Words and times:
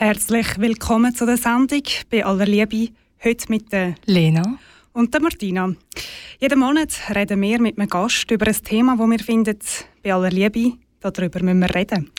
Herzlich 0.00 0.46
willkommen 0.58 1.12
zu 1.12 1.26
der 1.26 1.36
Sendung 1.36 1.82
«Bei 2.08 2.24
aller 2.24 2.46
Liebe», 2.46 2.90
heute 3.24 3.46
mit 3.48 3.72
der 3.72 3.96
Lena. 4.06 4.56
und 4.92 5.12
der 5.12 5.20
Martina. 5.20 5.74
Jeden 6.38 6.60
Monat 6.60 6.92
reden 7.12 7.42
wir 7.42 7.60
mit 7.60 7.76
einem 7.76 7.88
Gast 7.88 8.30
über 8.30 8.46
ein 8.46 8.62
Thema, 8.62 8.96
das 8.96 9.10
wir 9.10 9.18
finden, 9.18 9.58
«Bei 10.04 10.14
aller 10.14 10.30
Liebe», 10.30 10.74
darüber 11.00 11.42
müssen 11.42 11.58
wir 11.58 11.74
reden. 11.74 12.12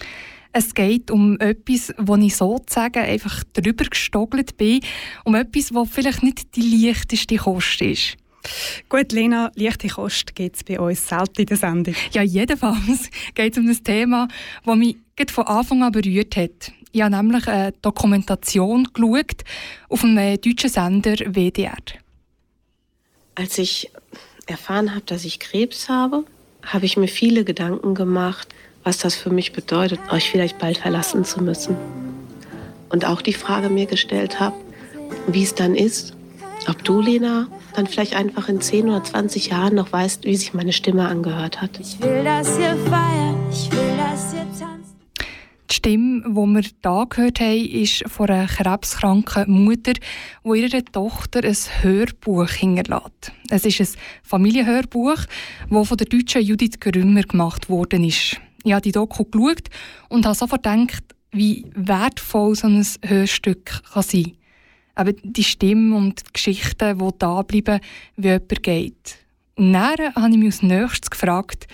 Es 0.51 0.73
geht 0.75 1.09
um 1.09 1.39
etwas, 1.39 1.93
wo 1.97 2.17
ich 2.17 2.35
sozusagen 2.35 2.99
einfach 2.99 3.45
drüber 3.53 3.85
gestogelt 3.85 4.57
bin, 4.57 4.81
um 5.23 5.35
etwas, 5.35 5.73
wo 5.73 5.85
vielleicht 5.85 6.21
nicht 6.21 6.57
die 6.57 6.85
leichteste 6.85 7.37
Kost 7.37 7.81
ist. 7.81 8.17
Gut, 8.89 9.13
Lena, 9.13 9.51
leichte 9.55 9.87
Kost 9.87 10.35
gibt 10.35 10.57
es 10.57 10.63
bei 10.65 10.79
uns 10.79 11.07
selten 11.07 11.41
in 11.41 11.45
der 11.45 11.57
Sendung. 11.57 11.95
Ja, 12.11 12.23
jedenfalls 12.23 13.09
geht 13.35 13.53
es 13.53 13.57
um 13.57 13.69
ein 13.69 13.83
Thema, 13.83 14.27
das 14.65 14.75
mich 14.75 14.97
von 15.31 15.47
Anfang 15.47 15.83
an 15.83 15.91
berührt 15.91 16.35
hat. 16.35 16.73
Ich 16.91 17.01
habe 17.01 17.15
nämlich 17.15 17.47
eine 17.47 17.71
Dokumentation 17.81 18.87
geschaut 18.93 19.43
auf 19.89 20.03
einem 20.03 20.39
deutschen 20.41 20.69
Sender 20.69 21.15
WDR. 21.17 21.77
Als 23.35 23.57
ich 23.57 23.91
erfahren 24.47 24.91
habe, 24.91 25.05
dass 25.05 25.23
ich 25.23 25.39
Krebs 25.39 25.87
habe, 25.87 26.23
habe 26.63 26.85
ich 26.85 26.97
mir 26.97 27.07
viele 27.07 27.43
Gedanken 27.45 27.93
gemacht, 27.93 28.47
was 28.83 28.97
das 28.97 29.15
für 29.15 29.29
mich 29.29 29.53
bedeutet, 29.53 29.99
euch 30.11 30.31
vielleicht 30.31 30.57
bald 30.57 30.79
verlassen 30.79 31.25
zu 31.25 31.43
müssen. 31.43 31.75
Und 32.89 33.05
auch 33.05 33.21
die 33.21 33.33
Frage 33.33 33.69
mir 33.69 33.85
gestellt 33.85 34.39
habe, 34.39 34.55
wie 35.27 35.43
es 35.43 35.53
dann 35.53 35.75
ist, 35.75 36.15
ob 36.67 36.83
du, 36.83 37.01
Lena, 37.01 37.47
dann 37.75 37.87
vielleicht 37.87 38.15
einfach 38.15 38.49
in 38.49 38.61
10 38.61 38.89
oder 38.89 39.03
20 39.03 39.47
Jahren 39.47 39.75
noch 39.75 39.91
weißt, 39.91 40.23
wie 40.25 40.35
sich 40.35 40.53
meine 40.53 40.73
Stimme 40.73 41.07
angehört 41.07 41.61
hat. 41.61 41.79
Ich 41.79 42.01
will, 42.01 42.23
dass 42.23 42.57
ihr 42.57 42.75
feiert, 42.89 43.37
ich 43.51 43.71
will. 43.71 43.88
Die 45.69 45.75
Stimme, 45.75 46.21
die 46.21 46.33
wir 46.33 46.61
hier 46.61 47.05
gehört 47.09 47.39
haben, 47.41 47.65
ist 47.69 48.03
von 48.07 48.27
einer 48.27 48.47
krebskranken 48.47 49.65
Mutter, 49.65 49.93
die 49.93 50.59
ihrer 50.59 50.83
Tochter 50.83 51.43
ein 51.43 51.55
Hörbuch 51.81 52.49
hinterlässt. 52.49 53.31
Es 53.51 53.65
ist 53.65 53.79
ein 53.79 54.01
Familienhörbuch, 54.23 55.17
das 55.69 55.87
von 55.87 55.97
der 55.97 56.07
deutschen 56.07 56.41
Judith 56.41 56.79
Grümmer 56.79 57.21
gemacht 57.21 57.69
worden 57.69 58.03
ist. 58.03 58.37
Ich 58.63 58.71
habe 58.71 58.81
die 58.81 58.91
Doku 58.91 59.25
geschaut 59.25 59.69
und 60.09 60.25
habe 60.25 60.35
sofort 60.35 60.63
gedacht, 60.63 61.03
wie 61.31 61.67
wertvoll 61.75 62.55
so 62.55 62.65
ein 62.65 62.83
Hörstück 63.05 63.83
kann 63.93 64.01
sein 64.01 64.23
kann. 64.23 64.33
Aber 64.95 65.13
die 65.13 65.43
Stimme 65.43 65.95
und 65.95 66.21
die 66.21 66.33
Geschichten, 66.33 66.97
die 66.97 67.09
da 67.19 67.41
bleiben, 67.43 67.79
wie 68.17 68.27
jemand 68.27 68.63
geht. 68.63 69.17
Und 69.55 69.73
dann 69.73 70.15
habe 70.15 70.31
ich 70.31 70.37
mich 70.37 70.45
als 70.47 70.63
nächstes 70.63 71.11
gefragt, 71.11 71.67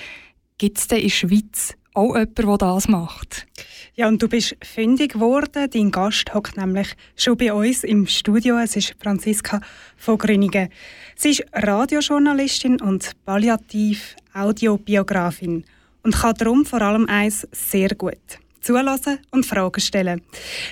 gibt 0.58 0.80
es 0.80 0.88
denn 0.88 1.00
in 1.00 1.06
der 1.06 1.10
Schweiz 1.12 1.78
auch 1.96 2.16
jemanden, 2.16 2.36
der 2.36 2.58
das 2.58 2.88
macht? 2.88 3.48
Ja, 3.96 4.08
und 4.08 4.22
du 4.22 4.28
bist 4.28 4.56
fündig 4.62 5.14
geworden. 5.14 5.68
Dein 5.72 5.90
Gast 5.92 6.32
hockt 6.34 6.58
nämlich 6.58 6.96
schon 7.16 7.38
bei 7.38 7.54
uns 7.54 7.84
im 7.84 8.08
Studio. 8.08 8.58
Es 8.58 8.76
ist 8.76 8.96
Franziska 9.02 9.62
von 9.96 10.18
Grüningen. 10.18 10.70
Sie 11.16 11.30
ist 11.32 11.46
Radiojournalistin 11.54 12.82
und 12.82 13.12
Palliativ-Audiobiografin 13.26 15.64
und 16.04 16.16
kann 16.16 16.36
darum 16.38 16.66
vor 16.66 16.82
allem 16.82 17.08
eins 17.08 17.48
sehr 17.52 17.96
gut. 17.96 18.18
Zulassen 18.60 19.20
und 19.32 19.46
Fragen 19.46 19.80
stellen. 19.80 20.22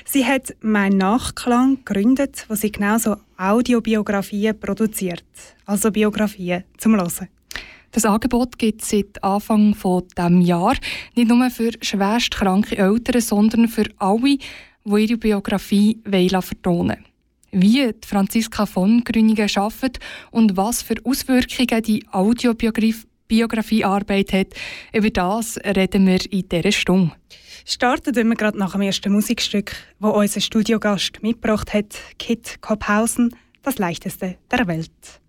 Sie 0.03 0.25
hat 0.25 0.53
«Mein 0.61 0.97
Nachklang» 0.97 1.85
gegründet, 1.85 2.43
wo 2.49 2.55
sie 2.55 2.71
genauso 2.71 3.17
Audiobiografien 3.37 4.59
produziert. 4.59 5.23
Also 5.65 5.91
Biografien 5.91 6.63
zum 6.77 6.95
Hören. 6.95 7.29
Das 7.93 8.03
Angebot 8.05 8.57
gibt 8.57 8.81
es 8.81 8.89
seit 8.89 9.23
Anfang 9.23 9.75
von 9.75 10.03
dem 10.17 10.41
Jahr 10.41 10.75
nicht 11.15 11.27
nur 11.27 11.51
für 11.51 11.69
schwerst 11.79 12.31
kranke 12.31 12.75
Eltern, 12.75 13.21
sondern 13.21 13.67
für 13.67 13.85
alle, 13.97 14.39
die 14.83 14.85
ihre 14.85 15.17
Biografie 15.17 16.01
wollen 16.03 16.41
vertonen 16.41 17.05
Wie 17.51 17.93
die 17.93 18.07
Franziska 18.07 18.65
von 18.65 19.03
Grüningen 19.03 19.47
arbeitet 19.55 19.99
und 20.31 20.57
was 20.57 20.81
für 20.81 20.95
Auswirkungen 21.03 21.83
die 21.83 22.03
Audiobiografiearbeit 22.11 24.33
hat, 24.33 24.47
über 24.91 25.11
das 25.11 25.59
reden 25.63 26.07
wir 26.07 26.31
in 26.31 26.49
dieser 26.49 26.71
Stunde. 26.71 27.11
Starten 27.63 28.15
wir 28.15 28.35
gerade 28.35 28.57
nach 28.57 28.71
dem 28.71 28.81
ersten 28.81 29.13
Musikstück, 29.13 29.75
wo 29.99 30.09
unser 30.09 30.41
Studiogast 30.41 31.21
mitgebracht 31.21 31.75
hat, 31.75 31.95
Kit 32.17 32.59
Kopphausen, 32.59 33.35
das 33.61 33.77
leichteste 33.77 34.37
der 34.51 34.67
Welt. 34.67 35.21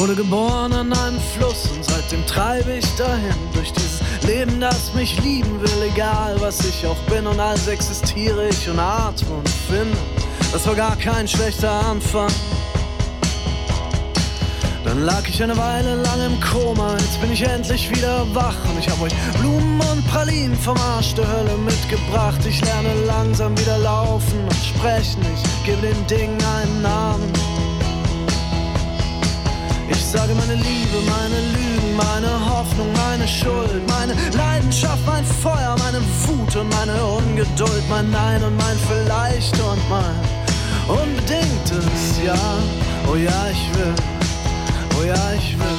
Wurde 0.00 0.14
geboren 0.14 0.72
an 0.72 0.92
einem 0.92 1.20
Fluss 1.36 1.68
und 1.74 1.84
seitdem 1.84 2.24
treibe 2.26 2.72
ich 2.74 2.86
dahin 2.94 3.34
durch 3.52 3.72
dieses 3.72 4.00
Leben, 4.22 4.60
das 4.60 4.94
mich 4.94 5.20
lieben 5.22 5.60
will, 5.60 5.90
egal 5.92 6.36
was 6.40 6.64
ich 6.64 6.86
auch 6.86 6.98
bin 7.10 7.26
und 7.26 7.40
als 7.40 7.66
existiere 7.66 8.48
ich 8.48 8.68
und 8.68 8.78
atme 8.78 9.28
und 9.36 9.48
finde. 9.48 9.96
Das 10.52 10.66
war 10.68 10.76
gar 10.76 10.94
kein 10.96 11.26
schlechter 11.26 11.70
Anfang. 11.70 12.30
Dann 14.84 15.04
lag 15.04 15.26
ich 15.28 15.42
eine 15.42 15.56
Weile 15.56 15.96
lang 15.96 16.26
im 16.26 16.40
Koma, 16.40 16.92
jetzt 16.92 17.20
bin 17.20 17.32
ich 17.32 17.42
endlich 17.42 17.90
wieder 17.90 18.24
wach 18.34 18.56
und 18.70 18.78
ich 18.78 18.88
hab 18.88 19.00
euch 19.00 19.12
Blumen 19.40 19.80
und 19.80 20.06
Pralinen 20.06 20.56
vom 20.56 20.76
Arsch 20.76 21.14
der 21.14 21.26
Hölle 21.26 21.56
mitgebracht. 21.64 22.40
Ich 22.46 22.64
lerne 22.64 22.94
langsam 23.06 23.58
wieder 23.58 23.78
laufen 23.78 24.44
und 24.44 24.54
sprechen, 24.54 25.26
ich 25.34 25.64
gebe 25.66 25.82
den 25.82 26.06
Dingen 26.06 26.38
einen 26.42 26.82
Namen. 26.82 27.57
Sage 30.10 30.34
meine 30.34 30.54
Liebe, 30.54 31.02
meine 31.06 31.38
Lügen, 31.52 31.94
meine 31.94 32.30
Hoffnung, 32.48 32.90
meine 32.94 33.28
Schuld, 33.28 33.86
meine 33.88 34.14
Leidenschaft, 34.34 35.04
mein 35.04 35.22
Feuer, 35.22 35.76
meine 35.84 36.00
Wut 36.24 36.56
und 36.56 36.70
meine 36.70 36.94
Ungeduld, 37.04 37.82
mein 37.90 38.10
Nein 38.10 38.42
und 38.42 38.56
mein 38.56 38.78
Vielleicht 38.88 39.52
und 39.60 39.90
mein 39.90 40.16
unbedingtes 40.88 42.24
Ja. 42.24 42.38
Oh 43.06 43.16
ja, 43.16 43.48
ich 43.50 43.78
will, 43.78 43.94
oh 44.98 45.04
ja, 45.04 45.32
ich 45.36 45.58
will. 45.58 45.77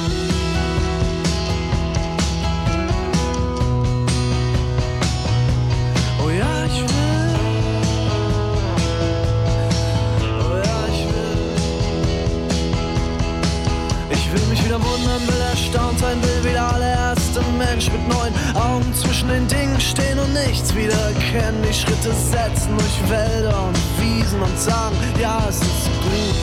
Nichts 20.60 20.74
wiedererkennen. 20.74 21.62
Die 21.62 21.72
Schritte 21.72 22.12
setzen 22.12 22.76
durch 22.76 23.10
Wälder 23.10 23.64
und 23.64 23.78
Wiesen 23.98 24.40
und 24.40 24.58
sagen, 24.58 24.96
ja, 25.20 25.42
es 25.48 25.56
ist 25.56 25.86
gut, 26.02 26.34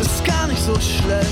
es 0.00 0.06
ist 0.06 0.24
gar 0.24 0.46
nicht 0.46 0.60
so 0.60 0.74
schlecht. 0.74 1.28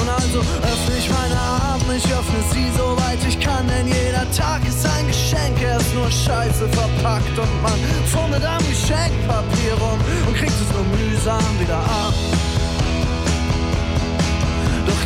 Und 0.00 0.08
also 0.08 0.40
öffne 0.40 0.96
ich 0.98 1.10
meine 1.10 1.38
Arme, 1.38 1.96
ich 1.96 2.06
öffne 2.06 2.40
sie 2.52 2.70
soweit 2.76 3.18
ich 3.28 3.38
kann, 3.40 3.66
denn 3.68 3.86
jeder 3.86 4.30
Tag 4.32 4.66
ist 4.66 4.86
ein 4.86 5.06
Geschenk, 5.06 5.60
er 5.62 5.78
ist 5.78 5.94
nur 5.94 6.10
Scheiße 6.10 6.68
verpackt 6.68 7.38
und 7.38 7.62
man 7.62 7.78
fummelt 8.06 8.44
am 8.44 8.62
Geschenkpapier 8.68 9.74
rum 9.80 9.98
und 10.26 10.36
kriegt 10.36 10.52
es 10.52 10.72
nur 10.72 10.84
mühsam 10.96 11.60
wieder 11.60 11.78
ab. 11.78 12.14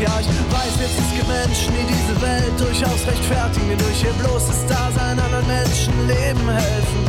Ja, 0.00 0.20
ich 0.20 0.28
weiß 0.28 0.78
jetzt, 0.78 0.96
es 0.96 1.10
gibt 1.12 1.26
Menschen, 1.26 1.74
die 1.74 1.84
diese 1.92 2.14
Welt 2.22 2.54
durchaus 2.56 3.04
rechtfertigen, 3.04 3.76
durch 3.78 4.04
ihr 4.04 4.12
bloßes 4.22 4.64
Dasein 4.66 5.18
anderen 5.18 5.46
Menschen 5.48 5.92
Leben 6.06 6.48
helfen. 6.48 7.02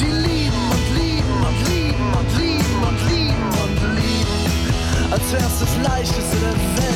Die 0.00 0.10
lieben 0.24 0.64
und 0.72 0.86
lieben 0.96 1.36
und 1.44 1.58
lieben 1.68 2.12
und 2.16 2.30
lieben 2.40 2.82
und 2.88 2.98
lieben 3.12 3.48
und 3.62 3.76
lieben. 4.00 5.12
Als 5.12 5.32
wär's 5.32 5.58
das 5.60 5.76
leichteste 5.84 6.36
der 6.40 6.56
Welt. 6.56 6.94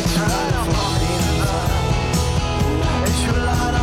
Ich 3.07 3.35
will 3.35 3.78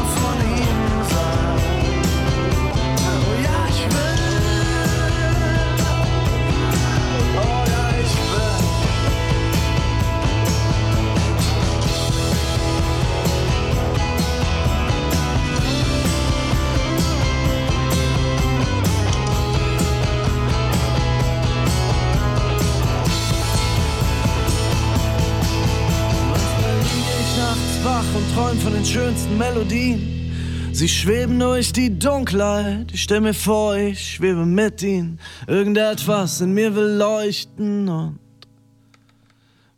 schönsten 28.85 29.37
Melodien. 29.37 30.71
Sie 30.71 30.89
schweben 30.89 31.39
durch 31.39 31.71
die 31.71 31.97
Dunkelheit, 31.97 32.91
ich 32.91 33.03
stell 33.03 33.21
mir 33.21 33.33
vor, 33.33 33.75
ich 33.77 34.15
schwebe 34.15 34.45
mit 34.45 34.83
ihnen. 34.83 35.19
Irgendetwas 35.47 36.41
in 36.41 36.53
mir 36.53 36.75
will 36.75 36.97
leuchten 36.97 37.87
und 37.87 38.19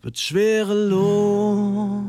wird 0.01 0.17
schwerelos. 0.17 2.03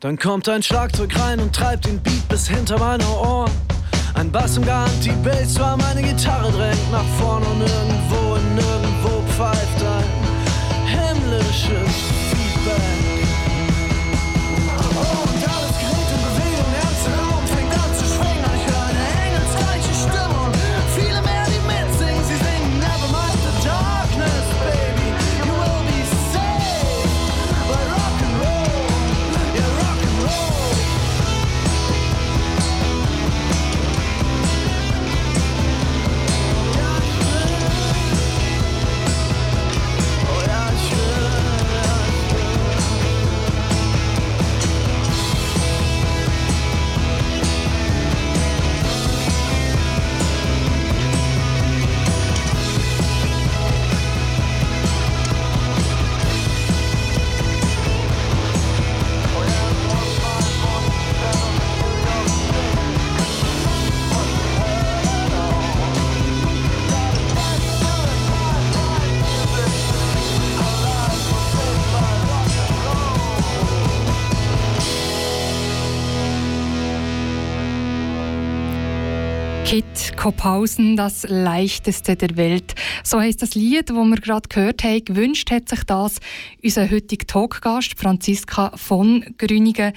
Dann 0.00 0.18
kommt 0.18 0.48
ein 0.48 0.62
Schlagzeug 0.62 1.16
rein 1.20 1.38
und 1.38 1.54
treibt 1.54 1.86
den 1.86 2.02
Beat 2.02 2.26
bis 2.28 2.48
hinter 2.48 2.78
meine 2.78 3.06
Ohren. 3.06 3.52
Ein 4.14 4.32
Bass 4.32 4.56
im 4.56 4.64
Garantie-Bass, 4.64 5.58
war 5.58 5.76
meine 5.76 6.02
Gitarre 6.02 6.50
drängt 6.50 6.90
nach 6.90 7.04
vorn 7.18 7.42
und 7.42 7.60
irgendwo 7.60 8.01
Kopausen, 80.22 80.96
das 80.96 81.26
leichteste 81.28 82.14
der 82.14 82.36
Welt. 82.36 82.76
So 83.02 83.18
heißt 83.18 83.42
das 83.42 83.56
Lied, 83.56 83.90
das 83.90 83.96
wir 83.96 84.16
gerade 84.18 84.48
gehört 84.48 84.84
haben. 84.84 85.04
Gewünscht 85.04 85.50
hat 85.50 85.68
sich 85.68 85.82
das 85.82 86.20
unser 86.62 86.88
heutiger 86.88 87.26
Talkgast 87.26 87.98
Franziska 87.98 88.70
von 88.76 89.34
Grünigen. 89.36 89.92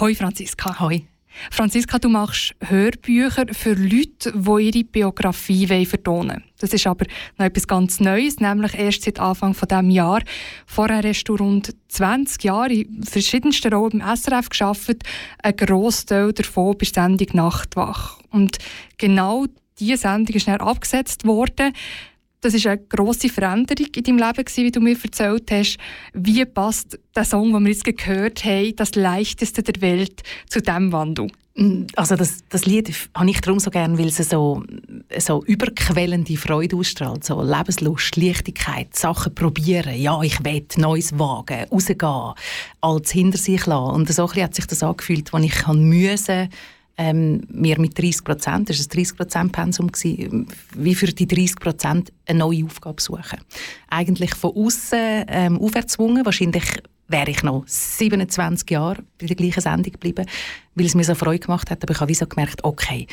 Hoi 0.00 0.14
Franziska. 0.14 0.80
Hoi. 0.80 1.02
Franziska, 1.50 1.98
du 1.98 2.08
machst 2.08 2.54
Hörbücher 2.60 3.46
für 3.52 3.74
Leute, 3.74 4.32
die 4.34 4.66
ihre 4.66 4.84
Biografie 4.84 5.84
vertonen 5.84 6.28
wollen. 6.28 6.44
Das 6.58 6.72
ist 6.72 6.86
aber 6.86 7.06
noch 7.36 7.46
etwas 7.46 7.66
ganz 7.66 8.00
Neues, 8.00 8.40
nämlich 8.40 8.74
erst 8.74 9.02
seit 9.02 9.20
Anfang 9.20 9.54
von 9.54 9.68
diesem 9.68 9.90
Jahr. 9.90 10.22
Vorher 10.66 11.02
hast 11.02 11.24
du 11.24 11.36
rund 11.36 11.74
20 11.88 12.44
Jahre 12.44 12.72
in 12.72 13.02
verschiedensten 13.02 13.72
Rollen 13.72 14.00
beim 14.00 14.16
SRF 14.16 14.48
geschafft. 14.48 15.02
Ein 15.42 15.56
Grossteil 15.56 16.32
davon 16.32 16.76
bei 16.76 16.86
Sendung 16.86 17.28
Nachtwach. 17.32 18.18
Und 18.30 18.58
genau 18.96 19.46
diese 19.78 19.96
Sendung 19.96 20.34
ist 20.34 20.48
dann 20.48 20.60
abgesetzt 20.60 21.24
worden. 21.24 21.72
Das 22.40 22.54
ist 22.54 22.66
eine 22.66 22.78
grosse 22.78 23.28
Veränderung 23.28 23.86
in 23.96 24.02
deinem 24.04 24.18
Leben, 24.18 24.46
wie 24.56 24.70
du 24.70 24.80
mir 24.80 24.96
erzählt 25.02 25.50
hast. 25.50 25.78
Wie 26.12 26.44
passt 26.44 26.98
der 27.14 27.24
Song, 27.24 27.52
den 27.52 27.64
wir 27.64 27.72
jetzt 27.72 27.84
gehört 27.84 28.44
haben, 28.44 28.76
das 28.76 28.94
leichteste 28.94 29.62
der 29.62 29.80
Welt, 29.82 30.22
zu 30.48 30.60
diesem 30.60 30.92
Wandel? 30.92 31.28
Mm, 31.56 31.86
also 31.96 32.14
das, 32.14 32.44
das 32.48 32.64
Lied 32.64 32.94
habe 33.16 33.28
ich 33.28 33.40
darum 33.40 33.58
so 33.58 33.70
gerne, 33.70 33.98
weil 33.98 34.06
es 34.06 34.18
so, 34.18 34.62
so 35.18 35.42
überquellende 35.44 36.36
Freude 36.36 36.76
ausstrahlt. 36.76 37.24
So 37.24 37.42
Lebenslust, 37.42 38.16
Leichtigkeit, 38.16 38.94
Sachen 38.94 39.34
probieren. 39.34 40.00
Ja, 40.00 40.22
ich 40.22 40.44
will 40.44 40.64
Neues 40.76 41.18
wagen, 41.18 41.66
rausgehen, 41.72 42.34
alles 42.80 43.10
hinter 43.10 43.38
sich 43.38 43.66
lassen. 43.66 43.94
Und 43.94 44.12
so 44.12 44.32
hat 44.32 44.54
sich 44.54 44.66
das 44.66 44.84
angefühlt, 44.84 45.34
als 45.34 45.44
ich 45.44 45.66
musste, 45.66 46.48
ähm, 46.98 47.42
mir 47.48 47.80
mit 47.80 47.96
30 47.96 48.24
Prozent, 48.24 48.68
das 48.68 48.78
war 48.78 48.84
ein 48.84 48.96
30 48.96 49.16
Prozent 49.16 49.52
Pensum, 49.52 49.90
wie 50.74 50.94
für 50.94 51.06
die 51.06 51.26
30 51.26 51.56
Prozent 51.56 52.12
eine 52.26 52.40
neue 52.40 52.64
Aufgabe 52.64 53.00
suchen. 53.00 53.38
Eigentlich 53.88 54.34
von 54.34 54.50
außen 54.54 55.24
ähm, 55.28 55.58
auferzwungen, 55.58 56.24
wahrscheinlich 56.24 56.64
wäre 57.06 57.30
ich 57.30 57.42
noch 57.42 57.64
27 57.66 58.70
Jahre 58.70 59.02
bei 59.18 59.26
der 59.26 59.36
gleichen 59.36 59.60
Sendung 59.60 59.92
geblieben, 59.92 60.26
weil 60.74 60.86
es 60.86 60.94
mir 60.94 61.04
so 61.04 61.14
Freude 61.14 61.46
gemacht 61.46 61.70
hat, 61.70 61.82
aber 61.82 61.92
ich 61.92 62.00
habe 62.00 62.14
so 62.14 62.26
gemerkt, 62.26 62.64
okay, 62.64 63.06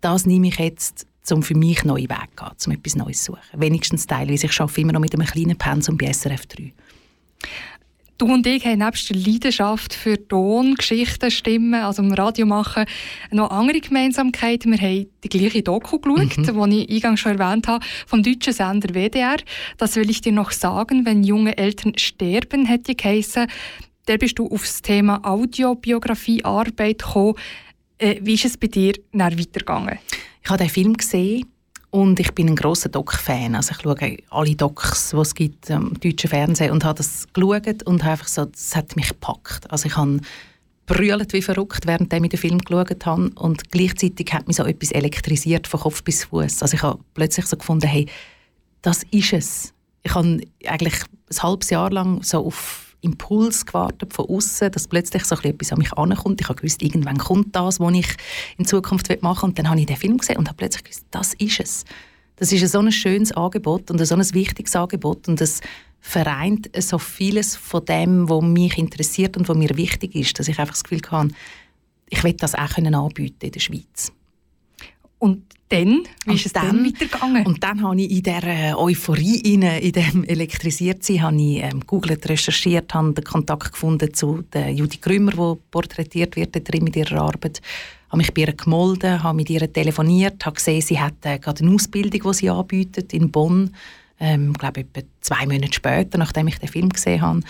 das 0.00 0.26
nehme 0.26 0.48
ich 0.48 0.58
jetzt 0.58 1.06
um 1.30 1.42
für 1.42 1.54
mich 1.54 1.84
neue 1.84 2.04
Wege 2.04 2.56
zu 2.56 2.70
gehen, 2.70 2.78
um 2.78 2.80
etwas 2.80 2.96
Neues 2.96 3.22
zu 3.22 3.32
suchen. 3.32 3.60
Wenigstens 3.60 4.06
teilweise. 4.06 4.46
Ich 4.46 4.60
arbeite 4.60 4.80
immer 4.80 4.92
noch 4.92 5.00
mit 5.00 5.14
einem 5.14 5.26
kleinen 5.26 5.58
Pensum 5.58 5.98
bei 5.98 6.10
SRF 6.10 6.46
3. 6.46 6.72
Du 8.18 8.26
und 8.26 8.44
ich 8.48 8.66
haben 8.66 8.80
nebst 8.80 9.08
der 9.10 9.16
Leidenschaft 9.16 9.94
für 9.94 10.26
Ton, 10.26 10.74
Geschichten, 10.74 11.30
Stimmen, 11.30 11.74
also 11.74 12.02
im 12.02 12.12
Radio 12.12 12.46
machen, 12.46 12.84
noch 13.30 13.52
andere 13.52 13.80
Gemeinsamkeiten. 13.80 14.72
Wir 14.72 14.80
haben 14.80 15.06
die 15.22 15.28
gleiche 15.28 15.62
Doku 15.62 16.00
geschaut, 16.00 16.36
mhm. 16.36 16.70
die 16.70 16.84
ich 16.84 16.96
eingangs 16.96 17.20
schon 17.20 17.38
erwähnt 17.38 17.68
habe, 17.68 17.86
vom 18.08 18.24
deutschen 18.24 18.52
Sender 18.52 18.92
WDR. 18.92 19.36
Das 19.76 19.94
will 19.94 20.10
ich 20.10 20.20
dir 20.20 20.32
noch 20.32 20.50
sagen, 20.50 21.06
wenn 21.06 21.22
junge 21.22 21.56
Eltern 21.56 21.96
sterben, 21.96 22.66
hätte 22.66 22.96
geheissen. 22.96 23.46
Da 24.06 24.16
bist 24.16 24.40
du 24.40 24.48
auf 24.48 24.62
das 24.62 24.82
Thema 24.82 25.24
Audiobiografie-Arbeit 25.24 26.98
gekommen. 26.98 27.34
Äh, 27.98 28.16
wie 28.20 28.34
ist 28.34 28.46
es 28.46 28.56
bei 28.56 28.66
dir 28.66 28.94
weitergegangen? 29.12 30.00
Ich 30.42 30.50
habe 30.50 30.58
den 30.58 30.70
Film 30.70 30.96
gesehen 30.96 31.46
und 31.90 32.20
ich 32.20 32.32
bin 32.32 32.48
ein 32.48 32.56
großer 32.56 32.88
Doc-Fan. 32.90 33.54
Also 33.54 33.72
ich 33.72 33.82
schaue 33.82 34.18
alle 34.30 34.54
Docs, 34.54 35.10
die 35.10 35.16
es 35.16 35.34
gibt 35.34 35.70
im 35.70 35.98
deutschen 35.98 36.28
Fernsehen 36.28 36.70
und 36.70 36.84
habe 36.84 36.98
das 36.98 37.26
geschaut 37.32 37.82
und 37.84 38.04
einfach 38.04 38.28
so, 38.28 38.44
das 38.44 38.76
hat 38.76 38.94
mich 38.96 39.08
gepackt. 39.08 39.70
Also 39.70 39.86
ich 39.86 39.96
habe 39.96 40.20
wie 40.90 41.42
verrückt, 41.42 41.86
während 41.86 42.12
ich 42.12 42.28
den 42.28 42.38
Film 42.38 42.58
geschaut 42.58 43.06
habe 43.06 43.30
und 43.36 43.70
gleichzeitig 43.70 44.32
hat 44.32 44.46
mich 44.46 44.56
so 44.56 44.64
etwas 44.64 44.90
elektrisiert 44.90 45.66
von 45.66 45.80
Kopf 45.80 46.02
bis 46.02 46.24
Fuß. 46.24 46.62
Also 46.62 46.74
ich 46.74 46.82
habe 46.82 47.00
plötzlich 47.14 47.46
so 47.46 47.56
gefunden, 47.56 47.86
hey, 47.86 48.06
das 48.82 49.02
ist 49.10 49.32
es. 49.32 49.74
Ich 50.02 50.14
habe 50.14 50.40
eigentlich 50.66 50.94
ein 51.30 51.42
halbes 51.42 51.70
Jahr 51.70 51.90
lang 51.90 52.22
so 52.22 52.46
auf 52.46 52.87
Impuls 53.00 53.64
gewartet 53.64 54.12
von 54.12 54.26
außen, 54.26 54.70
dass 54.72 54.88
plötzlich 54.88 55.24
so 55.24 55.36
etwas 55.36 55.72
an 55.72 55.78
mich 55.78 55.92
ankommt. 55.92 56.40
Ich 56.40 56.48
habe 56.48 56.56
gewusst, 56.56 56.82
irgendwann 56.82 57.18
kommt 57.18 57.54
das, 57.54 57.78
was 57.80 57.94
ich 57.94 58.08
in 58.56 58.64
Zukunft 58.64 59.08
machen 59.22 59.42
will. 59.42 59.48
Und 59.50 59.58
dann 59.58 59.68
habe 59.70 59.80
ich 59.80 59.86
den 59.86 59.96
Film 59.96 60.18
gesehen 60.18 60.36
und 60.36 60.48
habe 60.48 60.56
plötzlich 60.56 60.84
gewusst, 60.84 61.06
das 61.10 61.34
ist 61.34 61.60
es. 61.60 61.84
Das 62.36 62.52
ist 62.52 62.70
so 62.70 62.78
ein 62.78 62.92
schönes 62.92 63.32
Angebot 63.32 63.90
und 63.90 64.04
so 64.04 64.14
ein 64.14 64.34
wichtiges 64.34 64.76
Angebot 64.76 65.28
und 65.28 65.40
es 65.40 65.60
vereint 66.00 66.70
so 66.78 66.98
vieles 66.98 67.56
von 67.56 67.84
dem, 67.84 68.28
was 68.28 68.42
mich 68.42 68.78
interessiert 68.78 69.36
und 69.36 69.48
was 69.48 69.56
mir 69.56 69.76
wichtig 69.76 70.14
ist, 70.14 70.38
dass 70.38 70.46
ich 70.46 70.58
einfach 70.58 70.74
das 70.74 70.84
Gefühl 70.84 71.02
habe, 71.10 71.30
ich 72.08 72.22
will 72.22 72.34
das 72.34 72.54
auch 72.54 72.76
anbieten 72.78 73.46
in 73.46 73.52
der 73.52 73.60
Schweiz. 73.60 74.12
Und 75.18 75.42
dann? 75.68 76.02
Wie 76.24 76.34
ist 76.34 76.46
es 76.46 76.52
dann, 76.52 76.84
weitergegangen? 76.84 77.46
Und 77.46 77.62
dann 77.62 77.82
habe 77.82 78.00
ich 78.00 78.10
in 78.10 78.22
dieser 78.22 78.78
Euphorie, 78.78 79.40
in 79.40 79.60
dem 79.60 80.24
elektrisiert 80.28 81.04
sein, 81.04 81.22
habe 81.22 81.36
ich 81.36 81.62
ähm, 81.62 81.82
googelt, 81.86 82.28
recherchiert, 82.28 82.92
habe 82.94 83.12
den 83.12 83.24
Kontakt 83.24 83.72
gefunden 83.72 84.12
zu 84.12 84.42
der 84.52 84.70
Judy 84.70 84.98
Grümmer, 84.98 85.32
die 85.32 85.60
porträtiert 85.70 86.36
wird 86.36 86.56
drin 86.68 86.84
mit 86.84 86.96
ihrer 86.96 87.20
Arbeit. 87.22 87.60
habe 88.08 88.18
mich 88.18 88.32
bei 88.32 88.42
ihr 88.42 88.52
gemolden, 88.52 89.22
habe 89.22 89.36
mit 89.36 89.50
ihr 89.50 89.72
telefoniert, 89.72 90.44
habe 90.44 90.56
gesehen, 90.56 90.80
sie 90.80 90.98
hat 90.98 91.14
äh, 91.24 91.38
gerade 91.38 91.62
eine 91.62 91.74
Ausbildung, 91.74 92.32
die 92.32 92.34
sie 92.34 92.50
anbietet 92.50 93.12
in 93.12 93.30
Bonn 93.30 93.70
ähm, 94.20 94.52
glaube 94.52 94.80
etwa 94.80 95.00
zwei 95.20 95.46
Monate 95.46 95.72
später, 95.72 96.18
nachdem 96.18 96.48
ich 96.48 96.58
den 96.58 96.68
Film 96.68 96.88
gesehen 96.88 97.22
habe. 97.22 97.40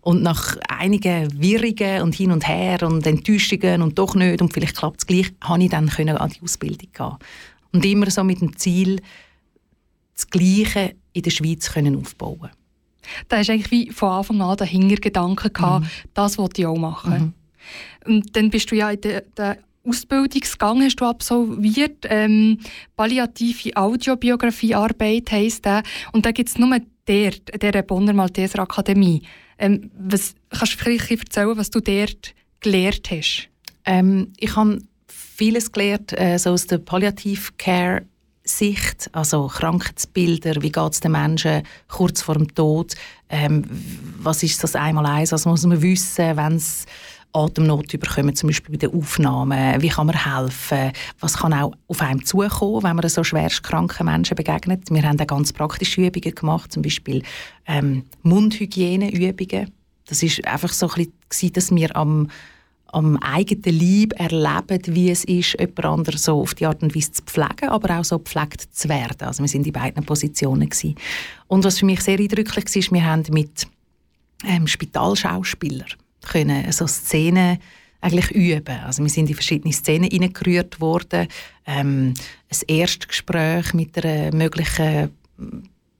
Und 0.00 0.22
nach 0.22 0.56
einigen 0.68 1.40
Wirrungen 1.40 2.02
und 2.02 2.14
hin 2.14 2.32
und 2.32 2.46
her 2.46 2.82
und 2.82 3.06
Enttäuschungen 3.06 3.82
und 3.82 3.98
doch 3.98 4.14
nicht 4.14 4.42
und 4.42 4.52
vielleicht 4.52 4.76
klappt 4.76 4.98
es 4.98 5.06
gleich, 5.06 5.32
habe 5.42 5.62
ich 5.62 5.70
dann 5.70 5.88
können 5.88 6.16
an 6.16 6.30
die 6.30 6.42
Ausbildung 6.42 6.88
gehen. 6.92 7.16
Und 7.78 7.84
immer 7.84 8.10
so 8.10 8.24
mit 8.24 8.40
dem 8.40 8.56
Ziel, 8.56 9.00
das 10.16 10.28
Gleiche 10.28 10.96
in 11.12 11.22
der 11.22 11.30
Schweiz 11.30 11.72
können 11.72 11.94
aufbauen. 11.94 12.50
Da 13.28 13.36
hast 13.36 13.50
eigentlich 13.50 13.70
wie 13.70 13.92
von 13.92 14.08
Anfang 14.08 14.40
an 14.42 14.56
der 14.56 14.66
Hintergedanke 14.66 15.50
gehabt, 15.50 15.84
mhm. 15.84 16.08
das 16.12 16.38
wollte 16.38 16.62
ich 16.62 16.66
auch 16.66 16.76
machen. 16.76 17.34
Mhm. 18.04 18.14
Und 18.14 18.34
dann 18.36 18.50
bist 18.50 18.68
du 18.72 18.74
ja 18.74 18.90
in 18.90 19.00
der, 19.00 19.20
der 19.20 19.58
Ausbildungsgang 19.86 20.82
hast 20.82 20.96
du 20.96 21.04
absolviert. 21.04 22.04
Ähm, 22.08 22.58
palliative 22.96 23.76
Audiobiografiearbeit 23.76 25.30
heisst 25.30 25.64
der. 25.64 25.84
Und 26.10 26.26
da 26.26 26.32
gibt 26.32 26.48
es 26.48 26.58
nur 26.58 26.76
dort, 27.06 27.54
an 27.54 27.60
dieser 27.62 27.82
Bonner 27.82 28.12
Malteser 28.12 28.58
Akademie. 28.58 29.22
Ähm, 29.56 29.92
was, 29.96 30.34
kannst 30.50 30.74
du 30.74 30.78
vielleicht 30.78 31.12
erzählen, 31.12 31.56
was 31.56 31.70
du 31.70 31.78
dort 31.78 32.34
gelernt 32.58 33.08
hast? 33.12 33.48
Ähm, 33.84 34.32
ich 34.36 34.56
habe 34.56 34.80
vieles 35.38 35.70
gelernt 35.70 36.12
äh, 36.18 36.36
so 36.36 36.50
aus 36.50 36.66
der 36.66 36.78
Palliative 36.78 37.52
Care 37.56 38.02
Sicht, 38.42 39.10
also 39.12 39.46
Krankheitsbilder, 39.46 40.62
wie 40.62 40.72
geht 40.72 40.92
es 40.92 41.00
den 41.00 41.12
Menschen 41.12 41.62
kurz 41.86 42.22
vor 42.22 42.34
dem 42.34 42.52
Tod, 42.54 42.94
ähm, 43.28 43.64
was 44.20 44.42
ist 44.42 44.62
das 44.64 44.74
Einmaleins, 44.74 45.32
was 45.32 45.44
muss 45.44 45.66
man 45.66 45.80
wissen, 45.82 46.36
wenn 46.36 46.56
es 46.56 46.86
Atemnot 47.34 47.92
überkommen, 47.92 48.34
zum 48.34 48.48
Beispiel 48.48 48.72
bei 48.72 48.86
den 48.86 48.94
Aufnahmen, 48.94 49.82
wie 49.82 49.90
kann 49.90 50.06
man 50.06 50.24
helfen, 50.24 50.92
was 51.20 51.36
kann 51.36 51.52
auch 51.52 51.72
auf 51.86 52.00
einem 52.00 52.24
zukommen, 52.24 52.82
wenn 52.82 52.96
man 52.96 53.08
so 53.08 53.22
schwerst 53.22 53.62
kranken 53.62 54.06
Menschen 54.06 54.34
begegnet. 54.34 54.90
Wir 54.90 55.02
haben 55.02 55.20
auch 55.20 55.26
ganz 55.26 55.52
praktische 55.52 56.06
Übungen 56.06 56.34
gemacht, 56.34 56.72
zum 56.72 56.82
Beispiel 56.82 57.22
ähm, 57.66 58.04
Mundhygieneübungen. 58.22 59.70
Das 60.06 60.22
ist 60.22 60.44
einfach 60.46 60.72
so 60.72 60.88
ein 60.88 61.12
bisschen, 61.28 61.52
dass 61.52 61.70
wir 61.70 61.94
am 61.94 62.28
am 62.92 63.16
eigenen 63.18 63.78
Leib 63.78 64.12
erleben, 64.18 64.94
wie 64.94 65.10
es 65.10 65.24
ist, 65.24 65.56
jemand 65.58 65.84
anderen 65.84 66.18
so 66.18 66.40
auf 66.40 66.54
die 66.54 66.66
Art 66.66 66.82
und 66.82 66.94
Weise 66.94 67.12
zu 67.12 67.22
pflegen, 67.22 67.68
aber 67.68 67.98
auch 67.98 68.04
so 68.04 68.18
gepflegt 68.18 68.68
zu 68.74 68.88
werden. 68.88 69.26
Also 69.26 69.42
wir 69.42 69.48
sind 69.48 69.66
in 69.66 69.72
beiden 69.72 70.04
Positionen 70.04 70.68
gewesen. 70.68 70.94
Und 71.46 71.64
was 71.64 71.78
für 71.78 71.86
mich 71.86 72.00
sehr 72.00 72.18
eindrücklich 72.18 72.64
war, 72.64 72.76
ist, 72.76 72.92
wir 72.92 73.04
haben 73.04 73.24
mit 73.30 73.66
ähm, 74.46 74.66
Spitalschauspielern 74.66 75.88
können 76.22 76.70
so 76.72 76.86
Szenen 76.86 77.58
eigentlich 78.00 78.30
üben. 78.30 78.78
Also 78.84 79.02
wir 79.02 79.10
sind 79.10 79.28
in 79.28 79.34
verschiedene 79.34 79.72
Szenen 79.72 80.10
hineingerührt 80.10 80.80
worden. 80.80 81.28
Ähm, 81.66 82.14
ein 82.50 82.58
Erstgespräch 82.68 83.74
mit 83.74 84.02
einer 84.04 84.34
möglichen 84.34 85.10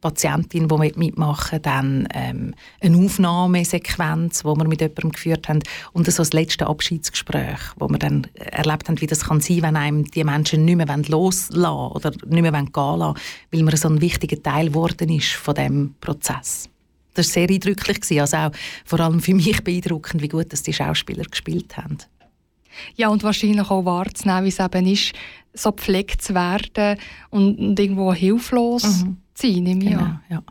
Patientin, 0.00 0.69
die 0.69 0.93
mitmachen 0.97 1.61
dann 1.62 2.09
ähm, 2.14 2.55
eine 2.81 2.97
Aufnahmesequenz, 2.97 4.40
die 4.40 4.47
wir 4.47 4.69
mit 4.69 4.81
jemandem 4.81 5.11
geführt 5.11 5.49
haben 5.49 5.61
und 5.93 6.07
so 6.07 6.19
das 6.19 6.33
letzte 6.33 6.67
Abschiedsgespräch, 6.67 7.59
wo 7.78 7.88
wir 7.88 7.99
dann 7.99 8.26
erlebt 8.35 8.88
haben, 8.88 9.00
wie 9.00 9.07
das 9.07 9.25
kann 9.25 9.40
sein, 9.40 9.62
wenn 9.62 9.76
einem 9.76 10.05
die 10.05 10.23
Menschen 10.23 10.64
nicht 10.64 10.76
mehr 10.76 10.87
loslassen 11.09 11.62
wollen 11.62 11.93
oder 11.93 12.12
nicht 12.26 12.43
mehr 12.43 12.52
gehen 12.52 12.73
lassen, 12.73 13.19
weil 13.50 13.62
man 13.62 13.76
so 13.76 13.88
ein 13.88 14.00
wichtiger 14.00 14.40
Teil 14.43 14.69
geworden 14.69 15.11
ist 15.11 15.33
von 15.33 15.55
dem 15.55 15.95
Prozess. 16.00 16.69
Das 17.14 17.26
war 17.28 17.33
sehr 17.33 17.50
eindrücklich, 17.50 18.21
also 18.21 18.37
auch 18.37 18.50
vor 18.85 19.00
allem 19.00 19.21
für 19.21 19.35
mich 19.35 19.64
beeindruckend, 19.64 20.23
wie 20.23 20.28
gut 20.28 20.52
dass 20.52 20.62
die 20.62 20.73
Schauspieler 20.73 21.25
gespielt 21.25 21.76
haben. 21.76 21.99
Ja, 22.95 23.09
und 23.09 23.25
wahrscheinlich 23.25 23.69
auch 23.69 23.85
wahrzunehmen, 23.85 24.45
wie 24.45 24.49
es 24.49 24.61
eben 24.61 24.87
ist, 24.87 25.12
so 25.52 25.73
gepflegt 25.73 26.23
zu 26.23 26.35
werden 26.35 27.00
und, 27.31 27.59
und 27.59 27.81
irgendwo 27.81 28.12
hilflos 28.12 29.02
mhm 29.05 29.17
sein, 29.40 29.62
nehme 29.62 29.85
ich 29.85 29.90
genau, 29.90 30.21
Ja. 30.28 30.42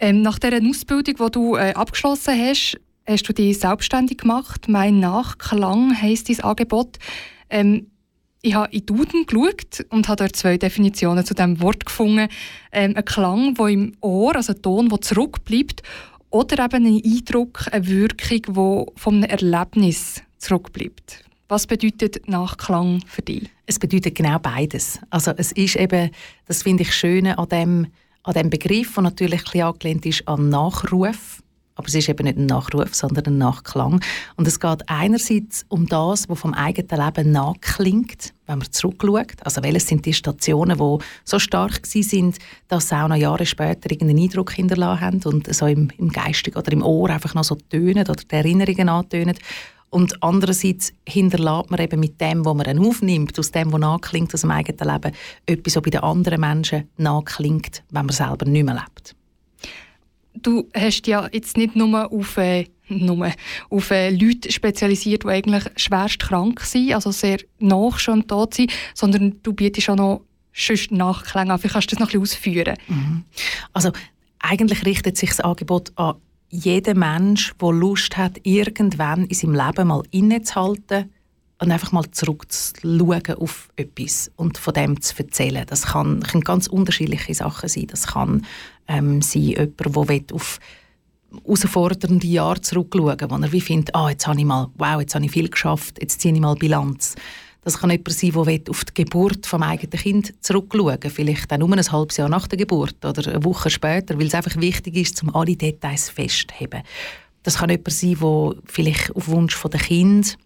Ähm, 0.00 0.22
nach 0.22 0.38
der 0.38 0.62
Ausbildung, 0.62 1.16
die 1.16 1.30
du 1.32 1.56
äh, 1.56 1.72
abgeschlossen 1.74 2.34
hast, 2.38 2.78
hast 3.06 3.22
du 3.24 3.32
dich 3.32 3.58
selbstständig 3.58 4.18
gemacht. 4.18 4.68
«Mein 4.68 5.00
Nachklang» 5.00 6.00
heisst 6.00 6.28
dein 6.28 6.40
Angebot. 6.40 6.98
Ähm, 7.50 7.88
ich 8.42 8.54
habe 8.54 8.72
in 8.72 8.86
Duden 8.86 9.26
geschaut 9.26 9.84
und 9.90 10.08
habe 10.08 10.24
dort 10.24 10.36
zwei 10.36 10.56
Definitionen 10.56 11.24
zu 11.24 11.34
diesem 11.34 11.60
Wort 11.60 11.84
gefunden. 11.84 12.28
Ähm, 12.70 12.94
ein 12.96 13.04
Klang, 13.04 13.54
der 13.54 13.66
im 13.66 13.96
Ohr, 14.00 14.36
also 14.36 14.52
ein 14.52 14.62
Ton, 14.62 14.88
der 14.88 15.00
zurückbleibt, 15.00 15.82
oder 16.30 16.64
eben 16.64 16.86
ein 16.86 17.02
Eindruck, 17.04 17.66
eine 17.72 17.86
Wirkung, 17.86 18.42
die 18.54 19.00
von 19.00 19.14
einem 19.16 19.24
Erlebnis 19.24 20.22
zurückbleibt. 20.36 21.24
Was 21.50 21.66
bedeutet 21.66 22.28
Nachklang 22.28 23.02
für 23.06 23.22
dich? 23.22 23.48
Es 23.64 23.78
bedeutet 23.78 24.14
genau 24.14 24.38
beides. 24.38 25.00
Also 25.08 25.32
es 25.34 25.50
ist 25.52 25.76
eben, 25.76 26.10
das 26.44 26.62
finde 26.62 26.82
ich 26.82 26.94
schön 26.94 27.26
an 27.26 27.48
dem, 27.48 27.86
an 28.22 28.34
dem 28.34 28.50
Begriff, 28.50 28.92
der 28.92 29.04
natürlich 29.04 29.40
ein 29.40 29.44
bisschen 29.44 29.62
angelehnt 29.62 30.04
ist 30.04 30.28
an 30.28 30.50
Nachruf. 30.50 31.42
Aber 31.74 31.88
es 31.88 31.94
ist 31.94 32.08
eben 32.10 32.24
nicht 32.24 32.36
ein 32.36 32.44
Nachruf, 32.44 32.94
sondern 32.94 33.24
ein 33.26 33.38
Nachklang. 33.38 34.00
Und 34.36 34.46
es 34.46 34.60
geht 34.60 34.82
einerseits 34.88 35.64
um 35.68 35.86
das, 35.86 36.28
was 36.28 36.38
vom 36.38 36.52
eigenen 36.52 37.02
Leben 37.02 37.32
nachklingt, 37.32 38.34
wenn 38.46 38.58
man 38.58 38.70
zurückschaut. 38.70 39.42
Also 39.42 39.62
welches 39.62 39.86
sind 39.86 40.04
die 40.04 40.12
Stationen, 40.12 40.76
die 40.76 41.04
so 41.24 41.38
stark 41.38 41.86
sind, 41.86 42.36
dass 42.66 42.90
sie 42.90 42.96
auch 42.96 43.08
noch 43.08 43.16
Jahre 43.16 43.46
später 43.46 43.90
irgendeinen 43.90 44.24
Eindruck 44.24 44.52
hinterlassen 44.52 45.00
haben 45.00 45.22
und 45.24 45.54
so 45.54 45.64
im, 45.64 45.88
im 45.96 46.10
Geistig 46.10 46.56
oder 46.56 46.72
im 46.72 46.82
Ohr 46.82 47.08
einfach 47.08 47.34
noch 47.34 47.44
so 47.44 47.54
tönen 47.54 48.06
oder 48.06 48.16
die 48.16 48.34
Erinnerungen 48.34 48.90
antönen. 48.90 49.38
Und 49.90 50.22
andererseits 50.22 50.92
hinterlässt 51.06 51.70
man 51.70 51.80
eben 51.80 52.00
mit 52.00 52.20
dem, 52.20 52.44
was 52.44 52.54
man 52.54 52.78
aufnimmt, 52.78 53.38
aus 53.38 53.50
dem, 53.50 53.72
was 53.72 53.80
nachklingt 53.80 54.34
aus 54.34 54.42
dem 54.42 54.50
eigenen 54.50 54.92
Leben, 54.92 55.16
etwas, 55.46 55.76
was 55.76 55.82
bei 55.82 55.90
den 55.90 56.00
anderen 56.00 56.40
Menschen 56.40 56.88
nachklingt, 56.98 57.82
wenn 57.90 58.06
man 58.06 58.14
selber 58.14 58.44
nicht 58.44 58.64
mehr 58.64 58.74
lebt. 58.74 59.14
Du 60.34 60.68
hast 60.74 61.06
ja 61.06 61.28
jetzt 61.32 61.56
nicht 61.56 61.74
nur 61.74 62.12
auf, 62.12 62.36
äh, 62.36 62.66
nur 62.88 63.32
auf 63.70 63.90
äh, 63.90 64.10
Leute 64.10 64.52
spezialisiert, 64.52 65.24
die 65.24 65.28
eigentlich 65.28 65.64
schwerst 65.76 66.20
krank 66.20 66.60
sind, 66.60 66.92
also 66.92 67.10
sehr 67.10 67.38
nach 67.58 67.98
schon 67.98 68.26
tot 68.26 68.54
sind, 68.54 68.72
sondern 68.94 69.38
du 69.42 69.52
bietest 69.52 69.88
auch 69.90 69.96
noch 69.96 70.20
sonst 70.52 70.92
Nachklänge 70.92 71.52
an. 71.52 71.58
Vielleicht 71.58 71.72
kannst 71.72 71.92
du 71.92 71.96
das 71.96 72.00
noch 72.00 72.12
ein 72.12 72.20
bisschen 72.20 72.38
ausführen. 72.38 72.76
Mhm. 72.88 73.24
Also 73.72 73.90
eigentlich 74.38 74.84
richtet 74.84 75.16
sich 75.16 75.30
das 75.30 75.40
Angebot 75.40 75.92
an 75.96 76.16
jeder 76.50 76.94
Mensch, 76.94 77.54
der 77.60 77.72
Lust 77.72 78.16
hat, 78.16 78.40
irgendwann 78.42 79.26
in 79.26 79.34
seinem 79.34 79.54
Leben 79.54 79.88
mal 79.88 80.02
innezuhalten 80.10 81.12
und 81.60 81.72
einfach 81.72 81.92
mal 81.92 82.10
zurückzuschauen 82.10 83.34
auf 83.38 83.68
etwas 83.76 84.30
und 84.36 84.58
von 84.58 84.74
dem 84.74 85.00
zu 85.00 85.18
erzählen. 85.18 85.64
Das 85.66 85.86
kann, 85.86 86.20
können 86.22 86.44
ganz 86.44 86.68
unterschiedliche 86.68 87.34
Sachen 87.34 87.68
sein. 87.68 87.86
Das 87.88 88.06
kann 88.08 88.46
ähm, 88.86 89.20
sein, 89.22 89.42
jemand, 89.42 90.10
der 90.10 90.36
auf 90.36 90.60
herausfordernde 91.44 92.26
Jahre 92.26 92.60
zurückschauen 92.60 93.30
wo 93.30 93.36
er 93.36 93.52
wie 93.52 93.60
findet, 93.60 93.94
ah, 93.94 94.08
jetzt 94.08 94.26
habe 94.26 94.38
ich 94.38 94.46
mal, 94.46 94.70
wow, 94.76 95.00
jetzt 95.00 95.14
habe 95.14 95.24
ich 95.24 95.30
viel 95.30 95.48
geschafft, 95.48 95.98
jetzt 96.00 96.20
ziehe 96.20 96.32
ich 96.32 96.40
mal 96.40 96.54
Bilanz. 96.54 97.16
Das 97.62 97.78
kann 97.78 97.90
jemand 97.90 98.12
sein, 98.12 98.32
der 98.32 98.70
auf 98.70 98.84
die 98.84 99.04
Geburt 99.04 99.44
des 99.44 99.52
eigenen 99.52 99.90
Kind 99.90 100.34
zurückschauen 100.40 100.98
vielleicht 101.10 101.52
auch 101.52 101.58
nur 101.58 101.72
ein 101.72 101.92
halbes 101.92 102.16
Jahr 102.16 102.28
nach 102.28 102.46
der 102.46 102.58
Geburt 102.58 103.04
oder 103.04 103.30
eine 103.30 103.44
Woche 103.44 103.68
später, 103.68 104.18
weil 104.18 104.26
es 104.26 104.34
einfach 104.34 104.56
wichtig 104.56 104.96
ist, 104.96 105.22
um 105.22 105.34
alle 105.34 105.56
Details 105.56 106.08
festzuheben. 106.08 106.82
Das 107.42 107.58
kann 107.58 107.70
jemand 107.70 107.92
sein, 107.92 108.16
der 108.20 108.54
vielleicht 108.66 109.14
auf 109.14 109.28
Wunsch 109.28 109.60
der 109.60 109.80
Kind 109.80 110.38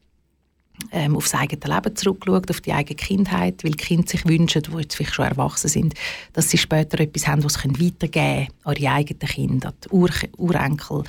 ähm, 0.90 1.16
auf 1.16 1.25
das 1.25 1.35
eigene 1.35 1.75
Leben 1.75 1.97
zurückschaut, 1.97 2.50
auf 2.50 2.61
die 2.61 2.73
eigene 2.73 2.97
Kindheit, 2.97 3.62
weil 3.62 3.73
die 3.73 3.85
Kinder 3.85 4.09
sich 4.09 4.26
wünschen, 4.26 4.62
die 4.62 4.76
jetzt 4.78 4.97
vielleicht 4.97 5.14
schon 5.14 5.26
erwachsen 5.26 5.69
sind, 5.69 5.95
dass 6.33 6.50
sie 6.50 6.59
später 6.59 6.99
etwas 7.00 7.26
haben, 7.26 7.45
was 7.45 7.54
sie 7.54 7.69
weitergeben 7.69 8.11
können 8.11 8.49
an 8.64 8.76
ihre 8.76 8.92
eigenen 8.92 9.28
Kinder, 9.28 9.69
an 9.69 9.75
die 9.85 9.88
Ur 9.90 10.11
Urenkel 10.38 11.04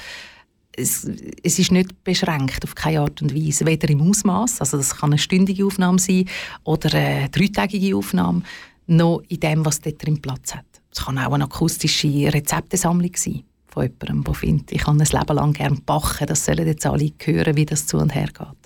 es, 0.75 1.08
es, 1.44 1.60
ist 1.60 1.72
nicht 1.72 2.03
beschränkt 2.03 2.63
auf 2.63 2.75
keine 2.75 3.01
Art 3.01 3.22
und 3.22 3.36
Weise, 3.36 3.65
weder 3.65 3.89
im 3.89 4.01
Ausmaß, 4.10 4.60
also 4.60 4.77
das 4.77 4.96
kann 4.96 5.12
eine 5.12 5.20
stündige 5.20 5.65
Aufnahme 5.65 6.00
sein 6.00 6.25
oder 6.63 6.94
eine 6.94 7.30
dreitägige 7.30 7.96
Aufnahme, 7.96 8.42
noch 8.88 9.22
in 9.30 9.39
dem, 9.39 9.65
was 9.65 9.82
dort 9.82 10.03
drin 10.03 10.22
Platz 10.22 10.56
hat. 10.56 10.65
Es 10.92 11.06
kann 11.06 11.18
auch 11.18 11.34
eine 11.34 11.46
akustische 11.46 12.34
Rezeptesammlung 12.34 13.12
sein 13.15 13.44
von 13.68 13.84
jemandem, 13.84 14.24
der 14.24 14.34
findet, 14.34 14.72
ich 14.72 14.82
kann 14.82 15.01
ein 15.01 15.08
Leben 15.08 15.36
lang 15.36 15.53
gerne 15.53 15.77
backen, 15.86 16.27
das 16.27 16.46
sollen 16.46 16.68
jetzt 16.68 16.86
alle 16.86 17.12
hören, 17.24 17.56
wie 17.56 17.65
das 17.65 17.88
zu 17.88 17.98
und 17.98 18.13
her 18.13 18.27
geht. 18.27 18.63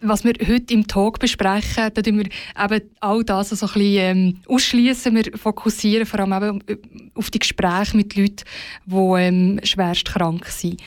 Was 0.00 0.22
wir 0.22 0.34
heute 0.46 0.74
im 0.74 0.86
Talk 0.86 1.18
besprechen, 1.18 1.90
da 1.92 2.04
wir 2.04 2.12
eben 2.14 2.90
all 3.00 3.24
das 3.24 3.48
so 3.50 3.66
ein 3.66 3.72
bisschen 3.72 3.96
ähm, 3.96 4.36
ausschließen. 4.46 5.12
Wir 5.12 5.36
fokussieren 5.36 6.06
vor 6.06 6.20
allem 6.20 6.62
eben 6.68 7.10
auf 7.14 7.30
die 7.30 7.40
Gespräche 7.40 7.96
mit 7.96 8.14
Leuten, 8.14 8.44
die 8.86 8.94
ähm, 8.94 9.60
schwerst 9.64 10.04
krank 10.04 10.46
sind. 10.46 10.80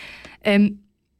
Ähm, 0.43 0.79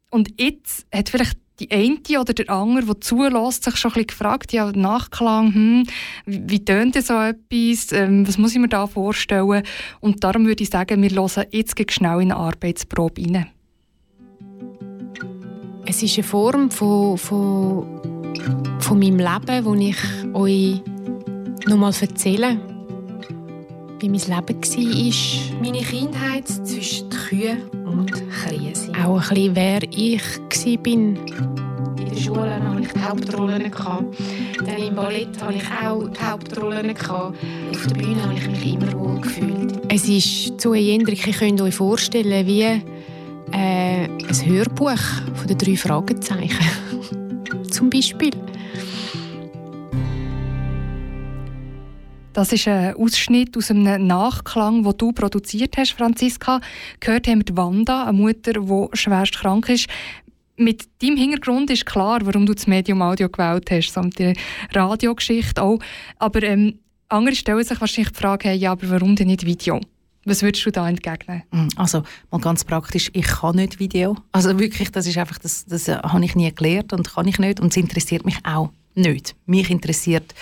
und 0.09 0.39
jetzt 0.39 0.85
hat 0.93 1.09
vielleicht 1.09 1.37
die 1.59 1.71
eine 1.71 2.19
oder 2.19 2.33
der 2.33 2.49
andere, 2.49 2.85
der 2.85 3.01
zulässt, 3.01 3.63
sich 3.63 3.77
schon 3.77 3.91
ein 3.91 3.93
bisschen 3.93 4.07
gefragt, 4.07 4.51
ja, 4.51 4.71
Nachklang, 4.71 5.53
hm, 5.53 5.83
wie, 6.25 6.65
tönt 6.65 6.95
so 6.95 7.13
etwas, 7.13 7.91
ähm, 7.91 8.27
was 8.27 8.37
muss 8.37 8.53
ich 8.53 8.59
mir 8.59 8.67
da 8.67 8.87
vorstellen? 8.87 9.63
Und 9.99 10.23
darum 10.23 10.45
würde 10.47 10.63
ich 10.63 10.69
sagen, 10.69 11.01
wir 11.01 11.09
hören 11.09 11.45
jetzt 11.51 11.91
schnell 11.91 12.21
in 12.21 12.31
eine 12.31 12.37
Arbeitsprobe 12.37 13.21
rein. 13.21 13.47
Es 15.85 16.01
ist 16.01 16.17
eine 16.17 16.23
Form 16.23 16.71
von, 16.71 17.17
von, 17.17 17.85
von 18.79 18.99
meinem 18.99 19.17
Leben, 19.17 19.79
die 19.79 19.89
ich 19.89 20.33
euch 20.33 20.81
noch 21.67 21.77
mal 21.77 21.93
erzähle 21.99 22.70
wie 24.01 24.09
mein 24.09 24.19
Leben 24.19 24.61
war. 24.61 25.61
Meine 25.61 25.79
Kindheit 25.79 26.47
zwischen 26.47 27.09
Kühen 27.09 27.69
und 27.85 28.11
Krise. 28.11 28.91
Auch 29.05 29.29
ein 29.29 29.53
bisschen, 29.53 29.55
wer 29.55 29.83
ich 29.83 30.21
war. 30.37 30.95
In 31.97 32.09
der 32.09 32.15
Schule 32.15 32.55
hatte 32.55 32.81
ich 32.81 32.91
die 32.91 32.99
Hauptrollen. 32.99 33.71
Dann 34.65 34.77
im 34.77 34.95
Ballett 34.95 35.41
hatte 35.41 35.53
ich 35.53 35.85
auch 35.85 36.07
die 36.07 36.19
Hauptrollen. 36.19 36.89
Auf 36.91 37.87
der 37.87 37.95
Bühne 37.95 38.23
habe 38.23 38.33
ich 38.33 38.47
mich 38.47 38.73
immer 38.73 38.91
wohl 38.93 39.21
gefühlt. 39.21 39.79
Es 39.89 40.07
ist 40.07 40.59
zu 40.59 40.73
Jendrik, 40.73 41.25
ihr 41.27 41.33
könnt 41.33 41.61
euch 41.61 41.75
vorstellen, 41.75 42.47
wie 42.47 42.61
äh, 42.61 42.81
ein 43.51 44.45
Hörbuch 44.45 44.99
von 45.35 45.47
den 45.47 45.57
drei 45.57 45.77
Fragezeichen. 45.77 46.65
Zum 47.69 47.89
Beispiel. 47.89 48.31
Das 52.33 52.53
ist 52.53 52.67
ein 52.67 52.95
Ausschnitt 52.95 53.57
aus 53.57 53.71
einem 53.71 54.07
Nachklang, 54.07 54.83
den 54.83 54.97
du 54.97 55.11
produziert 55.11 55.75
hast, 55.75 55.91
Franziska. 55.91 56.61
Gehört 57.01 57.27
haben 57.27 57.43
wir 57.45 57.57
Wanda, 57.57 58.05
eine 58.05 58.17
Mutter, 58.17 58.53
die 58.53 58.87
schwerst 58.93 59.33
krank 59.33 59.67
ist. 59.67 59.87
Mit 60.55 60.87
deinem 61.01 61.17
Hintergrund 61.17 61.69
ist 61.71 61.85
klar, 61.85 62.19
warum 62.23 62.45
du 62.45 62.53
das 62.53 62.67
Medium 62.67 63.01
Audio 63.01 63.27
gewählt 63.27 63.69
hast, 63.69 63.91
samt 63.91 64.17
der 64.17 64.33
Radiogeschichte 64.73 65.61
auch. 65.61 65.79
Aber 66.19 66.41
ähm, 66.43 66.79
andere 67.09 67.35
stellen 67.35 67.65
sich 67.65 67.81
wahrscheinlich 67.81 68.13
die 68.13 68.19
Frage, 68.19 68.47
hey, 68.47 68.57
ja, 68.57 68.71
aber 68.71 68.89
warum 68.89 69.17
denn 69.17 69.27
nicht 69.27 69.45
Video? 69.45 69.81
Was 70.23 70.41
würdest 70.41 70.65
du 70.65 70.71
da 70.71 70.87
entgegnen? 70.87 71.43
Hm, 71.51 71.67
also 71.75 72.03
mal 72.29 72.39
ganz 72.39 72.63
praktisch, 72.63 73.09
ich 73.13 73.25
kann 73.25 73.57
nicht 73.57 73.79
Video. 73.79 74.15
Also 74.31 74.57
wirklich, 74.57 74.91
das 74.91 75.05
ist 75.05 75.17
einfach, 75.17 75.39
das, 75.39 75.65
das 75.65 75.89
habe 75.89 76.23
ich 76.23 76.35
nie 76.35 76.53
gelernt 76.53 76.93
und 76.93 77.13
kann 77.13 77.27
ich 77.27 77.39
nicht 77.39 77.59
und 77.59 77.71
es 77.71 77.77
interessiert 77.77 78.23
mich 78.23 78.37
auch 78.45 78.69
nicht. 78.93 79.35
Mich 79.45 79.69
interessiert, 79.69 80.33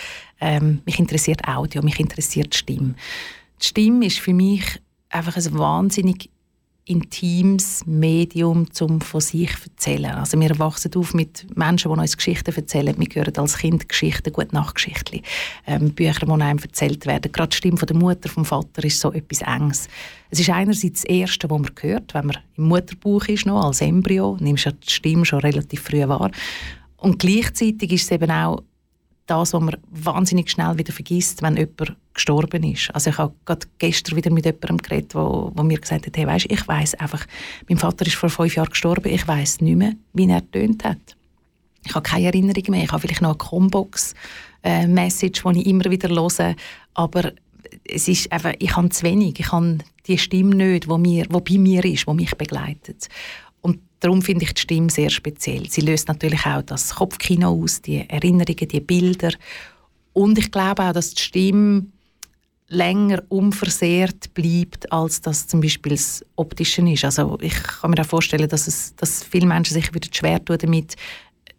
ähm, 0.42 0.82
mich 0.86 1.00
interessiert 1.00 1.48
Audio, 1.48 1.82
mich 1.82 2.00
interessiert 2.00 2.56
Stimme. 2.56 2.96
Die 3.62 3.68
Stimme 3.68 4.06
ist 4.06 4.20
für 4.20 4.34
mich 4.34 4.82
einfach 5.10 5.36
ein 5.36 5.58
wahnsinnig 5.58 6.30
intimes 6.90 7.86
Medium, 7.86 8.66
um 8.80 9.00
von 9.00 9.22
sich 9.22 9.56
zu 9.56 9.70
erzählen. 9.70 10.12
Also 10.16 10.40
wir 10.40 10.58
wachsen 10.58 10.92
auf 10.96 11.14
mit 11.14 11.46
Menschen, 11.56 11.94
die 11.94 12.00
uns 12.00 12.18
Geschichten 12.18 12.56
erzählen. 12.56 12.96
Wir 12.98 13.08
hören 13.14 13.38
als 13.38 13.58
Kind 13.60 13.88
Geschichten, 13.88 14.34
gute 14.34 14.56
Nachtgeschichten, 14.56 15.22
ähm, 15.68 15.94
Bücher, 15.94 16.26
die 16.26 16.32
einem 16.32 16.58
erzählt 16.58 17.06
werden. 17.06 17.32
Gerade 17.32 17.50
die 17.50 17.58
Stimme 17.58 17.78
der 17.78 17.96
Mutter, 17.96 18.28
vom 18.28 18.44
Vater 18.44 18.84
ist 18.84 19.00
so 19.00 19.14
etwas 19.14 19.42
Enges. 19.42 19.88
Es 20.32 20.40
ist 20.40 20.50
einerseits 20.50 21.02
das 21.02 21.04
Erste, 21.04 21.48
was 21.50 21.62
man 21.62 21.72
hört, 21.80 22.14
wenn 22.16 22.26
man 22.26 22.38
im 22.58 22.68
Mutterbuch 22.68 23.28
ist, 23.28 23.46
noch, 23.46 23.66
als 23.66 23.82
Embryo, 23.82 24.38
nimmst 24.40 24.66
du 24.66 24.72
die 24.72 24.92
Stimme 24.92 25.26
schon 25.26 25.42
relativ 25.42 25.82
früh 25.82 26.08
wahr. 26.08 26.32
Und 26.98 27.20
gleichzeitig 27.20 27.92
ist 27.92 28.04
es 28.06 28.12
eben 28.12 28.32
auch 28.32 28.64
das, 29.30 29.54
was 29.54 29.62
man 29.62 29.78
wahnsinnig 29.92 30.50
schnell 30.50 30.78
wieder 30.78 30.94
vergisst, 30.94 31.42
wenn 31.42 31.58
jemand 31.58 31.96
gestorben 32.14 32.64
ist. 32.64 32.94
Also 32.94 33.10
ich 33.10 33.18
habe 33.18 33.34
gerade 33.46 33.68
gestern 33.78 34.16
wieder 34.16 34.32
mit 34.32 34.46
jemandem 34.46 34.78
geredet, 34.78 35.16
wo, 35.16 35.52
wo 35.54 35.64
mir 35.64 35.80
gesagt 35.80 36.08
hat, 36.08 36.18
hey, 36.18 36.28
weißt, 36.28 36.48
ich 36.50 36.68
weiß 36.68 36.96
einfach, 36.96 37.26
mein 37.68 37.78
Vater 37.78 38.06
ist 38.06 38.16
vor 38.16 38.30
fünf 38.30 38.56
Jahren 38.56 38.70
gestorben, 38.70 39.14
ich 39.14 39.28
weiß 39.28 39.62
nicht 39.62 39.78
mehr, 39.78 39.94
wie 40.14 40.30
er 40.30 40.50
tönt 40.52 40.84
hat. 40.84 41.16
Ich 41.86 41.96
habe 41.96 42.04
keine 42.04 42.26
Erinnerung 42.26 42.64
mehr. 42.70 42.84
Ich 42.84 42.92
habe 42.92 43.02
vielleicht 43.02 43.22
noch 43.22 43.30
eine 43.30 43.38
Combox-Message, 43.38 45.46
äh, 45.46 45.54
die 45.54 45.62
ich 45.62 45.68
immer 45.68 45.86
wieder 45.86 46.10
höre, 46.10 46.56
aber 46.94 47.32
es 47.86 48.08
ist 48.08 48.32
einfach, 48.32 48.54
ich 48.60 48.76
habe 48.76 48.90
zu 48.90 49.04
wenig. 49.04 49.40
Ich 49.40 49.52
habe 49.52 49.78
die 50.08 50.18
Stimme 50.18 50.56
nicht, 50.56 50.86
die, 50.86 50.98
mir, 50.98 51.26
die 51.26 51.54
bei 51.54 51.60
mir 51.60 51.86
ist, 51.86 52.08
die 52.08 52.14
mich 52.14 52.36
begleitet. 52.36 53.08
Darum 54.00 54.22
finde 54.22 54.46
ich 54.46 54.54
die 54.54 54.62
Stimme 54.62 54.90
sehr 54.90 55.10
speziell. 55.10 55.70
Sie 55.70 55.82
löst 55.82 56.08
natürlich 56.08 56.46
auch 56.46 56.62
das 56.62 56.96
Kopfkino 56.96 57.50
aus, 57.50 57.82
die 57.82 58.10
Erinnerungen, 58.10 58.68
die 58.68 58.80
Bilder. 58.80 59.32
Und 60.14 60.38
ich 60.38 60.52
glaube 60.52 60.84
auch, 60.84 60.94
dass 60.94 61.14
die 61.14 61.22
Stimme 61.22 61.86
länger 62.70 63.24
unversehrt 63.30 64.34
bleibt, 64.34 64.92
als 64.92 65.22
das 65.22 65.48
zum 65.48 65.60
Beispiel 65.60 65.94
das 65.94 66.24
Optische 66.36 66.88
ist. 66.90 67.04
Also 67.04 67.38
ich 67.42 67.62
kann 67.64 67.92
mir 67.92 68.02
auch 68.02 68.06
vorstellen, 68.06 68.48
dass, 68.48 68.68
es, 68.68 68.96
dass 68.96 69.24
viele 69.24 69.48
Menschen 69.48 69.74
sich 69.74 69.94
wieder 69.94 70.08
schwer 70.12 70.44
tun 70.44 70.58
damit, 70.60 70.96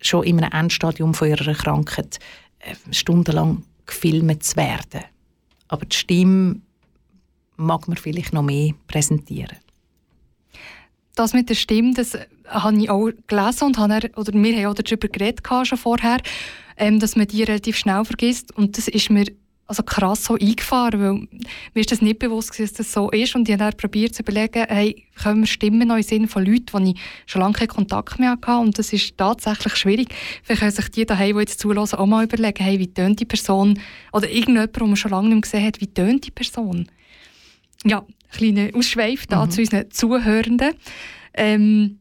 schon 0.01 0.25
in 0.25 0.43
einem 0.43 0.53
Endstadium 0.53 1.13
von 1.13 1.29
ihrer 1.29 1.53
Krankheit 1.53 2.21
äh, 2.61 2.75
stundenlang 2.93 3.65
gefilmt 3.85 4.43
zu 4.45 4.57
werden. 4.57 5.05
Aber 5.69 5.85
die 5.85 5.97
Stimme 5.97 6.61
mag 7.57 7.87
man 7.87 7.99
vielleicht 7.99 8.33
noch 8.33 8.43
mehr 8.43 8.73
präsentieren 8.87 9.59
das 11.21 11.35
mit 11.35 11.49
der 11.49 11.55
Stimme, 11.55 11.95
das 11.95 12.17
habe 12.49 12.77
ich 12.79 12.91
auch 12.91 13.11
gelesen 13.27 13.65
und 13.65 13.79
habe, 13.79 14.11
oder 14.17 14.33
wir 14.33 14.57
haben 14.57 14.67
auch 14.67 14.75
darüber 14.75 15.09
geredet 15.09 15.47
schon 15.65 15.79
vorher, 15.79 16.19
ähm, 16.77 16.99
dass 16.99 17.15
man 17.15 17.29
die 17.29 17.43
relativ 17.43 17.77
schnell 17.77 18.05
vergisst 18.05 18.57
und 18.57 18.79
das 18.79 18.89
ist 18.89 19.11
mir 19.11 19.27
also 19.67 19.85
krass 19.85 20.25
so 20.25 20.35
eingefahren, 20.35 21.01
weil 21.01 21.43
mir 21.75 21.81
ist 21.81 21.93
das 21.93 22.03
nicht 22.03 22.19
bewusst 22.19 22.59
dass 22.59 22.73
das 22.73 22.93
so 22.93 23.09
ist 23.11 23.37
und 23.37 23.49
ich 23.49 23.53
habe 23.53 23.71
dann 23.71 23.77
probiert 23.77 24.15
zu 24.15 24.23
überlegen, 24.23 24.65
hey, 24.69 25.07
können 25.23 25.43
wir 25.43 25.47
Stimmen 25.47 25.87
noch 25.87 25.97
in 25.97 26.03
Sinn 26.03 26.27
von 26.27 26.45
Leuten, 26.45 26.85
die 26.85 26.93
ich 26.93 27.01
schon 27.27 27.43
lange 27.43 27.55
keinen 27.55 27.69
Kontakt 27.69 28.19
mehr 28.19 28.33
hatte 28.33 28.57
und 28.57 28.77
das 28.79 28.93
ist 28.93 29.17
tatsächlich 29.17 29.77
schwierig. 29.77 30.09
Vielleicht 30.43 30.61
können 30.61 30.73
sich 30.73 30.91
die 30.91 31.07
daheim, 31.07 31.37
die 31.37 31.41
jetzt 31.41 31.61
zulassen, 31.61 32.01
auch 32.01 32.07
mal 32.07 32.25
überlegen, 32.25 32.65
hey, 32.65 32.81
wie 32.81 32.93
tönt 32.93 33.21
die 33.21 33.27
Person 33.27 33.79
oder 34.13 34.29
irgendjemand, 34.29 34.75
den 34.75 34.87
man 34.87 34.97
schon 34.97 35.13
lange 35.13 35.29
nicht 35.29 35.35
mehr 35.35 35.43
gesehen 35.43 35.67
hat, 35.67 35.81
wie 35.81 35.87
tönt 35.87 36.27
die 36.27 36.33
Person? 36.33 36.89
Ja, 37.85 38.05
kleiner 38.31 38.71
Ausschweif 38.75 39.27
da 39.27 39.45
mhm. 39.45 39.51
zu 39.51 39.61
unseren 39.61 39.91
Zuhörenden. 39.91 40.73
Ähm, 41.35 42.01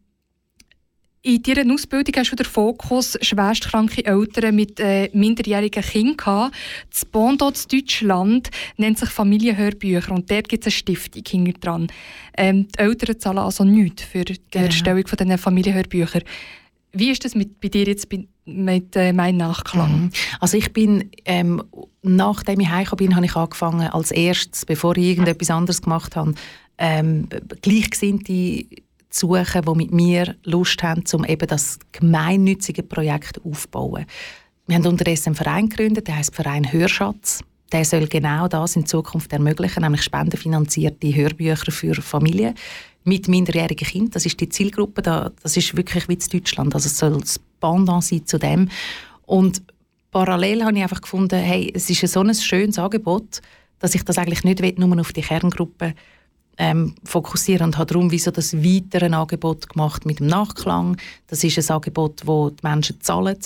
in 1.22 1.44
deiner 1.44 1.74
Ausbildung 1.74 2.16
hast 2.16 2.32
du 2.32 2.36
den 2.38 2.46
Fokus 2.46 3.18
schwerstkranke 3.22 4.06
Eltern 4.06 4.56
mit 4.56 4.80
äh, 4.80 5.10
minderjährigen 5.14 5.84
Kindern 5.84 6.18
gehabt. 6.18 6.56
Das 6.90 7.04
Bondo 7.04 7.50
in 7.50 7.56
Deutschland 7.70 8.50
nennt 8.78 9.00
sich 9.00 9.10
Familienhörbücher 9.10 10.14
und 10.14 10.32
dort 10.32 10.48
gibt 10.48 10.66
es 10.66 10.68
eine 10.68 10.72
Stiftung 10.72 11.24
hinter 11.46 11.60
dran. 11.60 11.88
Ähm, 12.38 12.68
die 12.70 12.80
Eltern 12.80 13.20
zahlen 13.20 13.40
also 13.40 13.66
nichts 13.66 14.04
für 14.04 14.24
die 14.24 14.38
genau. 14.50 14.66
Erstellung 14.66 15.06
von 15.08 15.18
diesen 15.18 15.38
Familienhörbüchern. 15.38 16.24
Wie 16.94 17.12
ist 17.12 17.26
das 17.26 17.36
mit, 17.36 17.60
bei 17.60 17.68
dir 17.68 17.84
jetzt 17.84 18.08
bei, 18.08 18.26
mit 18.56 18.96
äh, 18.96 19.14
meinem 19.14 19.38
Nachklang? 19.38 20.04
Mhm. 20.04 20.12
Also 20.40 20.58
ich 20.58 20.74
bin, 20.74 21.10
ähm, 21.26 21.64
nachdem 22.02 22.60
ich 22.60 22.70
heimgekommen 22.70 23.08
bin, 23.08 23.16
habe 23.16 23.26
ich 23.26 23.36
angefangen 23.36 23.88
als 23.88 24.12
erstes, 24.12 24.66
bevor 24.66 24.98
ich 24.98 25.06
irgendetwas 25.06 25.50
anderes 25.52 25.82
gemacht 25.82 26.16
habe, 26.16 26.34
ähm, 26.78 27.28
Gleichgesinnte 27.62 28.66
zu 29.10 29.28
suchen, 29.28 29.62
die 29.62 29.76
mit 29.76 29.92
mir 29.92 30.36
Lust 30.44 30.82
haben, 30.84 31.04
um 31.14 31.26
eben 31.26 31.48
das 31.48 31.80
gemeinnützige 31.92 32.84
Projekt 32.84 33.44
aufzubauen. 33.44 34.06
Wir 34.68 34.76
haben 34.76 34.86
unterdessen 34.86 35.30
einen 35.30 35.36
Verein 35.36 35.70
gegründet, 35.70 36.08
der 36.08 36.18
heißt 36.18 36.36
Verein 36.36 36.72
Hörschatz. 36.72 37.44
Der 37.72 37.86
soll 37.86 38.08
genau 38.08 38.48
das 38.48 38.76
in 38.76 38.86
Zukunft 38.86 39.32
ermöglichen, 39.34 39.84
nämlich 39.84 40.04
spendenfinanzierte 40.04 41.16
Hörbücher 41.16 41.72
für 41.72 41.96
Familien 41.96 42.56
mit 43.04 43.28
minderjährigen 43.28 43.88
Kindern. 43.88 44.12
Das 44.12 44.26
ist 44.26 44.40
die 44.40 44.50
Zielgruppe, 44.50 45.02
das 45.02 45.58
ist 45.58 45.76
wirklich 45.76 46.08
wie 46.08 46.14
in 46.14 46.20
Deutschland. 46.32 46.76
Also 46.76 46.88
es 46.88 46.98
soll 46.98 47.20
das 47.20 47.40
Pendant 47.60 48.04
sein 48.04 48.26
zu 48.26 48.38
dem. 48.38 48.70
Und 49.26 49.62
parallel 50.12 50.64
habe 50.64 50.78
ich 50.78 50.84
einfach 50.84 51.02
gefunden, 51.02 51.40
hey, 51.40 51.72
es 51.74 51.90
ist 51.90 52.08
so 52.12 52.22
ein 52.22 52.34
schönes 52.34 52.80
Angebot, 52.80 53.42
dass 53.80 53.96
ich 53.96 54.04
das 54.04 54.18
eigentlich 54.18 54.44
nicht 54.44 54.78
nur 54.78 55.00
auf 55.00 55.14
die 55.14 55.22
Kerngruppe 55.22 55.94
ähm, 56.58 56.96
fokussieren 57.06 57.68
und 57.68 57.78
habe 57.78 57.94
darum 57.94 58.12
wie 58.12 58.20
so 58.20 58.32
das 58.32 58.54
weitere 58.54 59.08
Angebot 59.08 59.70
gemacht 59.70 60.06
mit 60.06 60.20
dem 60.20 60.28
Nachklang. 60.28 60.98
Das 61.28 61.44
ist 61.44 61.58
ein 61.58 61.76
Angebot, 61.76 62.24
wo 62.26 62.50
die 62.50 62.62
Menschen 62.62 63.00
zahlen 63.02 63.38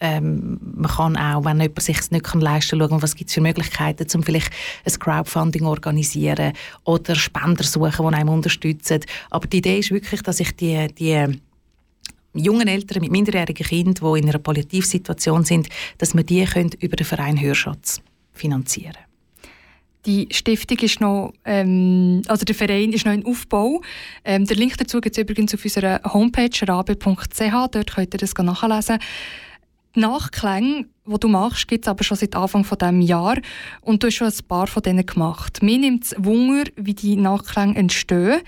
ähm, 0.00 0.58
man 0.74 0.90
kann 0.90 1.16
auch, 1.16 1.44
wenn 1.44 1.60
jemand 1.60 1.82
sich 1.82 1.98
es 1.98 2.10
nicht 2.10 2.34
leisten 2.34 2.78
kann, 2.78 2.88
schauen, 2.88 3.02
was 3.02 3.16
gibt 3.16 3.30
es 3.30 3.34
für 3.34 3.40
Möglichkeiten, 3.40 4.06
um 4.14 4.22
vielleicht 4.22 4.50
ein 4.84 4.98
Crowdfunding 4.98 5.64
organisieren 5.64 6.52
oder 6.84 7.14
Spender 7.14 7.64
suchen, 7.64 8.08
die 8.08 8.14
einem 8.14 8.28
unterstützen. 8.28 9.00
Aber 9.30 9.46
die 9.46 9.58
Idee 9.58 9.78
ist 9.78 9.90
wirklich, 9.90 10.22
dass 10.22 10.40
ich 10.40 10.54
die, 10.56 10.88
die 10.94 11.40
jungen 12.34 12.68
Eltern 12.68 13.00
mit 13.00 13.10
minderjährigen 13.10 13.66
Kindern, 13.66 13.94
die 13.94 14.20
in 14.20 14.28
einer 14.28 14.38
Palliativsituation 14.38 15.44
sind, 15.44 15.68
dass 15.98 16.14
wir 16.14 16.24
die 16.24 16.44
können 16.44 16.72
über 16.80 16.96
den 16.96 17.06
Verein 17.06 17.40
Hörschatz 17.40 18.00
finanzieren. 18.32 18.96
Die 20.04 20.28
Stiftung 20.30 20.78
ist 20.78 21.00
noch, 21.00 21.32
ähm, 21.44 22.22
also 22.28 22.44
der 22.44 22.54
Verein 22.54 22.92
ist 22.92 23.04
noch 23.04 23.12
in 23.12 23.26
Aufbau. 23.26 23.82
Ähm, 24.24 24.44
der 24.44 24.56
Link 24.56 24.76
dazu 24.76 25.00
gibt 25.00 25.16
es 25.16 25.22
übrigens 25.22 25.52
auf 25.52 25.64
unserer 25.64 26.00
Homepage 26.04 26.50
rabe.ch. 26.62 27.38
Dort 27.72 27.94
könnt 27.94 28.14
ihr 28.14 28.18
das 28.18 28.34
nachlesen. 28.34 28.98
Die 29.96 30.00
Nachklänge, 30.00 30.86
die 31.06 31.18
du 31.18 31.28
machst, 31.28 31.66
gibt 31.68 31.86
es 31.86 31.88
aber 31.88 32.04
schon 32.04 32.18
seit 32.18 32.36
Anfang 32.36 32.62
dieses 32.62 32.78
diesem 32.78 33.00
Jahr 33.00 33.38
und 33.80 34.02
du 34.02 34.08
hast 34.08 34.14
schon 34.14 34.28
ein 34.28 34.46
paar 34.46 34.66
von 34.66 34.82
denen 34.82 35.06
gemacht. 35.06 35.62
Mir 35.62 35.78
nimmt 35.78 36.04
es 36.04 36.14
Wunder, 36.18 36.70
wie 36.76 36.94
die 36.94 37.16
Nachklänge 37.16 37.76
entstehen 37.76 38.42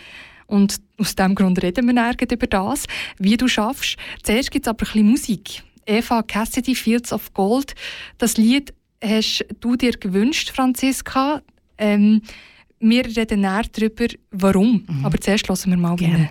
und 0.47 0.79
aus 0.99 1.17
diesem 1.17 1.35
Grund 1.35 1.63
reden 1.63 1.87
wir 1.87 1.95
nirgends 1.95 2.35
über 2.35 2.47
das, 2.47 2.85
wie 3.19 3.37
du 3.37 3.49
schaffst. 3.49 3.97
Zuerst 4.23 4.51
gibt 4.51 4.67
es 4.67 4.69
aber 4.69 4.83
ein 4.83 4.93
bisschen 4.93 5.11
Musik. 5.11 5.63
Eva 5.87 6.23
Cassidy, 6.23 6.75
Fields 6.75 7.13
of 7.13 7.33
Gold. 7.33 7.75
Das 8.19 8.37
Lied 8.37 8.75
hast 9.03 9.47
du 9.61 9.77
dir 9.77 9.93
gewünscht, 9.93 10.51
Franziska. 10.51 11.43
Ähm, 11.79 12.23
wir 12.79 13.05
reden 13.07 13.41
näher 13.41 13.65
darüber, 13.73 14.07
warum. 14.31 14.85
Mhm. 14.87 15.07
Aber 15.07 15.19
zuerst 15.19 15.49
hören 15.49 15.71
wir 15.71 15.77
mal 15.77 15.97
Gerne. 15.97 16.31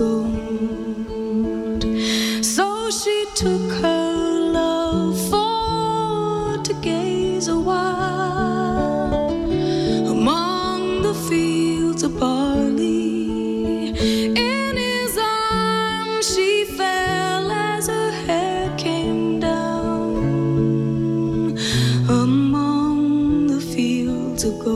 gold. 0.00 1.82
So 2.42 2.90
she 2.90 3.26
took 3.34 3.70
her 3.84 4.12
love 4.60 5.14
for 5.30 6.62
to 6.66 6.72
gaze 6.80 7.48
a 7.48 7.58
while 7.68 9.30
among 10.14 11.02
the 11.02 11.14
fields 11.28 12.02
of 12.02 12.18
barley. 12.18 13.90
In 14.48 14.72
his 14.88 15.12
arms 15.18 16.24
she 16.34 16.64
fell 16.78 17.50
as 17.50 17.88
her 17.88 18.12
hair 18.26 18.74
came 18.78 19.38
down 19.40 20.16
among 22.08 23.48
the 23.52 23.60
fields 23.60 24.44
of 24.44 24.58
gold. 24.64 24.69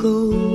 Fields 0.00 0.47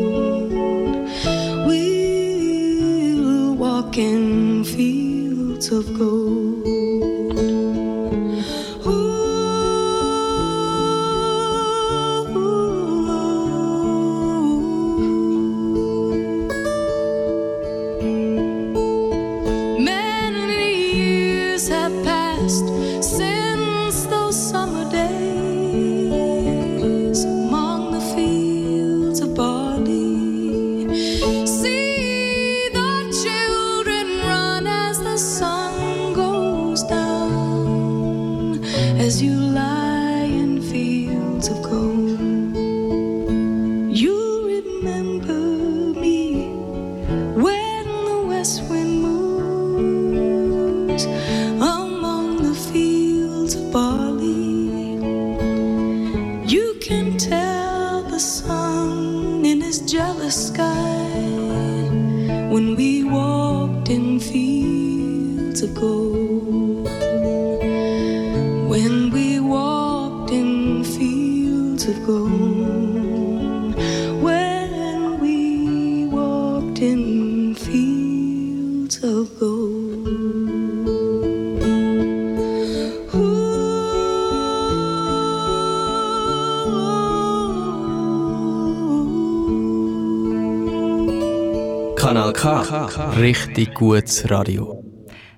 gutes 93.74 94.30
Radio. 94.30 94.84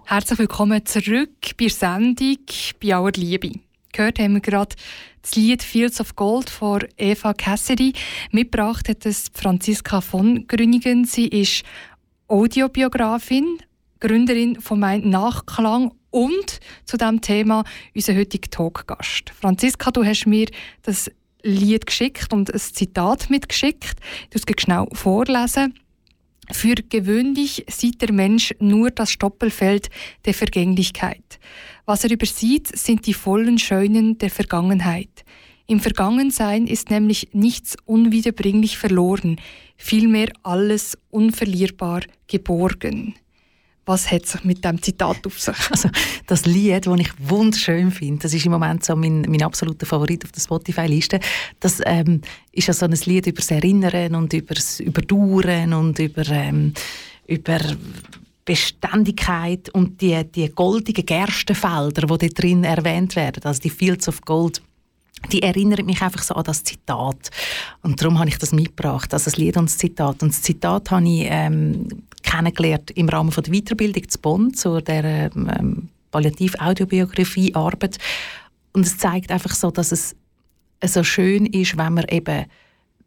Herzlich 0.06 0.40
willkommen 0.40 0.86
zurück 0.86 1.30
bei 1.58 1.66
der 1.66 1.70
Sendung 1.70 2.38
«Bei 2.82 2.96
aller 2.96 3.12
Liebe». 3.12 3.52
Gehört 3.94 4.20
haben 4.20 4.34
wir 4.34 4.42
gerade 4.42 4.76
das 5.22 5.36
Lied 5.36 5.64
«Fields 5.64 6.02
of 6.02 6.16
Gold» 6.16 6.50
von 6.50 6.84
Eva 6.98 7.34
Cassidy. 7.34 7.94
Mitgebracht 8.32 8.90
hat 8.90 9.06
es 9.06 9.32
Franziska 9.34 10.02
von 10.02 10.48
Grünigen. 10.48 11.06
Sie 11.06 11.28
ist 11.28 11.64
Audiobiografin, 12.28 13.58
Gründerin 14.02 14.60
von 14.60 14.80
«Mein 14.80 15.10
Nachklang» 15.10 15.94
und 16.10 16.60
zu 16.84 16.98
diesem 16.98 17.22
Thema 17.22 17.64
unser 17.96 18.16
heutiger 18.16 18.50
Talkgast. 18.50 19.30
Franziska, 19.30 19.92
du 19.92 20.04
hast 20.04 20.26
mir 20.26 20.48
das 20.82 21.10
Lied 21.42 21.86
geschickt 21.86 22.34
und 22.34 22.54
ein 22.54 22.60
Zitat 22.60 23.30
mitgeschickt. 23.30 24.00
Du 24.32 24.40
es 24.40 24.62
schnell 24.62 24.88
vorlesen. 24.94 25.74
Für 26.52 26.76
gewöhnlich 26.76 27.66
sieht 27.70 28.02
der 28.02 28.12
Mensch 28.12 28.54
nur 28.60 28.92
das 28.92 29.12
Stoppelfeld 29.12 29.90
der 30.26 30.34
Vergänglichkeit. 30.34 31.40
Was 31.86 32.04
er 32.04 32.12
übersieht, 32.12 32.68
sind 32.78 33.06
die 33.08 33.14
vollen 33.14 33.58
Scheunen 33.58 34.18
der 34.18 34.30
Vergangenheit. 34.30 35.26
Im 35.68 35.80
Vergangensein 35.80 36.68
ist 36.68 36.92
nämlich 36.92 37.30
nichts 37.34 37.76
unwiederbringlich 37.86 38.78
verloren, 38.78 39.38
vielmehr 39.78 40.30
alles 40.44 40.98
unverlierbar 41.10 42.02
geborgen. 42.28 43.16
Was 43.86 44.12
hat 44.12 44.26
sich 44.26 44.44
mit 44.44 44.66
dem 44.66 44.82
Zitat 44.82 45.26
auf 45.26 45.40
sich? 45.40 45.56
Also, 45.72 45.90
das 46.28 46.46
Lied, 46.46 46.88
das 46.88 47.00
ich 47.00 47.12
wunderschön 47.20 47.92
finde, 47.92 48.24
das 48.24 48.34
ist 48.34 48.46
im 48.46 48.52
Moment 48.52 48.84
so 48.84 48.96
mein, 48.96 49.22
mein 49.22 49.44
absoluter 49.44 49.86
Favorit 49.86 50.24
auf 50.26 50.32
der 50.32 50.42
Spotify-Liste. 50.42 51.20
Das 51.60 51.82
ähm, 51.86 52.22
ist 52.52 52.68
ja 52.68 52.74
so 52.74 52.86
ein 52.86 52.98
Lied 53.06 53.28
über 53.28 53.38
das 53.38 53.52
Erinnern 53.52 54.16
und 54.16 54.34
über 54.34 54.56
das 54.56 54.80
Überdauern 54.80 55.74
und 55.74 56.00
über, 56.00 56.28
ähm, 56.30 56.74
über 57.28 57.60
Beständigkeit 58.44 59.70
und 59.70 60.02
die, 60.02 60.24
die 60.24 60.50
goldigen 60.50 61.06
Gerstenfelder, 61.06 62.02
die 62.02 62.08
dort 62.08 62.42
drin 62.42 62.64
erwähnt 62.64 63.16
werden, 63.16 63.44
also 63.44 63.60
die 63.60 63.70
Fields 63.70 64.08
of 64.08 64.22
Gold 64.22 64.62
die 65.32 65.42
erinnert 65.42 65.86
mich 65.86 66.02
einfach 66.02 66.22
so 66.22 66.36
an 66.36 66.44
das 66.44 66.64
Zitat. 66.64 67.32
Und 67.82 68.00
darum 68.00 68.20
habe 68.20 68.30
ich 68.30 68.38
das 68.38 68.52
mitgebracht, 68.52 69.14
also 69.14 69.26
das 69.26 69.38
Lied 69.38 69.58
und 69.58 69.70
das 69.70 69.78
Zitat. 69.78 70.22
Und 70.22 70.34
das 70.34 70.42
Zitat 70.42 70.92
habe 70.92 71.08
ich 71.08 71.26
ähm, 71.30 71.88
kennengelernt 72.26 72.92
im 72.92 73.08
Rahmen 73.10 73.32
von 73.32 73.44
der 73.44 73.54
Weiterbildung 73.54 74.10
zu 74.10 74.20
Bonn, 74.20 74.54
zu 74.54 74.82
der 74.82 75.32
ähm, 75.36 75.90
Palliativ-Audiobiografie-Arbeit. 76.12 77.98
Und 78.74 78.86
es 78.86 78.98
zeigt 78.98 79.32
einfach 79.32 79.54
so, 79.56 79.72
dass 79.72 79.92
es 79.92 80.16
so 80.84 81.04
schön 81.04 81.46
ist, 81.46 81.78
wenn 81.78 81.94
man 81.94 82.06
eben 82.10 82.46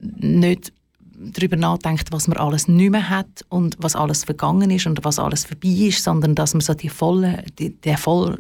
nicht 0.00 0.72
darüber 1.18 1.56
nachdenkt, 1.56 2.12
was 2.12 2.28
man 2.28 2.38
alles 2.38 2.68
nicht 2.68 2.90
mehr 2.90 3.08
hat 3.08 3.44
und 3.48 3.76
was 3.78 3.96
alles 3.96 4.24
vergangen 4.24 4.70
ist 4.70 4.86
und 4.86 5.04
was 5.04 5.18
alles 5.18 5.44
vorbei 5.44 5.68
ist, 5.68 6.04
sondern 6.04 6.34
dass 6.34 6.54
man 6.54 6.60
so 6.60 6.74
die 6.74 6.88
volle, 6.88 7.44
die, 7.58 7.70
die 7.70 7.96
voll, 7.96 8.38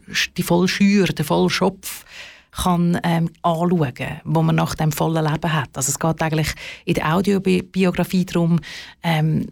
Schür, 0.68 1.06
den 1.06 1.24
vollen 1.24 1.50
Schopf 1.50 2.04
kann 2.52 2.98
ähm, 3.02 3.30
anschauen 3.42 3.94
kann, 3.94 4.20
wo 4.24 4.42
man 4.42 4.56
nach 4.56 4.74
dem 4.74 4.92
vollen 4.92 5.24
Leben 5.24 5.52
hat. 5.52 5.70
Also 5.74 5.90
es 5.90 5.98
geht 5.98 6.22
eigentlich 6.22 6.54
in 6.84 6.94
der 6.94 7.14
Audiobiografie 7.14 8.24
darum, 8.24 8.60
ähm, 9.02 9.46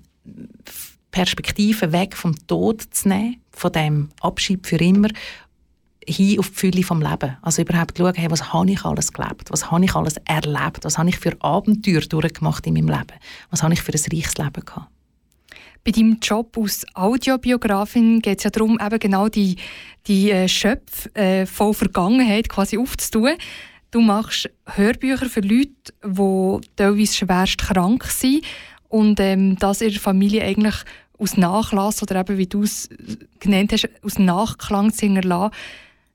Perspektiven 1.16 1.92
weg 1.92 2.14
vom 2.14 2.34
Tod 2.46 2.82
zu 2.90 3.08
nehmen, 3.08 3.40
von 3.50 3.72
dem 3.72 4.10
Abschied 4.20 4.66
für 4.66 4.76
immer, 4.76 5.08
hin 6.06 6.38
auf 6.38 6.50
die 6.50 6.54
Fülle 6.54 6.82
vom 6.82 7.00
Leben. 7.00 7.38
Also 7.40 7.62
überhaupt 7.62 7.96
schauen, 7.96 8.12
hey, 8.14 8.30
was 8.30 8.52
habe 8.52 8.70
ich 8.70 8.84
alles 8.84 9.14
gelebt, 9.14 9.50
was 9.50 9.70
habe 9.70 9.82
ich 9.82 9.94
alles 9.94 10.16
erlebt, 10.26 10.84
was 10.84 10.98
habe 10.98 11.08
ich 11.08 11.18
für 11.18 11.34
Abenteuer 11.40 12.02
durchgemacht 12.02 12.66
in 12.66 12.74
meinem 12.74 12.88
Leben, 12.88 13.18
was 13.48 13.62
habe 13.62 13.72
ich 13.72 13.80
für 13.80 13.92
ein 13.94 14.00
reiches 14.12 14.36
Leben 14.36 14.62
gehabt. 14.62 14.90
Bei 15.84 15.90
deinem 15.90 16.18
Job 16.20 16.54
als 16.60 16.84
Audiobiografin 16.92 18.20
geht 18.20 18.38
es 18.38 18.44
ja 18.44 18.50
darum, 18.50 18.78
eben 18.78 18.98
genau 18.98 19.30
die, 19.30 19.56
die 20.06 20.30
äh, 20.30 20.48
Schöpfe 20.48 21.14
äh, 21.14 21.46
von 21.46 21.72
Vergangenheit 21.72 22.50
quasi 22.50 22.76
aufzutun. 22.76 23.36
Du 23.90 24.02
machst 24.02 24.50
Hörbücher 24.66 25.30
für 25.30 25.40
Leute, 25.40 25.72
die 26.04 26.60
teilweise 26.76 27.14
schwerst 27.14 27.56
krank 27.56 28.04
sind 28.04 28.44
und 28.88 29.20
ähm, 29.20 29.56
das 29.58 29.80
ihre 29.80 29.98
Familie 29.98 30.42
eigentlich 30.42 30.76
aus 31.18 31.36
Nachlass 31.36 32.02
oder 32.02 32.20
eben, 32.20 32.38
wie 32.38 32.46
du 32.46 32.62
es 32.62 32.88
genannt 33.40 33.72
hast, 33.72 33.88
aus 34.02 34.18
Nachklang 34.18 34.92
zu 34.92 35.06
hinterlassen. 35.06 35.54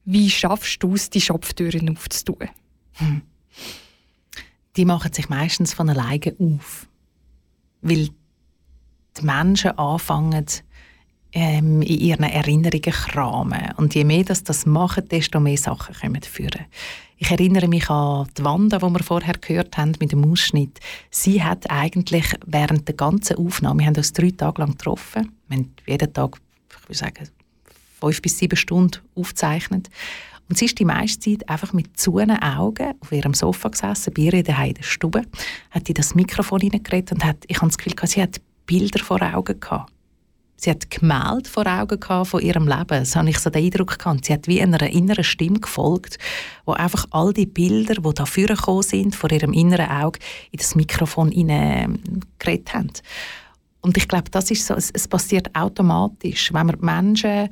Wie 0.06 0.30
schaffst 0.30 0.82
du 0.82 0.96
es, 0.96 1.10
die 1.10 1.22
Schopftüren 1.22 1.90
aufzutun? 1.90 2.50
Hm. 2.94 3.22
Die 4.76 4.86
machen 4.86 5.14
sich 5.14 5.30
meistens 5.30 5.74
von 5.74 5.90
alleine 5.90 6.36
auf. 6.40 6.88
Weil 7.82 8.10
die 9.18 9.26
Menschen 9.26 9.78
anfangen, 9.78 10.46
ähm, 11.34 11.82
in 11.82 12.00
ihren 12.00 12.24
Erinnerungen 12.24 12.82
kramen. 12.82 13.74
Und 13.78 13.96
je 13.96 14.04
mehr 14.04 14.24
das, 14.24 14.44
das 14.44 14.66
machen, 14.66 15.08
desto 15.08 15.40
mehr 15.40 15.58
Sachen 15.58 15.96
kommen 15.96 16.22
führen. 16.22 16.66
Ich 17.24 17.30
erinnere 17.30 17.68
mich 17.68 17.88
an 17.88 18.28
die 18.36 18.44
Wanda, 18.44 18.80
die 18.80 18.84
wir 18.94 19.04
vorher 19.04 19.36
gehört 19.36 19.78
haben 19.78 19.94
mit 20.00 20.12
dem 20.12 20.26
Ausschnitt. 20.30 20.80
Sie 21.12 21.44
hat 21.44 21.70
eigentlich 21.70 22.26
während 22.48 22.88
der 22.88 22.96
ganzen 22.96 23.38
Aufnahme, 23.38 23.82
wir 23.82 23.86
haben 23.86 23.96
uns 23.96 24.12
drei 24.12 24.32
Tage 24.32 24.60
lang 24.60 24.72
getroffen, 24.72 25.32
wir 25.48 25.58
haben 25.58 25.72
jeden 25.86 26.12
Tag, 26.12 26.42
ich 26.68 26.90
würde 26.90 26.98
sagen, 26.98 27.30
fünf 28.00 28.24
bis 28.24 28.40
sieben 28.40 28.56
Stunden 28.56 29.02
aufgezeichnet. 29.14 29.92
Und 30.50 30.58
sie 30.58 30.66
ist 30.66 30.80
die 30.80 30.84
meiste 30.84 31.20
Zeit 31.20 31.48
einfach 31.48 31.74
mit 31.74 31.96
zuenen 32.00 32.42
Augen 32.42 32.96
auf 33.00 33.12
ihrem 33.12 33.36
Sofa 33.36 33.70
gesessen, 33.70 34.16
bei 34.16 34.24
ihr 34.24 34.34
in 34.34 34.44
der 34.44 34.74
Stube, 34.82 35.22
hat 35.70 35.90
in 35.90 35.94
das 35.94 36.16
Mikrofon 36.16 36.62
hineingeredet 36.62 37.12
und 37.12 37.24
hat, 37.24 37.38
ich 37.48 37.58
habe 37.58 37.68
das 37.68 37.78
Gefühl, 37.78 38.10
sie 38.10 38.24
hat 38.24 38.42
Bilder 38.66 39.04
vor 39.04 39.22
Augen 39.22 39.60
gehabt. 39.60 39.94
Sie 40.64 40.70
hat 40.70 40.92
Gemälde 40.92 41.50
vor 41.50 41.66
Augen 41.66 42.00
gehabt 42.00 42.30
von 42.30 42.40
ihrem 42.40 42.68
Leben. 42.68 42.86
Das 42.88 43.16
habe 43.16 43.32
ich 43.32 43.40
so 43.40 43.50
den 43.50 43.66
Eindruck 43.66 43.98
gehabt. 43.98 44.26
Sie 44.26 44.34
hat 44.34 44.48
wie 44.48 44.62
einer 44.62 44.80
inneren 44.84 45.24
Stimme 45.24 45.60
gefolgt, 45.60 46.20
wo 46.66 46.74
einfach 46.74 47.08
all 47.10 47.34
die 47.34 47.48
Bilder, 47.48 47.96
die 47.96 48.14
da 48.14 48.28
vorgekommen 48.28 48.84
sind, 48.84 49.16
vor 49.16 49.32
ihrem 49.32 49.54
inneren 49.54 49.90
Auge, 49.90 50.20
in 50.52 50.60
das 50.60 50.76
Mikrofon 50.76 51.32
geredet 51.32 52.74
haben. 52.76 52.92
Und 53.82 53.98
ich 53.98 54.08
glaube, 54.08 54.30
das 54.30 54.52
ist 54.52 54.68
so, 54.68 54.76
es, 54.76 54.92
es 54.92 55.08
passiert 55.08 55.50
automatisch, 55.56 56.54
wenn 56.54 56.68
man 56.68 56.80
Menschen 56.80 57.50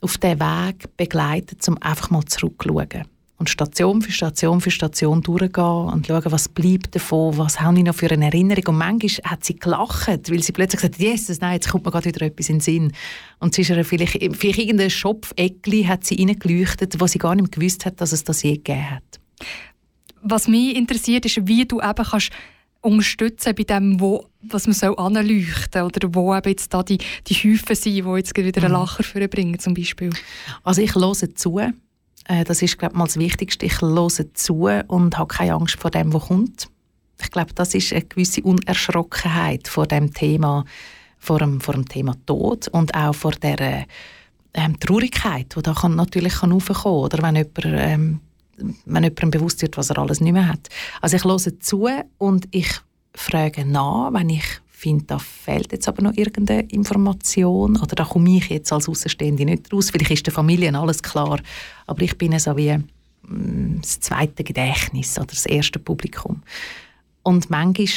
auf 0.00 0.18
diesen 0.18 0.40
Weg 0.40 0.96
begleitet, 0.96 1.66
um 1.68 1.78
einfach 1.80 2.10
mal 2.10 2.24
zurückzuschauen 2.24 3.04
und 3.40 3.48
Station 3.48 4.02
für 4.02 4.12
Station 4.12 4.60
für 4.60 4.70
Station 4.70 5.22
durchgehen 5.22 5.64
und 5.64 6.06
schauen, 6.06 6.30
was 6.30 6.50
bleibt 6.50 6.94
davon, 6.94 7.38
was 7.38 7.58
habe 7.58 7.78
ich 7.78 7.84
noch 7.84 7.94
für 7.94 8.10
eine 8.10 8.26
Erinnerung. 8.26 8.66
Und 8.68 8.78
manchmal 8.78 9.30
hat 9.30 9.44
sie 9.44 9.56
gelacht, 9.56 10.30
weil 10.30 10.42
sie 10.42 10.52
plötzlich 10.52 10.82
gesagt 10.82 10.96
hat, 10.96 11.00
Jesus, 11.00 11.40
nein, 11.40 11.54
jetzt 11.54 11.70
kommt 11.70 11.86
mir 11.86 11.90
gerade 11.90 12.04
wieder 12.04 12.26
etwas 12.26 12.50
in 12.50 12.56
den 12.56 12.60
Sinn. 12.60 12.92
Und 13.38 13.54
sie 13.54 13.62
ist 13.62 13.72
vielleicht, 13.88 14.12
vielleicht 14.36 14.58
irgendein 14.58 14.90
Schopfeckli 14.90 15.84
hat 15.84 16.04
sie 16.04 16.16
reingeleuchtet, 16.16 17.00
wo 17.00 17.06
sie 17.06 17.18
gar 17.18 17.34
nicht 17.34 17.52
gewusst 17.52 17.86
hat, 17.86 18.02
dass 18.02 18.12
es 18.12 18.24
das 18.24 18.42
je 18.42 18.56
gegeben 18.56 18.90
hat. 18.90 19.20
Was 20.20 20.46
mich 20.46 20.76
interessiert, 20.76 21.24
ist, 21.24 21.48
wie 21.48 21.64
du 21.64 21.80
eben 21.80 22.04
kannst 22.04 22.30
unterstützen 22.82 23.54
bei 23.54 23.62
dem, 23.62 24.00
wo, 24.00 24.26
was 24.42 24.66
man 24.66 24.74
soll 24.74 24.94
anleuchten 24.98 25.82
oder 25.82 26.14
wo 26.14 26.34
eben 26.34 26.50
jetzt 26.50 26.74
da 26.74 26.82
die, 26.82 26.98
die 27.26 27.34
Häufen 27.34 27.74
sind, 27.74 27.94
die 27.94 28.16
jetzt 28.16 28.36
wieder 28.36 28.62
einen 28.62 28.72
mhm. 28.72 28.80
Lacher 28.80 29.02
vorbringen 29.02 29.58
zum 29.58 29.72
Beispiel. 29.72 30.10
Also 30.62 30.82
ich 30.82 30.94
höre 30.94 31.14
zu 31.14 31.58
äh, 32.30 32.44
das 32.44 32.62
ist, 32.62 32.78
glaube 32.78 32.94
ich, 32.94 32.98
mal 32.98 33.06
das 33.06 33.18
Wichtigste. 33.18 33.66
Ich 33.66 33.80
höre 33.80 34.08
zu 34.34 34.68
und 34.86 35.18
habe 35.18 35.34
keine 35.34 35.54
Angst 35.54 35.76
vor 35.76 35.90
dem, 35.90 36.12
was 36.12 36.28
kommt. 36.28 36.68
Ich 37.20 37.30
glaube, 37.30 37.52
das 37.54 37.74
ist 37.74 37.92
eine 37.92 38.02
gewisse 38.02 38.42
Unerschrockenheit 38.42 39.68
vor 39.68 39.86
dem 39.86 40.14
Thema, 40.14 40.64
vor 41.18 41.40
dem, 41.40 41.60
vor 41.60 41.74
dem 41.74 41.86
Thema 41.86 42.14
Tod 42.26 42.68
und 42.68 42.94
auch 42.94 43.14
vor 43.14 43.32
der 43.32 43.84
ähm, 44.54 44.80
Traurigkeit, 44.80 45.54
die 45.54 45.62
da 45.62 45.74
kann, 45.74 45.96
natürlich 45.96 46.34
kann 46.34 46.52
raufkommen 46.52 47.00
oder 47.00 47.22
wenn 47.22 47.36
jemand, 47.36 47.64
ähm, 47.64 48.20
wenn 48.56 49.04
jemandem 49.04 49.30
bewusst 49.32 49.60
wird, 49.62 49.76
was 49.76 49.90
er 49.90 49.98
alles 49.98 50.20
nicht 50.20 50.32
mehr 50.32 50.48
hat. 50.48 50.68
Also 51.00 51.16
ich 51.16 51.24
höre 51.24 51.60
zu 51.60 51.88
und 52.18 52.48
ich 52.52 52.70
frage 53.14 53.66
nach, 53.66 54.12
wenn 54.12 54.30
ich 54.30 54.44
finde, 54.80 55.04
da 55.04 55.18
fehlt 55.18 55.72
jetzt 55.72 55.88
aber 55.88 56.02
noch 56.02 56.16
irgendeine 56.16 56.62
Information 56.62 57.76
oder 57.76 57.94
da 57.94 58.04
komme 58.04 58.38
ich 58.38 58.48
jetzt 58.48 58.72
als 58.72 58.88
Außenstehende 58.88 59.44
nicht 59.44 59.72
raus. 59.72 59.90
Vielleicht 59.90 60.10
ist 60.10 60.26
der 60.26 60.32
Familien 60.32 60.74
alles 60.74 61.02
klar, 61.02 61.38
aber 61.86 62.02
ich 62.02 62.16
bin 62.16 62.38
so 62.38 62.56
wie 62.56 62.76
mm, 62.76 63.80
das 63.82 64.00
zweite 64.00 64.42
Gedächtnis 64.42 65.18
oder 65.18 65.26
das 65.26 65.46
erste 65.46 65.78
Publikum. 65.78 66.42
Und 67.22 67.50
manchmal 67.50 67.88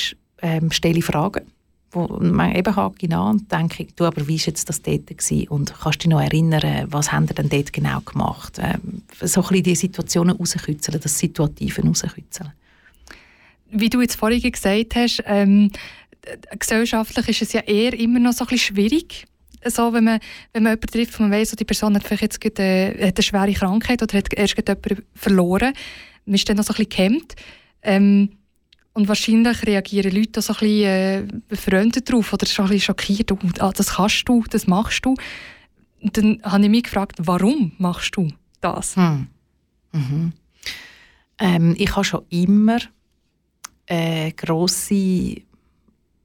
ähm, 0.42 0.72
stelle 0.72 1.00
ich 1.00 1.06
Fragen, 1.06 1.46
wo 1.92 2.08
man 2.20 2.54
eben 2.54 2.76
hake 2.76 3.06
ich 3.06 3.14
an 3.14 3.36
und 3.36 3.52
denke, 3.52 3.88
du, 3.96 4.04
aber 4.04 4.28
wie 4.28 4.38
war 4.38 4.46
jetzt 4.46 4.68
das 4.68 4.82
dort 4.82 5.08
gewesen? 5.08 5.48
und 5.48 5.74
kannst 5.80 6.04
dich 6.04 6.10
noch 6.10 6.22
erinnern, 6.22 6.88
was 6.90 7.12
haben 7.12 7.28
ihr 7.30 7.36
denn 7.36 7.50
dort 7.50 7.72
genau 7.72 8.02
gemacht? 8.02 8.60
Ähm, 8.60 9.04
so 9.22 9.42
ein 9.42 9.48
bisschen 9.48 9.64
die 9.64 9.76
Situationen 9.76 10.36
rauskitzeln, 10.36 11.00
das 11.00 11.18
Situative 11.18 11.82
rauskitzeln. 11.82 12.52
Wie 13.70 13.90
du 13.90 14.02
jetzt 14.02 14.16
vorhin 14.16 14.52
gesagt 14.52 14.96
hast, 14.96 15.24
ähm, 15.26 15.72
gesellschaftlich 16.58 17.30
ist 17.30 17.42
es 17.42 17.54
ja 17.54 17.62
eher 17.62 17.94
immer 17.94 18.20
noch 18.20 18.34
so 18.34 18.46
ein 18.46 18.50
bisschen 18.50 18.76
schwierig. 18.76 19.26
So, 19.66 19.94
wenn, 19.94 20.04
man, 20.04 20.20
wenn 20.52 20.64
man 20.64 20.74
jemanden 20.74 20.88
trifft, 20.88 21.18
wo 21.18 21.24
man 21.24 21.32
weiss, 21.32 21.52
die 21.52 21.64
Person 21.64 21.96
hat 21.96 22.04
vielleicht 22.04 22.44
jetzt 22.44 22.60
eine, 22.60 22.96
äh, 22.96 23.08
hat 23.08 23.18
eine 23.18 23.24
schwere 23.24 23.54
Krankheit 23.54 24.02
oder 24.02 24.18
hat 24.18 24.34
erst 24.34 24.58
jemanden 24.58 25.06
verloren, 25.16 25.74
man 26.26 26.36
ist 26.36 26.48
dann 26.50 26.58
noch 26.58 26.66
so 26.66 26.74
ein 26.74 26.86
bisschen 26.86 26.90
gehemmt. 26.90 27.36
Ähm, 27.82 28.30
und 28.94 29.08
wahrscheinlich 29.08 29.66
reagieren 29.66 30.16
Leute 30.16 30.42
so 30.42 30.54
ein 30.54 30.60
bisschen 30.60 30.84
äh, 30.84 31.28
befreundet 31.48 32.10
darauf 32.10 32.32
oder 32.32 32.46
schon 32.46 32.66
ein 32.66 32.72
bisschen 32.72 32.86
schockiert. 32.86 33.32
Oh, 33.32 33.72
das 33.76 33.96
kannst 33.96 34.28
du, 34.28 34.44
das 34.50 34.68
machst 34.68 35.06
du. 35.06 35.16
Und 36.02 36.18
dann 36.18 36.42
habe 36.44 36.64
ich 36.64 36.70
mich 36.70 36.84
gefragt, 36.84 37.16
warum 37.20 37.72
machst 37.78 38.16
du 38.16 38.28
das? 38.62 38.96
Hm. 38.96 39.28
Mhm. 39.94 40.34
Ähm, 41.40 41.76
ich 41.78 41.96
habe 41.96 42.04
schon 42.04 42.26
immer 42.30 42.78
eine 43.88 44.32
grosse 44.34 45.42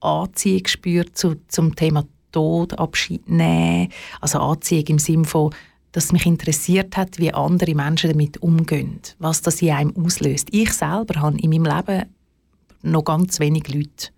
Anziehung 0.00 0.62
gespürt 0.62 1.16
zu, 1.16 1.36
zum 1.48 1.74
Thema 1.74 2.04
Tod, 2.32 2.78
Abschied 2.78 3.28
nehmen. 3.28 3.88
Also 4.20 4.38
Anziehung 4.38 4.86
im 4.86 4.98
Sinne 4.98 5.24
von, 5.24 5.54
dass 5.92 6.12
mich 6.12 6.26
interessiert 6.26 6.96
hat, 6.96 7.18
wie 7.18 7.32
andere 7.32 7.74
Menschen 7.74 8.10
damit 8.10 8.38
umgehen, 8.42 9.00
was 9.18 9.42
das 9.42 9.62
in 9.62 9.70
einem 9.70 9.96
auslöst. 9.96 10.48
Ich 10.52 10.72
selber 10.72 11.20
habe 11.20 11.38
in 11.38 11.50
meinem 11.50 11.64
Leben 11.64 12.04
noch 12.82 13.04
ganz 13.04 13.40
wenig 13.40 13.68
Leute 13.72 14.10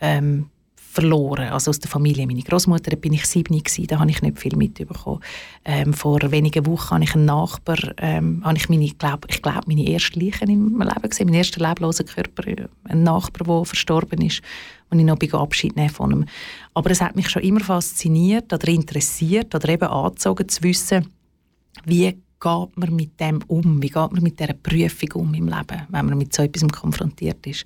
ähm, 0.00 0.50
verloren, 0.94 1.48
also 1.48 1.70
aus 1.70 1.80
der 1.80 1.90
Familie. 1.90 2.26
Meine 2.26 2.42
Großmutter, 2.42 2.90
da 2.90 2.96
bin 2.96 3.12
ich 3.12 3.26
sieben 3.26 3.58
gewesen, 3.58 3.86
da 3.88 3.98
habe 3.98 4.10
ich 4.10 4.22
nicht 4.22 4.38
viel 4.38 4.56
mitbekommen. 4.56 5.20
Ähm, 5.64 5.92
vor 5.92 6.20
wenigen 6.30 6.64
Wochen 6.66 6.90
habe 6.92 7.04
ich 7.04 7.14
einen 7.14 7.24
Nachbar, 7.24 7.78
ähm, 7.98 8.42
habe 8.44 8.56
ich 8.56 8.68
meine, 8.68 8.86
glaub, 8.86 9.26
ich 9.28 9.42
glaube, 9.42 9.62
meine 9.66 9.86
erste 9.88 10.20
Leiche 10.20 10.44
im 10.44 10.80
Leben 10.80 11.08
gesehen, 11.10 11.26
mein 11.26 11.34
erster 11.34 11.66
lebloser 11.66 12.04
Körper, 12.04 12.46
äh, 12.46 12.68
ein 12.84 13.02
Nachbar, 13.02 13.46
der 13.46 13.64
verstorben 13.64 14.22
ist, 14.22 14.40
und 14.90 15.00
ich 15.00 15.04
noch 15.04 15.40
Abschied 15.40 15.74
nehmen 15.74 15.90
von 15.90 16.12
ihm. 16.12 16.24
Aber 16.74 16.90
es 16.90 17.00
hat 17.00 17.16
mich 17.16 17.28
schon 17.28 17.42
immer 17.42 17.60
fasziniert 17.60 18.52
oder 18.52 18.68
interessiert 18.68 19.52
oder 19.54 19.68
eben 19.68 19.88
angezogen 19.88 20.48
zu 20.48 20.62
wissen, 20.62 21.08
wie 21.84 22.04
geht 22.12 22.76
man 22.76 22.94
mit 22.94 23.18
dem 23.18 23.40
um, 23.48 23.82
wie 23.82 23.88
geht 23.88 24.12
man 24.12 24.22
mit 24.22 24.38
dieser 24.38 24.52
Prüfung 24.52 25.22
um 25.22 25.34
im 25.34 25.48
Leben, 25.48 25.82
wenn 25.88 26.06
man 26.06 26.18
mit 26.18 26.32
so 26.32 26.42
etwas 26.42 26.68
konfrontiert 26.70 27.44
ist. 27.46 27.64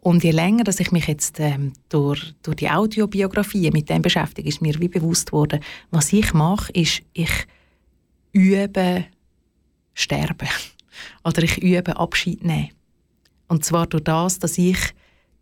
Und 0.00 0.24
je 0.24 0.30
länger 0.30 0.64
dass 0.64 0.80
ich 0.80 0.92
mich 0.92 1.06
jetzt 1.06 1.40
ähm, 1.40 1.74
durch, 1.88 2.34
durch 2.42 2.56
die 2.56 2.70
Audiobiografie 2.70 3.70
mit 3.70 3.90
dem 3.90 4.02
beschäftige, 4.02 4.48
ist 4.48 4.62
mir 4.62 4.78
wie 4.80 4.88
bewusst 4.88 5.32
worden, 5.32 5.60
was 5.90 6.12
ich 6.12 6.32
mache, 6.32 6.72
ist, 6.72 7.02
ich 7.12 7.30
übe 8.32 9.04
sterben. 9.94 10.48
Oder 11.24 11.42
ich 11.42 11.58
übe 11.58 11.96
Abschied 11.96 12.44
nehmen. 12.44 12.70
Und 13.48 13.64
zwar 13.64 13.86
durch 13.86 14.04
das, 14.04 14.38
dass 14.38 14.58
ich 14.58 14.78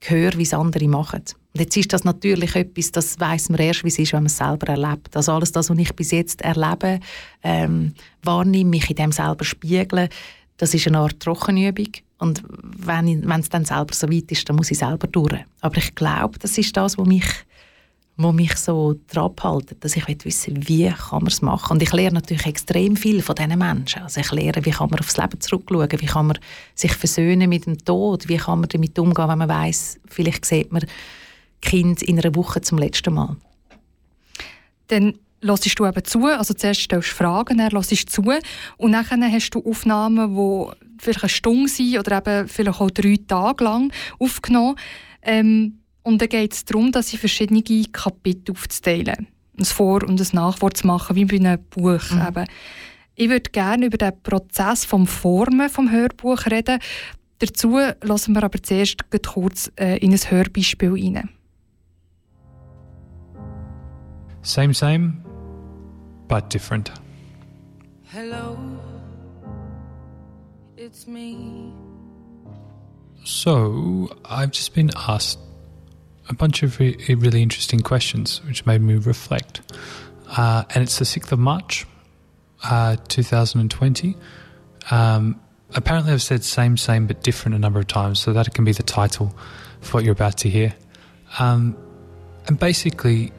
höre, 0.01 0.37
wie 0.39 0.43
es 0.43 0.55
andere 0.55 0.89
machen. 0.89 1.23
Und 1.55 1.61
jetzt 1.61 1.77
ist 1.77 1.93
das 1.93 2.05
natürlich 2.05 2.55
etwas, 2.55 2.93
das 2.93 3.19
weiß 3.19 3.51
man 3.51 3.61
erst, 3.61 3.85
wie 3.85 3.89
es 3.89 3.99
ist, 3.99 4.13
wenn 4.13 4.21
man 4.21 4.27
es 4.27 4.37
selber 4.37 4.69
erlebt. 4.69 5.17
Also 5.17 5.33
alles 5.33 5.53
das, 5.53 5.71
was 5.71 5.79
ich 5.79 5.95
bis 5.95 6.11
jetzt 6.13 6.41
erlebe, 6.43 7.01
ähm, 7.43 7.95
wahrnehme, 8.23 8.71
mich 8.71 8.89
in 8.91 8.97
dem 8.97 9.13
selber 9.13 9.45
spiegeln, 9.45 10.09
das 10.57 10.75
ist 10.75 10.87
eine 10.87 10.99
Art 10.99 11.21
Trockenübung. 11.21 11.89
Und 12.19 12.43
wenn, 12.49 13.31
es 13.31 13.49
dann 13.49 13.65
selber 13.65 13.95
so 13.95 14.11
weit 14.11 14.31
ist, 14.33 14.49
dann 14.49 14.57
muss 14.57 14.71
ich 14.71 14.79
selber 14.79 15.07
durch. 15.07 15.45
Aber 15.61 15.77
ich 15.77 15.95
glaube, 15.95 16.39
das 16.39 16.59
ist 16.59 16.77
das, 16.77 16.99
was 16.99 17.07
mich, 17.07 17.25
mich 18.17 18.57
so 18.57 18.97
daran 19.07 19.31
abhalten, 19.31 19.77
dass 19.79 19.97
ich 19.97 20.07
wissen 20.25 20.69
wie 20.69 20.89
kann 20.89 21.23
man 21.23 21.29
es 21.29 21.43
machen. 21.43 21.75
Und 21.75 21.83
ich 21.83 21.93
lerne 21.93 22.15
natürlich 22.15 22.47
extrem 22.47 22.97
viel 22.97 23.23
von 23.23 23.37
diesen 23.37 23.57
Menschen. 23.57 24.03
Also 24.03 24.21
ich 24.21 24.33
lerne, 24.33 24.65
wie 24.65 24.71
kann 24.73 24.91
man 24.91 24.99
aufs 24.99 25.17
Leben 25.17 25.41
zurückschauen, 25.41 25.89
wie 25.93 26.07
kann 26.07 26.27
man 26.27 26.39
sich 26.75 26.93
versöhnen 26.93 27.49
mit 27.49 27.67
dem 27.67 27.79
Tod, 27.79 28.29
wie 28.29 28.37
kann 28.37 28.61
man 28.61 28.69
damit 28.69 28.99
umgehen, 28.99 29.29
wenn 29.29 29.39
man 29.39 29.49
weiß, 29.49 30.01
vielleicht 30.07 30.45
sieht 30.45 30.73
man 30.73 30.85
Kind 31.63 32.03
in 32.03 32.19
einer 32.19 32.35
Woche 32.35 32.61
zum 32.61 32.79
letzten 32.79 33.15
Mal. 33.15 33.37
Dann 34.89 35.15
hörst 35.43 35.79
du 35.79 35.87
eben 35.87 36.05
zu, 36.05 36.25
also 36.27 36.55
zuerst 36.55 36.81
stellst 36.81 37.11
du 37.11 37.15
Fragen, 37.15 37.59
dann 37.59 37.73
hörst 37.73 37.91
du 37.91 37.97
zu 37.97 38.23
und 38.77 38.93
dann 38.93 39.33
hast 39.33 39.51
du 39.51 39.65
Aufnahmen, 39.65 40.35
die 40.35 41.03
vielleicht 41.03 41.23
eine 41.23 41.29
Stunde 41.29 41.69
sind 41.69 41.99
oder 41.99 42.19
eben 42.19 42.49
vielleicht 42.49 42.81
auch 42.81 42.91
drei 42.91 43.19
Tage 43.27 43.65
lang 43.65 43.93
aufgenommen. 44.19 44.77
Ähm, 45.23 45.79
und 46.03 46.23
dann 46.23 46.29
geht 46.29 46.55
es 46.55 46.65
darum, 46.65 46.91
dass 46.93 47.13
ich 47.13 47.21
verschiedene 47.21 47.63
Kapitel 47.93 48.53
aufzuteilen. 48.53 49.27
Ein 49.59 49.65
Vor- 49.65 50.05
und 50.05 50.21
ein 50.21 50.29
Nachwort 50.33 50.77
zu 50.77 50.87
machen, 50.87 51.17
wie 51.17 51.25
bei 51.25 51.37
einem 51.37 51.63
Buch. 51.71 52.11
Mhm. 52.11 52.27
Eben. 52.27 52.45
Ich 53.15 53.29
würde 53.29 53.51
gerne 53.51 53.87
über 53.87 53.99
den 53.99 54.23
Prozess 54.23 54.85
vom 54.85 55.07
Formen 55.07 55.69
vom 55.69 55.91
Hörbuch 55.91 56.47
reden. 56.47 56.79
Dazu 57.41 57.79
lassen 58.01 58.35
wir 58.35 58.43
aber 58.43 58.63
zuerst 58.63 58.99
kurz 59.27 59.71
äh, 59.77 59.99
in 59.99 60.13
ein 60.13 60.19
Hörbeispiel 60.19 60.91
rein. 60.91 61.29
Same, 64.43 64.73
same, 64.73 65.23
but 66.29 66.51
different. 66.51 66.91
Hello, 68.05 68.59
it's 70.77 71.07
me. 71.07 71.73
So, 73.25 74.17
I've 74.25 74.53
just 74.53 74.75
been 74.75 74.91
asked 74.97 75.39
a 76.29 76.35
bunch 76.35 76.63
of 76.63 76.79
re- 76.79 76.97
really 77.09 77.43
interesting 77.43 77.81
questions, 77.81 78.41
which 78.47 78.65
made 78.65 78.81
me 78.81 78.95
reflect. 78.95 79.61
Uh, 80.29 80.65
and 80.75 80.83
it's 80.83 80.99
the 80.99 81.05
6th 81.05 81.33
of 81.33 81.39
March, 81.39 81.87
uh, 82.65 82.97
2020. 83.09 84.17
Um, 84.91 85.41
apparently, 85.75 86.13
I've 86.13 86.23
said 86.23 86.45
same, 86.45 86.77
same, 86.77 87.07
but 87.07 87.23
different 87.23 87.55
a 87.55 87.59
number 87.59 87.79
of 87.79 87.87
times, 87.87 88.21
so 88.21 88.33
that 88.33 88.53
can 88.55 88.65
be 88.65 88.73
the 88.73 88.83
title 88.83 89.35
for 89.81 89.99
what 89.99 90.05
you're 90.05 90.13
about 90.13 90.39
to 90.39 90.51
hear. 90.51 90.75
Um, 91.39 91.77
and 92.47 92.59
basically, 92.59 93.33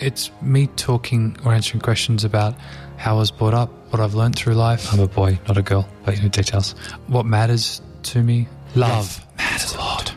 it's 0.00 0.30
me 0.42 0.66
talking 0.76 1.36
or 1.44 1.52
answering 1.52 1.80
questions 1.80 2.24
about 2.24 2.54
how 2.96 3.16
I 3.16 3.18
was 3.18 3.30
brought 3.30 3.54
up, 3.54 3.70
what 3.90 4.00
I've 4.00 4.14
learned 4.14 4.36
through 4.36 4.54
life. 4.54 4.92
I'm 4.92 5.00
a 5.00 5.08
boy, 5.08 5.38
not 5.48 5.56
a 5.56 5.62
girl, 5.62 5.88
but 6.04 6.16
you 6.16 6.22
know 6.22 6.28
details. 6.28 6.74
What 7.08 7.26
matters 7.26 7.80
to 8.04 8.22
me. 8.22 8.48
Love, 8.74 8.90
love 8.90 9.36
matters 9.38 9.74
a 9.74 9.78
lot. 9.78 10.14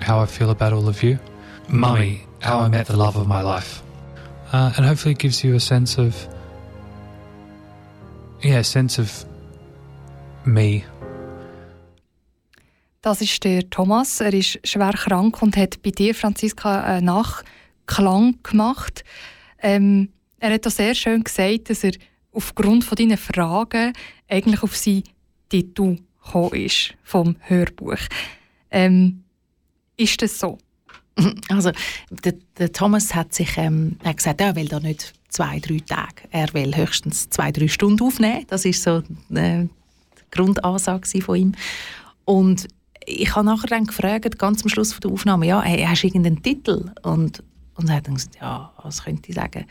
How 0.00 0.20
I 0.20 0.26
feel 0.26 0.50
about 0.50 0.72
all 0.72 0.88
of 0.88 1.02
you. 1.02 1.18
Mummy, 1.68 2.26
how 2.40 2.60
I 2.60 2.68
met 2.68 2.86
the 2.86 2.96
love 2.96 3.16
of 3.16 3.26
my 3.26 3.42
life. 3.42 3.82
Uh, 4.52 4.72
and 4.76 4.84
hopefully 4.84 5.12
it 5.12 5.18
gives 5.18 5.44
you 5.44 5.54
a 5.54 5.60
sense 5.60 5.96
of, 5.98 6.26
yeah, 8.42 8.58
a 8.58 8.64
sense 8.64 8.98
of 8.98 9.24
me. 10.44 10.84
Das 13.02 13.22
ist 13.22 13.44
der 13.44 13.70
Thomas. 13.70 14.20
Er 14.20 14.34
ist 14.34 14.58
schwer 14.64 14.92
krank 14.92 15.40
und 15.40 15.56
hat 15.56 15.82
bei 15.82 15.90
dir, 15.90 16.14
Franziska, 16.14 16.82
einen 16.82 17.08
Nachklang 17.90 18.38
gemacht. 18.42 19.04
Ähm, 19.60 20.10
er 20.38 20.54
hat 20.54 20.66
auch 20.66 20.70
sehr 20.70 20.94
schön 20.94 21.24
gesagt, 21.24 21.70
dass 21.70 21.84
er 21.84 21.92
aufgrund 22.32 22.84
von 22.84 22.96
deinen 22.96 23.18
Fragen 23.18 23.92
eigentlich 24.28 24.62
auf 24.62 24.76
seinen 24.76 25.04
Titel 25.48 25.98
gekommen 26.24 26.54
ist 26.54 26.94
vom 27.02 27.36
Hörbuch. 27.40 27.98
Ähm, 28.70 29.24
ist 29.96 30.22
das 30.22 30.38
so? 30.38 30.58
Also, 31.48 31.72
der, 32.24 32.34
der 32.56 32.72
Thomas 32.72 33.14
hat 33.14 33.34
sich 33.34 33.58
ähm, 33.58 33.98
hat 34.04 34.18
gesagt, 34.18 34.40
er 34.40 34.56
will 34.56 34.68
da 34.68 34.80
nicht 34.80 35.12
zwei, 35.28 35.58
drei 35.58 35.78
Tage. 35.80 36.22
Er 36.30 36.52
will 36.54 36.74
höchstens 36.74 37.28
zwei, 37.28 37.52
drei 37.52 37.68
Stunden 37.68 38.02
aufnehmen. 38.02 38.46
Das 38.48 38.64
ist 38.64 38.82
so 38.82 39.02
äh, 39.34 39.64
die 39.64 39.68
Grundansage 40.30 41.20
von 41.20 41.36
ihm. 41.36 41.52
Und 42.24 42.68
ich 43.04 43.34
habe 43.34 43.44
nachher 43.44 43.66
dann 43.66 43.84
gefragt, 43.84 44.38
ganz 44.38 44.62
am 44.62 44.68
Schluss 44.68 44.98
der 44.98 45.10
Aufnahme, 45.10 45.46
ja, 45.46 45.60
hey, 45.60 45.84
hast 45.84 46.02
du 46.02 46.06
irgendeinen 46.06 46.42
Titel? 46.42 46.90
Und, 47.02 47.42
und 47.74 47.88
er 47.88 47.96
hat 47.96 48.04
gesagt, 48.04 48.36
ja, 48.40 48.72
was 48.82 49.04
könnte 49.04 49.28
ich 49.28 49.34
sagen? 49.34 49.66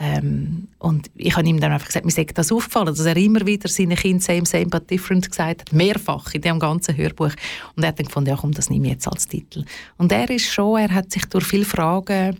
Ähm, 0.00 0.68
und 0.78 1.10
ich 1.16 1.36
habe 1.36 1.48
ihm 1.48 1.58
dann 1.58 1.72
einfach 1.72 1.88
gesagt, 1.88 2.06
mir 2.06 2.12
sei 2.12 2.24
das 2.24 2.52
aufgefallen, 2.52 2.86
dass 2.86 3.00
er 3.00 3.16
immer 3.16 3.44
wieder 3.44 3.68
seine 3.68 3.96
Kinder 3.96 4.22
«same, 4.22 4.46
same, 4.46 4.66
but 4.66 4.88
different» 4.88 5.28
gesagt 5.28 5.62
hat, 5.62 5.72
mehrfach 5.72 6.32
in 6.34 6.42
dem 6.42 6.60
ganzen 6.60 6.96
Hörbuch. 6.96 7.32
Und 7.74 7.82
er 7.82 7.88
hat 7.88 7.98
dann 7.98 8.06
gefunden, 8.06 8.30
ja 8.30 8.36
komm, 8.36 8.52
das 8.52 8.70
nehme 8.70 8.86
ich 8.86 8.92
jetzt 8.92 9.08
als 9.08 9.26
Titel. 9.26 9.64
Und 9.96 10.12
er 10.12 10.30
ist 10.30 10.52
schon, 10.52 10.78
er 10.78 10.94
hat 10.94 11.10
sich 11.10 11.24
durch 11.26 11.46
viele 11.46 11.64
Fragen 11.64 12.38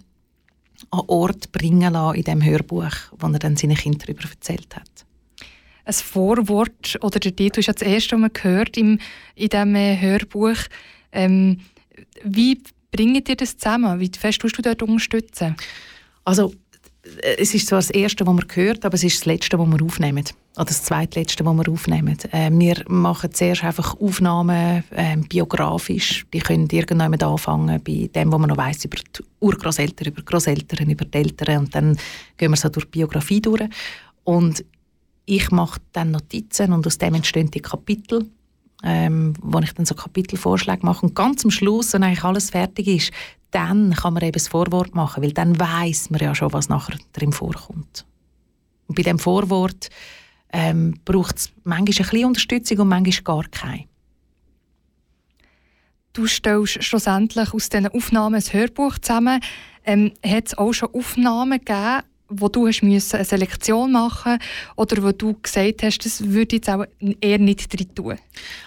an 0.91 1.03
Ort 1.09 1.51
bringen 1.51 1.93
lassen 1.93 2.17
in 2.17 2.23
dem 2.23 2.45
Hörbuch, 2.45 2.95
wo 3.19 3.27
er 3.27 3.39
dann 3.41 3.57
seinen 3.57 3.77
Kindern 3.77 4.07
darüber 4.07 4.31
erzählt 4.31 4.77
hat. 4.77 5.07
Ein 5.85 5.95
Vorwort 5.95 6.99
oder 7.01 7.19
der 7.19 7.35
Titel 7.35 7.61
ist 7.61 7.67
ja 7.67 7.73
das 7.73 7.83
erste, 7.83 8.15
was 8.15 8.21
man 8.21 8.33
gehört 8.33 8.77
im, 8.77 9.01
in 9.35 9.49
diesem 9.49 9.75
Hörbuch. 9.75 10.59
Ähm, 11.11 11.61
wie 12.23 12.63
bringt 12.91 13.29
ihr 13.29 13.37
das 13.37 13.57
zusammen? 13.57 14.01
Wie 14.01 14.11
fest 14.17 14.41
tust 14.41 14.59
du 14.59 14.63
dort 14.63 14.83
unterstützen? 14.83 15.57
Also 16.25 16.53
es 17.39 17.55
ist 17.55 17.69
zwar 17.69 17.79
das 17.79 17.91
Erste, 17.91 18.27
was 18.27 18.37
wir 18.37 18.47
hört, 18.55 18.85
aber 18.85 18.95
es 18.95 19.05
ist 19.05 19.21
das 19.21 19.27
Letzte, 19.27 19.59
was 19.59 19.69
wir 19.69 19.83
aufnehmen. 19.83 20.25
Oder 20.57 20.65
das 20.65 20.83
Zweitletzte, 20.83 21.45
was 21.45 21.57
wir 21.57 21.73
aufnehmen. 21.73 22.17
Äh, 22.33 22.51
wir 22.53 22.85
machen 22.89 23.33
zuerst 23.33 23.65
einfach 23.65 23.99
Aufnahmen 24.01 24.85
äh, 24.91 25.17
biografisch. 25.17 26.27
Die 26.33 26.41
können 26.41 26.69
irgendjemand 26.71 27.23
anfangen 27.23 27.81
bei 27.83 28.11
dem, 28.15 28.33
was 28.33 28.41
man 28.41 28.51
noch 28.51 28.57
weiss 28.57 28.85
über 28.85 28.97
die 28.97 29.25
Urgroßeltern, 29.41 30.09
über 30.09 30.23
Großeltern, 30.23 30.91
über 30.91 31.05
die 31.05 31.19
Eltern. 31.19 31.59
Und 31.59 31.75
dann 31.75 31.97
gehen 32.37 32.51
wir 32.51 32.57
so 32.57 32.69
durch 32.69 32.87
die 32.87 32.99
Biografie 32.99 33.41
durch. 33.41 33.69
Und 34.25 34.65
ich 35.25 35.51
mache 35.51 35.81
dann 35.93 36.11
Notizen 36.11 36.73
und 36.73 36.87
aus 36.87 36.99
dem 36.99 37.15
entstehen 37.15 37.51
die 37.51 37.61
Kapitel 37.61 38.27
ähm, 38.85 39.35
wo 39.41 39.59
ich 39.59 39.73
dann 39.73 39.87
so 39.87 39.95
Kapitelvorschläge 39.95 40.85
mache. 40.85 41.07
Und 41.07 41.15
ganz 41.15 41.45
am 41.45 41.51
Schluss, 41.51 41.93
wenn 41.93 42.03
eigentlich 42.03 42.25
alles 42.25 42.51
fertig 42.51 42.87
ist, 42.87 43.13
dann 43.51 43.95
kann 43.95 44.15
man 44.15 44.23
eben 44.23 44.33
das 44.33 44.49
Vorwort 44.49 44.95
machen, 44.95 45.23
weil 45.23 45.33
dann 45.33 45.59
weiß 45.59 46.11
man 46.11 46.21
ja 46.21 46.35
schon, 46.35 46.53
was 46.53 46.69
nachher 46.69 46.99
drin 47.13 47.33
vorkommt. 47.33 48.05
Und 48.87 48.95
bei 48.95 49.03
dem 49.03 49.19
Vorwort 49.19 49.89
ähm, 50.53 51.01
braucht 51.05 51.37
es 51.37 51.53
manchmal 51.65 51.79
ein 51.79 51.85
bisschen 51.85 52.25
Unterstützung 52.25 52.79
und 52.79 52.89
manchmal 52.89 53.23
gar 53.23 53.45
keine. 53.51 53.85
Du 56.13 56.27
stellst 56.27 56.83
schlussendlich 56.83 57.55
aus 57.55 57.69
diesen 57.69 57.89
Aufnahmen 57.89 58.35
ein 58.35 58.53
Hörbuch 58.53 58.99
zusammen. 58.99 59.41
Ähm, 59.85 60.13
Hat 60.25 60.49
es 60.49 60.59
auch 60.59 60.73
schon 60.73 60.93
Aufnahmen 60.93 61.59
gegeben, 61.59 62.03
wo 62.29 62.49
du 62.49 62.67
hast 62.67 62.83
müssen 62.83 63.17
eine 63.17 63.25
Selektion 63.25 63.93
machen 63.93 64.39
oder 64.77 65.03
wo 65.03 65.13
du 65.13 65.37
gesagt 65.43 65.83
hast, 65.83 65.99
das 66.05 66.29
würde 66.29 66.57
jetzt 66.57 66.69
auch 66.69 66.85
eher 67.21 67.39
nicht 67.39 67.73
drin 67.73 67.95
tun? 67.95 68.19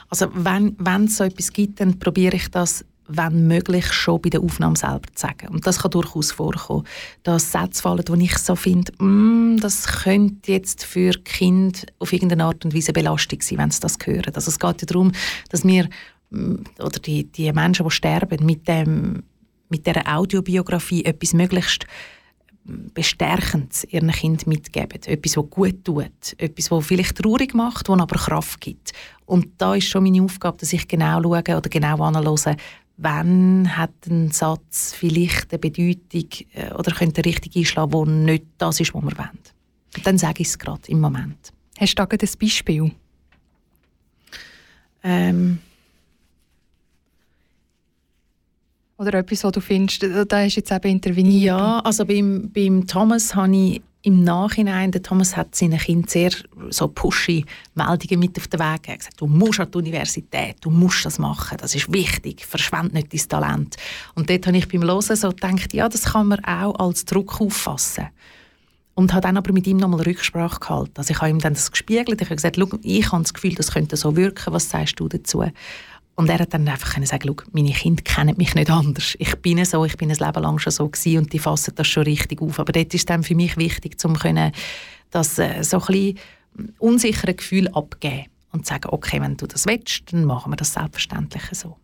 Also 0.09 0.27
wenn, 0.33 0.75
wenn 0.79 1.05
es 1.05 1.17
so 1.17 1.23
etwas 1.23 1.53
gibt, 1.53 1.79
dann 1.79 1.99
probiere 1.99 2.35
ich 2.35 2.49
das 2.49 2.85
wenn 3.13 3.47
möglich, 3.47 3.91
schon 3.91 4.21
bei 4.21 4.29
der 4.29 4.41
Aufnahme 4.41 4.75
selber 4.75 5.09
zu 5.13 5.27
sagen. 5.27 5.49
Und 5.49 5.67
das 5.67 5.79
kann 5.79 5.91
durchaus 5.91 6.31
vorkommen, 6.31 6.85
dass 7.23 7.51
Sätze 7.51 7.81
fallen, 7.81 8.03
wo 8.07 8.13
ich 8.13 8.37
so 8.37 8.55
finde, 8.55 8.91
mm, 9.03 9.57
das 9.59 9.85
könnte 10.03 10.51
jetzt 10.51 10.85
für 10.85 11.11
Kind 11.11 11.87
auf 11.99 12.13
irgendeine 12.13 12.45
Art 12.45 12.63
und 12.63 12.75
Weise 12.75 12.93
Belastung 12.93 13.41
sein, 13.41 13.57
wenn 13.57 13.71
sie 13.71 13.81
das 13.81 13.97
hören. 14.03 14.33
Also 14.33 14.49
es 14.49 14.59
geht 14.59 14.81
ja 14.81 14.85
darum, 14.85 15.11
dass 15.49 15.65
wir 15.65 15.89
mm, 16.29 16.55
oder 16.79 16.99
die, 16.99 17.25
die 17.25 17.51
Menschen, 17.51 17.85
die 17.85 17.91
sterben, 17.91 18.45
mit, 18.45 18.67
dem, 18.67 19.23
mit 19.69 19.85
dieser 19.85 20.07
Audiobiografie 20.07 21.03
etwas 21.03 21.33
möglichst 21.33 21.85
Bestärkendes 22.93 23.83
ihren 23.85 24.11
Kind 24.11 24.47
mitgeben. 24.47 25.01
Etwas, 25.05 25.37
was 25.37 25.49
gut 25.49 25.83
tut. 25.83 26.35
Etwas, 26.37 26.71
was 26.71 26.85
vielleicht 26.85 27.17
traurig 27.17 27.53
macht, 27.53 27.89
was 27.89 27.99
aber 27.99 28.15
Kraft 28.15 28.61
gibt. 28.61 28.93
Und 29.25 29.49
da 29.57 29.75
ist 29.75 29.87
schon 29.87 30.03
meine 30.03 30.21
Aufgabe, 30.21 30.57
dass 30.57 30.73
ich 30.73 30.87
genau 30.87 31.21
schaue 31.21 31.57
oder 31.57 31.69
genau 31.69 32.01
analyse, 32.03 32.55
wann 32.97 33.77
hat 33.77 34.07
ein 34.07 34.31
Satz 34.31 34.93
vielleicht 34.93 35.51
eine 35.51 35.59
Bedeutung 35.59 36.27
äh, 36.53 36.73
oder 36.73 36.91
könnte 36.91 37.25
richtig 37.25 37.55
einschlagen, 37.55 37.93
wo 37.93 38.05
nicht 38.05 38.45
das 38.57 38.79
ist, 38.79 38.93
was 38.93 39.03
wir 39.03 39.17
wollen. 39.17 39.39
Und 39.97 40.05
dann 40.05 40.17
sage 40.17 40.41
ich 40.41 40.47
es 40.47 40.59
gerade 40.59 40.81
im 40.87 40.99
Moment. 40.99 41.51
Hast 41.79 41.97
du 41.97 42.03
da 42.03 42.07
ein 42.09 42.29
Beispiel? 42.39 42.91
Ähm, 45.03 45.59
Oder 49.01 49.15
etwas, 49.15 49.43
was 49.43 49.51
du 49.53 49.61
findest, 49.61 50.03
da 50.03 50.23
du 50.55 50.59
jetzt 50.59 50.71
eben 50.71 50.91
interveniert? 50.91 51.41
Ja, 51.41 51.79
also 51.79 52.05
beim, 52.05 52.51
beim 52.53 52.85
Thomas 52.85 53.33
habe 53.33 53.55
ich 53.55 53.81
im 54.03 54.23
Nachhinein, 54.23 54.91
der 54.91 55.01
Thomas 55.01 55.35
hat 55.35 55.55
seinen 55.55 55.79
Kindern 55.79 56.07
sehr 56.07 56.31
so 56.69 56.87
pushy 56.87 57.43
Meldungen 57.73 58.19
mit 58.19 58.37
auf 58.37 58.47
den 58.47 58.59
Weg 58.59 58.83
gegeben. 58.83 58.99
gesagt, 58.99 59.19
du 59.19 59.25
musst 59.25 59.59
an 59.59 59.71
die 59.71 59.77
Universität, 59.79 60.57
du 60.61 60.69
musst 60.69 61.03
das 61.03 61.17
machen, 61.17 61.57
das 61.59 61.73
ist 61.73 61.91
wichtig, 61.91 62.45
verschwende 62.45 62.93
nicht 62.93 63.11
dein 63.11 63.27
Talent. 63.27 63.75
Und 64.13 64.29
dort 64.29 64.45
habe 64.45 64.57
ich 64.57 64.67
beim 64.67 64.83
Hören 64.83 65.01
so 65.01 65.29
gedacht, 65.29 65.73
ja, 65.73 65.89
das 65.89 66.03
kann 66.03 66.27
man 66.27 66.45
auch 66.45 66.75
als 66.75 67.03
Druck 67.05 67.41
auffassen. 67.41 68.07
Und 68.93 69.13
habe 69.13 69.21
dann 69.21 69.37
aber 69.37 69.51
mit 69.51 69.65
ihm 69.65 69.77
nochmal 69.77 70.01
Rücksprache 70.01 70.59
gehalten. 70.59 70.93
Also 70.97 71.11
ich 71.11 71.21
habe 71.21 71.31
ihm 71.31 71.39
dann 71.39 71.55
das 71.55 71.71
gespiegelt, 71.71 72.21
ich 72.21 72.27
habe 72.27 72.35
gesagt, 72.35 72.57
ich 72.83 73.11
habe 73.11 73.23
das 73.23 73.33
Gefühl, 73.33 73.55
das 73.55 73.71
könnte 73.71 73.97
so 73.97 74.15
wirken, 74.15 74.53
was 74.53 74.69
sagst 74.69 74.99
du 74.99 75.07
dazu? 75.07 75.43
Und 76.21 76.29
er 76.29 76.37
hat 76.37 76.53
dann 76.53 76.67
einfach 76.67 77.03
sagen, 77.03 77.35
meine 77.51 77.71
Kinder 77.71 78.03
kennen 78.03 78.37
mich 78.37 78.53
nicht 78.53 78.69
anders. 78.69 79.15
Ich 79.17 79.35
bin 79.37 79.65
so, 79.65 79.85
ich 79.85 79.97
bin 79.97 80.11
ein 80.11 80.17
Leben 80.17 80.43
lang 80.43 80.59
schon 80.59 80.71
so 80.71 80.87
gewesen 80.87 81.17
und 81.17 81.33
die 81.33 81.39
fassen 81.39 81.73
das 81.73 81.87
schon 81.87 82.03
richtig 82.03 82.43
auf. 82.43 82.59
Aber 82.59 82.71
dort 82.71 82.93
ist 82.93 83.09
dann 83.09 83.23
für 83.23 83.33
mich 83.33 83.57
wichtig, 83.57 83.97
um 84.05 84.15
können, 84.15 84.51
das 85.09 85.39
äh, 85.39 85.63
so 85.63 85.79
ein 85.79 85.85
bisschen 85.87 86.19
unsichere 86.77 87.33
Gefühl 87.33 87.69
abgeben 87.69 88.27
und 88.51 88.67
sagen, 88.67 88.89
okay, 88.91 89.19
wenn 89.19 89.35
du 89.35 89.47
das 89.47 89.65
willst, 89.65 90.13
dann 90.13 90.25
machen 90.25 90.51
wir 90.51 90.57
das 90.57 90.73
selbstverständlich 90.73 91.41
so 91.53 91.77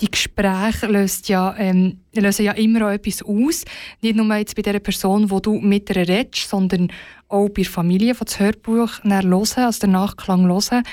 die 0.00 0.10
Gespräche 0.10 0.86
lösen 0.86 1.24
ja, 1.26 1.54
ähm, 1.58 2.00
lösen 2.14 2.46
ja 2.46 2.52
immer 2.52 2.86
auch 2.86 2.90
etwas 2.90 3.22
aus. 3.22 3.66
Nicht 4.00 4.16
nur 4.16 4.34
jetzt 4.34 4.56
bei 4.56 4.62
der 4.62 4.78
Person, 4.78 5.30
wo 5.30 5.40
du 5.40 5.60
mit 5.60 5.90
ihr 5.90 5.96
redest, 5.96 6.48
sondern 6.48 6.90
auch 7.28 7.48
bei 7.48 7.62
der 7.62 7.70
Familie, 7.70 8.14
die 8.14 8.24
das 8.24 8.40
Hörbuch 8.40 9.04
hören, 9.04 9.32
also 9.56 9.80
den 9.80 9.90
Nachklang 9.90 10.46
hören. 10.46 10.84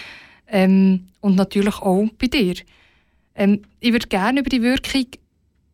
Ähm, 0.48 1.08
und 1.22 1.36
natürlich 1.36 1.82
auch 1.82 2.08
bei 2.18 2.28
dir. 2.28 2.56
Ähm, 3.36 3.62
ich 3.80 3.92
würde 3.92 4.08
gerne 4.08 4.40
über 4.40 4.50
die 4.50 4.62
Wirkung 4.62 5.06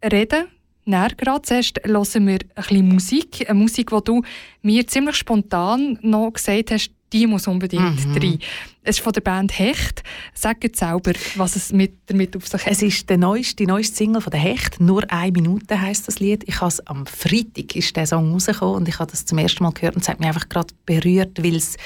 reden. 0.04 0.46
Näher 0.86 1.12
gerade. 1.16 1.44
Zuerst 1.44 1.80
hören 1.86 2.28
wir 2.28 2.40
ein 2.40 2.40
bisschen 2.56 2.88
Musik. 2.90 3.50
Eine 3.50 3.60
Musik, 3.60 3.90
die 3.90 4.04
du 4.04 4.22
mir 4.62 4.86
ziemlich 4.86 5.16
spontan 5.16 5.98
noch 6.02 6.32
gesagt 6.32 6.72
hast, 6.72 6.92
die 7.14 7.28
muss 7.28 7.48
unbedingt 7.48 8.08
mhm. 8.08 8.18
rein. 8.18 8.40
Es 8.82 8.98
ist 8.98 9.04
von 9.04 9.14
der 9.14 9.22
Band 9.22 9.58
Hecht. 9.58 10.04
Sag 10.34 10.64
jetzt 10.64 10.80
selber, 10.80 11.14
was 11.36 11.56
es 11.56 11.72
mit, 11.72 11.94
damit 12.08 12.36
auf 12.36 12.48
sich 12.48 12.66
hat. 12.66 12.72
Es 12.72 12.82
ist 12.82 13.10
der 13.10 13.18
neueste, 13.18 13.56
die 13.58 13.68
neueste 13.68 13.96
Single 13.96 14.20
von 14.20 14.32
der 14.32 14.40
Hecht. 14.40 14.82
Nur 14.82 15.10
eine 15.12 15.32
Minute 15.32 15.80
heißt 15.80 16.08
das 16.08 16.20
Lied. 16.20 16.44
Ich 16.48 16.60
has, 16.60 16.86
am 16.88 17.06
Freitag 17.06 17.76
ist 17.76 17.96
der 17.96 18.08
Song 18.08 18.34
rausgekommen 18.34 18.76
und 18.78 18.88
ich 18.90 18.98
habe 18.98 19.12
das 19.12 19.26
zum 19.26 19.38
ersten 19.38 19.64
Mal 19.64 19.72
gehört 19.72 19.96
und 19.96 20.02
es 20.02 20.10
hat 20.10 20.20
mich 20.20 20.28
einfach 20.28 20.50
gerade 20.50 20.74
berührt, 20.86 21.42
weil 21.44 21.56
es, 21.56 21.78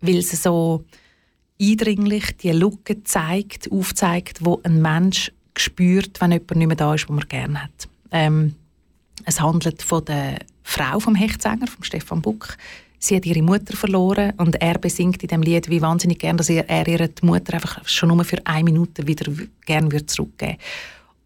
weil 0.00 0.16
es 0.16 0.30
so 0.42 0.84
eindringlich 1.62 2.36
die 2.38 2.50
Lücke 2.50 3.04
zeigt, 3.04 3.70
aufzeigt, 3.70 4.44
wo 4.44 4.60
ein 4.64 4.82
Mensch 4.82 5.32
spürt, 5.56 6.20
wenn 6.20 6.32
jemand 6.32 6.56
nicht 6.56 6.66
mehr 6.66 6.76
da 6.76 6.94
ist, 6.94 7.08
wo 7.08 7.12
man 7.12 7.28
gerne 7.28 7.62
hat. 7.62 7.88
Ähm, 8.10 8.54
es 9.24 9.40
handelt 9.40 9.82
von 9.82 10.04
der 10.04 10.40
Frau 10.62 10.98
vom 10.98 11.14
Hechtsänger, 11.14 11.66
von 11.66 11.84
Stefan 11.84 12.22
Buck, 12.22 12.56
sie 12.98 13.16
hat 13.16 13.26
ihre 13.26 13.42
Mutter 13.42 13.76
verloren 13.76 14.32
und 14.36 14.60
er 14.60 14.78
besingt 14.78 15.22
in 15.22 15.28
dem 15.28 15.42
Lied 15.42 15.68
wie 15.68 15.82
wahnsinnig 15.82 16.18
gern, 16.18 16.36
dass 16.36 16.48
er, 16.48 16.68
er 16.68 16.86
ihre 16.88 17.10
Mutter 17.22 17.54
einfach 17.54 17.86
schon 17.86 18.08
nur 18.08 18.24
für 18.24 18.44
eine 18.46 18.64
Minute 18.64 19.06
wieder 19.06 19.30
gern 19.66 19.92
würde 19.92 20.06
zurückgeben. 20.06 20.56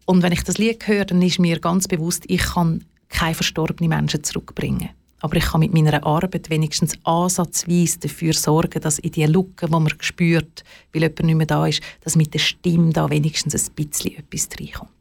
Und 0.05 0.23
wenn 0.23 0.31
ich 0.31 0.43
das 0.43 0.57
Lied 0.57 0.87
höre, 0.87 1.05
dann 1.05 1.21
ist 1.21 1.39
mir 1.39 1.59
ganz 1.59 1.87
bewusst, 1.87 2.23
ich 2.27 2.41
kann 2.41 2.83
keine 3.09 3.35
verstorbenen 3.35 3.89
Menschen 3.89 4.23
zurückbringen. 4.23 4.89
Aber 5.19 5.35
ich 5.35 5.45
kann 5.45 5.61
mit 5.61 5.73
meiner 5.73 6.05
Arbeit 6.05 6.49
wenigstens 6.49 6.93
ansatzweise 7.03 7.99
dafür 7.99 8.33
sorgen, 8.33 8.81
dass 8.81 8.99
in 8.99 9.11
die 9.11 9.25
Lücke, 9.25 9.65
die 9.65 9.71
man 9.71 9.89
spürt, 9.99 10.63
weil 10.93 11.01
jemand 11.01 11.23
nicht 11.23 11.35
mehr 11.35 11.47
da 11.47 11.65
ist, 11.65 11.81
dass 12.01 12.15
mit 12.15 12.33
der 12.33 12.39
Stimme 12.39 12.93
da 12.93 13.09
wenigstens 13.09 13.55
ein 13.55 13.73
bisschen 13.75 14.17
etwas 14.17 14.49
reinkommt. 14.59 14.91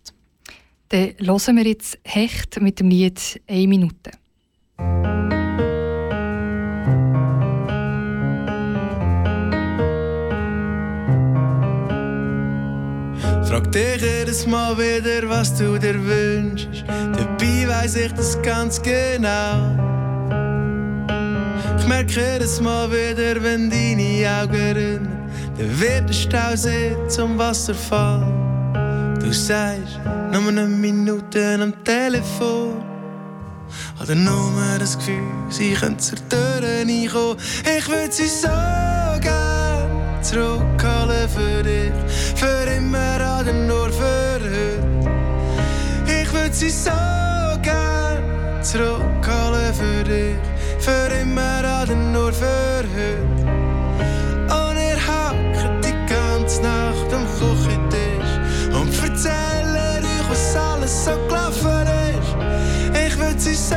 Dann 0.89 1.15
hören 1.19 1.57
wir 1.57 1.67
jetzt 1.67 1.99
Hecht 2.05 2.61
mit 2.61 2.81
dem 2.81 2.89
Lied 2.89 3.41
«Eine 3.47 3.69
Minute». 3.69 4.13
Frag 13.49 13.73
dich 13.73 14.03
jedes 14.03 14.47
Mal 14.47 14.77
wieder, 14.77 15.29
was 15.29 15.57
du 15.57 15.79
dir 15.79 15.95
wünschst. 16.05 16.85
Dabei 16.87 17.69
weiss 17.69 17.97
ich 17.97 18.13
das 18.13 18.41
ganz 18.43 18.83
genau. 18.83 19.96
Merke 21.87 22.21
jedes 22.21 22.61
Mal 22.61 22.91
wieder, 22.91 23.41
wenn 23.43 23.71
deine 23.71 24.43
Augen 24.43 24.73
rinnen, 24.77 25.31
dann 25.57 25.81
wird 25.81 26.09
der 26.09 26.15
Stausee 26.15 26.97
zum 27.09 27.39
Wasserfall. 27.39 28.27
Du 29.21 29.33
sagst, 29.33 30.01
nur 30.33 30.49
eine 30.49 30.67
Minute 30.67 31.59
am 31.61 31.73
Telefon. 31.85 32.83
Oder 34.03 34.15
nur 34.15 34.53
das 34.79 34.99
Gefühl, 34.99 35.23
sie 35.49 35.75
können 35.75 35.99
zur 35.99 36.19
Tür 36.29 36.61
reinkommen. 36.63 37.37
Ich 37.77 37.89
würde 37.89 38.13
sie 38.13 38.27
so 38.27 38.49
gern 39.21 40.23
zurückholen 40.23 41.29
für 41.29 41.63
dich 41.63 41.93
für 42.35 42.65
immer 42.77 43.41
oder 43.41 43.53
nur 43.53 43.91
für 43.91 44.27
heute. 44.35 44.79
Ich 46.07 46.33
würde 46.33 46.55
sie 46.55 46.71
so 46.71 46.91
gern 47.63 48.23
zurückholen 48.63 49.75
für 49.75 50.05
dich, 50.05 50.37
für 50.87 51.09
immer 51.21 51.59
oder 51.83 51.97
nur 51.97 52.33
für 52.33 52.85
heute. 52.95 53.19
Und 54.59 54.77
ihr 54.89 55.01
hackt 55.09 55.85
die 55.85 55.97
ganze 56.07 56.63
Nacht 56.63 57.11
am 57.13 57.27
Küchentisch 57.39 58.33
und 58.73 58.93
erzählen 59.03 60.05
euch, 60.05 60.31
was 60.31 60.55
alles 60.55 61.05
so 61.05 61.11
gelaufen 61.27 61.89
ist. 62.15 62.33
Ich 63.05 63.19
würde 63.19 63.41
sie 63.41 63.55
so 63.55 63.75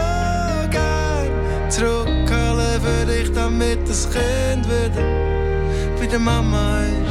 gern 0.69 1.31
zurückholen 1.69 2.79
für 2.85 3.05
dich, 3.11 3.33
damit 3.33 3.89
das 3.89 4.07
Kind 4.11 4.65
wieder 4.67 5.03
bei 5.99 6.05
der 6.05 6.19
Mama 6.19 6.81
ist. 6.81 7.08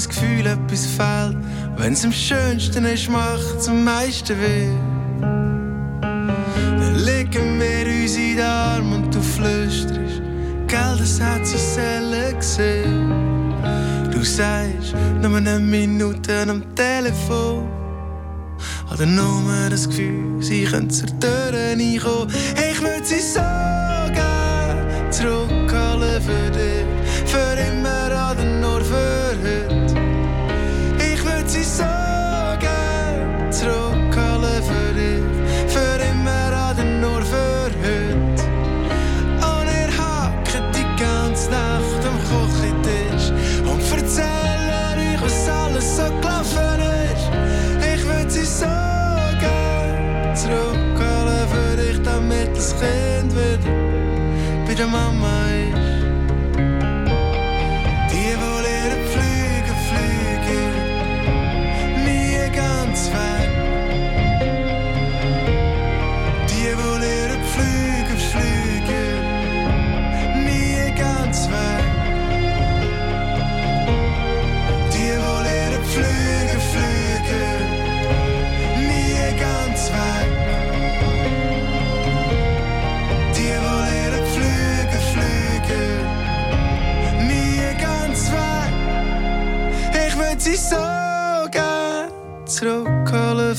Das 0.00 0.08
Gefühl, 0.08 0.46
etwas 0.46 0.86
fehlt. 0.86 1.36
Wenn's 1.76 2.06
am 2.06 2.12
schönsten 2.12 2.86
ist, 2.86 3.10
macht's 3.10 3.68
am 3.68 3.84
meisten 3.84 4.34
weh. 4.40 4.70
Dann 6.00 6.94
legen 7.04 7.60
wir 7.60 8.02
uns 8.02 8.16
in 8.16 8.36
den 8.36 8.46
Arm 8.46 8.92
und 8.94 9.14
du 9.14 9.20
flüsterst, 9.20 10.22
gell, 10.68 10.96
das 10.98 11.20
hat 11.20 11.46
sie 11.46 11.58
selten 11.58 12.38
gesehen. 12.38 13.52
Du 14.10 14.24
sagst, 14.24 14.94
nur 15.20 15.36
eine 15.36 15.58
Minute 15.58 16.46
am 16.48 16.62
Telefon. 16.74 17.68
Oder 18.90 19.04
nur 19.04 19.68
das 19.68 19.86
Gefühl, 19.86 20.42
sie 20.42 20.64
können 20.64 20.88
zur 20.88 21.08
Tür 21.20 21.52
reinkommen. 21.52 22.34
Ich 22.56 22.80
würde 22.80 23.04
sie 23.04 23.20
so 23.20 23.40
gern 24.14 25.12
zurückholen 25.12 26.22
für 26.22 26.50
dich, 26.50 26.86
für 27.26 27.60
immer 27.70 27.99
bei 54.80 54.86
der 54.86 55.19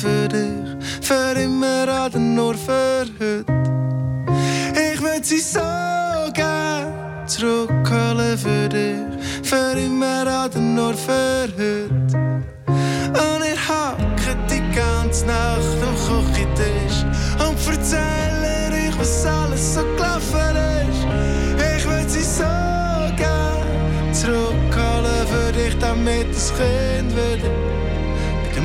für 0.02 0.28
dich, 0.28 1.06
für 1.08 1.40
immer 1.40 1.84
oder 1.84 2.18
nur 2.18 2.56
für 2.56 3.06
heute. 3.20 3.46
Ich 4.74 5.00
würde 5.00 5.24
sie 5.24 5.38
so 5.38 5.60
gern 6.34 7.28
zurückholen 7.28 8.36
für 8.36 8.68
dich, 8.68 8.98
für 9.44 9.78
immer 9.78 10.24
oder 10.24 10.60
nur 10.60 10.96
für 10.96 11.48
heute. 11.54 11.90
Und 12.68 13.44
ihr 13.46 13.62
hackt 13.68 14.50
die 14.50 14.64
ganze 14.76 15.28
Nacht 15.28 15.80
am 15.88 15.96
Küchentisch 16.08 17.06
und 17.38 17.56
erzählen 17.72 18.74
euch, 18.74 18.98
was 18.98 19.26
alles 19.28 19.76
so 19.76 19.82
gelaufen 19.82 20.56
ist. 20.90 21.78
Ich 21.78 21.86
würde 21.86 22.10
sie 22.10 22.24
so 22.24 22.54
gern 23.18 24.14
zurückholen 24.14 25.28
für 25.32 25.52
dich, 25.52 25.78
damit 25.78 26.34
das 26.34 26.52
Kind 26.56 27.12
wieder 27.12 27.72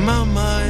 Mama 0.07 0.61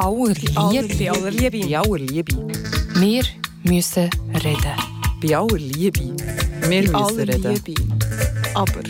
aller 0.00 0.34
Liebe. 0.34 0.96
Bei 0.98 1.10
aller 1.10 1.30
Liebe. 1.30 1.60
Bei 1.68 1.78
aller 1.78 1.98
Liebe. 1.98 2.32
Wir 2.94 3.24
müssen 3.64 4.10
reden. 4.34 4.76
Bei 5.22 5.36
aller 5.36 5.58
Liebe. 5.58 6.16
Wir 6.68 6.68
müssen 6.68 6.94
aller 6.94 7.28
reden. 7.28 7.60
Liebe. 7.66 7.82
Aber 8.54 8.82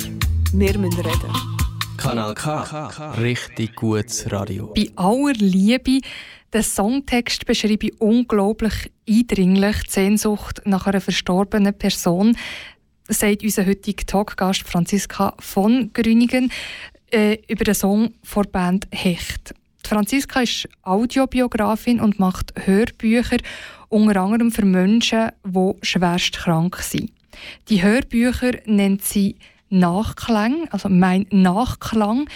wir 0.53 0.79
müssen 0.79 1.01
reden. 1.01 1.33
Kanal 1.97 2.35
K. 2.35 3.13
Richtig 3.21 3.75
gutes 3.75 4.31
Radio. 4.31 4.73
Bei 4.75 4.89
aller 4.97 5.35
Liebe, 5.35 6.01
den 6.55 6.63
Songtext 6.63 7.45
beschreibe 7.45 7.89
ich 7.89 8.01
unglaublich 8.01 8.91
eindringlich 9.09 9.83
die 9.85 9.91
Sehnsucht 9.91 10.63
nach 10.65 10.87
einer 10.87 11.01
verstorbenen 11.01 11.75
Person, 11.75 12.37
sagt 13.09 13.43
unser 13.43 13.67
heutiger 13.67 14.07
Talkgast 14.07 14.63
Franziska 14.63 15.35
von 15.41 15.93
Grüningen 15.93 16.51
äh, 17.11 17.39
über 17.49 17.65
den 17.65 17.75
Song 17.75 18.15
vor 18.23 18.45
der 18.45 18.51
Band 18.51 18.89
Hecht. 18.93 19.55
Franziska 19.87 20.43
ist 20.43 20.69
Audiobiografin 20.83 22.01
und 22.01 22.19
macht 22.19 22.53
Hörbücher 22.67 23.39
unter 23.89 24.21
anderem 24.21 24.53
für 24.53 24.65
Menschen, 24.65 25.31
die 25.45 25.73
schwerst 25.83 26.33
krank 26.35 26.77
sind. 26.77 27.11
Die 27.69 27.83
Hörbücher 27.83 28.53
nennt 28.67 29.03
sie 29.03 29.37
Nachklang, 29.69 30.69
also 30.71 30.89
mein 30.89 31.27
Nachklang. 31.31 32.29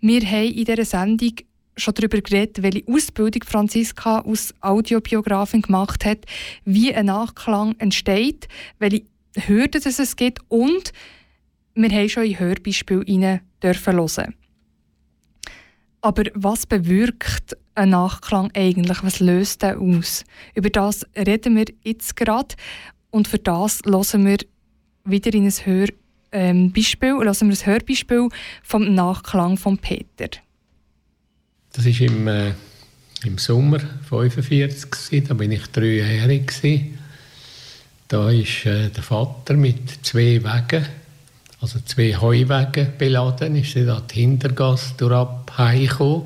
Wir 0.00 0.20
haben 0.20 0.52
in 0.52 0.64
dieser 0.64 0.84
Sendung 0.84 1.32
schon 1.76 1.94
darüber 1.94 2.20
geredet, 2.20 2.62
welche 2.62 2.84
Ausbildung 2.86 3.42
Franziska 3.44 4.20
als 4.20 4.54
Audiobiografin 4.60 5.62
gemacht 5.62 6.04
hat, 6.04 6.18
wie 6.64 6.94
ein 6.94 7.06
Nachklang 7.06 7.74
entsteht, 7.78 8.48
welche 8.78 9.04
Hürden 9.36 9.82
es 9.84 10.16
gibt 10.16 10.40
und 10.48 10.92
wir 11.74 11.90
haben 11.90 12.08
schon 12.08 12.24
in 12.24 12.38
Hörbeispiele 12.38 13.04
rein 13.06 13.40
dürfen 13.62 13.94
hören. 13.94 14.34
Aber 16.04 16.24
was 16.34 16.66
bewirkt 16.66 17.56
ein 17.74 17.88
Nachklang 17.88 18.50
eigentlich? 18.52 19.02
Was 19.02 19.20
löst 19.20 19.62
er 19.62 19.80
aus? 19.80 20.24
Über 20.54 20.68
das 20.68 21.06
reden 21.16 21.56
wir 21.56 21.64
jetzt 21.82 22.14
gerade 22.14 22.56
und 23.10 23.26
für 23.26 23.38
das 23.38 23.80
hören 23.86 24.26
wir 24.26 24.36
wieder 25.06 25.32
in 25.32 25.46
ein 25.46 25.50
Hörbeispiel, 25.50 25.98
ähm, 26.32 26.72
Beispiel, 26.72 27.12
hören 27.12 27.48
wir 27.48 27.56
ein 27.56 27.66
Hörbeispiel 27.66 28.28
vom 28.62 28.94
Nachklang 28.94 29.56
von 29.56 29.78
Peter. 29.78 30.28
Das 31.72 31.86
war 31.86 32.00
im, 32.02 32.28
äh, 32.28 32.52
im 33.24 33.38
Sommer 33.38 33.78
1945, 33.78 34.90
gewesen, 34.90 35.26
da 35.26 35.32
bin 35.32 35.52
ich 35.52 35.66
dreijährig. 35.68 36.48
Gewesen. 36.48 36.98
Da 38.08 38.30
ist 38.30 38.66
äh, 38.66 38.90
der 38.90 39.02
Vater 39.02 39.54
mit 39.54 40.04
zwei 40.04 40.44
Wagen, 40.44 40.84
also 41.64 41.78
zwei 41.86 42.14
Heuwagen 42.14 42.92
beladen, 42.98 43.56
ist 43.56 43.74
er 43.74 43.86
da 43.86 44.02
die 44.02 44.20
Hintergasse 44.20 44.92
durchab 44.98 45.50
heimgekommen. 45.56 46.24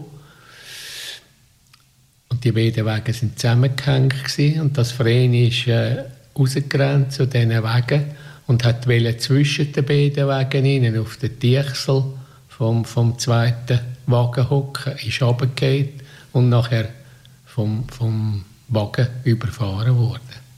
Und 2.29 2.43
die 2.43 2.51
beiden 2.51 2.85
Wagen 2.85 3.13
sind 3.13 3.39
zusammengehängt 3.39 4.15
und 4.61 4.77
das 4.77 4.91
Vreni 4.91 5.47
ist 5.47 5.69
äh, 5.69 6.07
rausgerannt 6.37 7.13
zu 7.13 7.29
diesen 7.29 7.63
Wagen 7.63 8.07
und 8.49 8.65
hat 8.65 8.83
zwischen 8.83 9.73
den 9.73 9.85
beiden 9.85 10.27
Wagen 10.27 10.65
innen 10.65 10.99
auf 10.99 11.19
den 11.19 11.39
Tiechsel 11.39 12.03
vom, 12.49 12.85
vom 12.85 13.17
zweiten 13.17 13.79
Wagen 14.07 14.51
hocken, 14.51 14.95
ist 14.97 15.23
runtergefallen 15.23 16.01
und 16.33 16.49
nachher 16.49 16.89
vom, 17.47 17.89
vom 17.89 18.45
Wagen 18.67 19.07
überfahren 19.23 19.97
worden. 19.97 20.49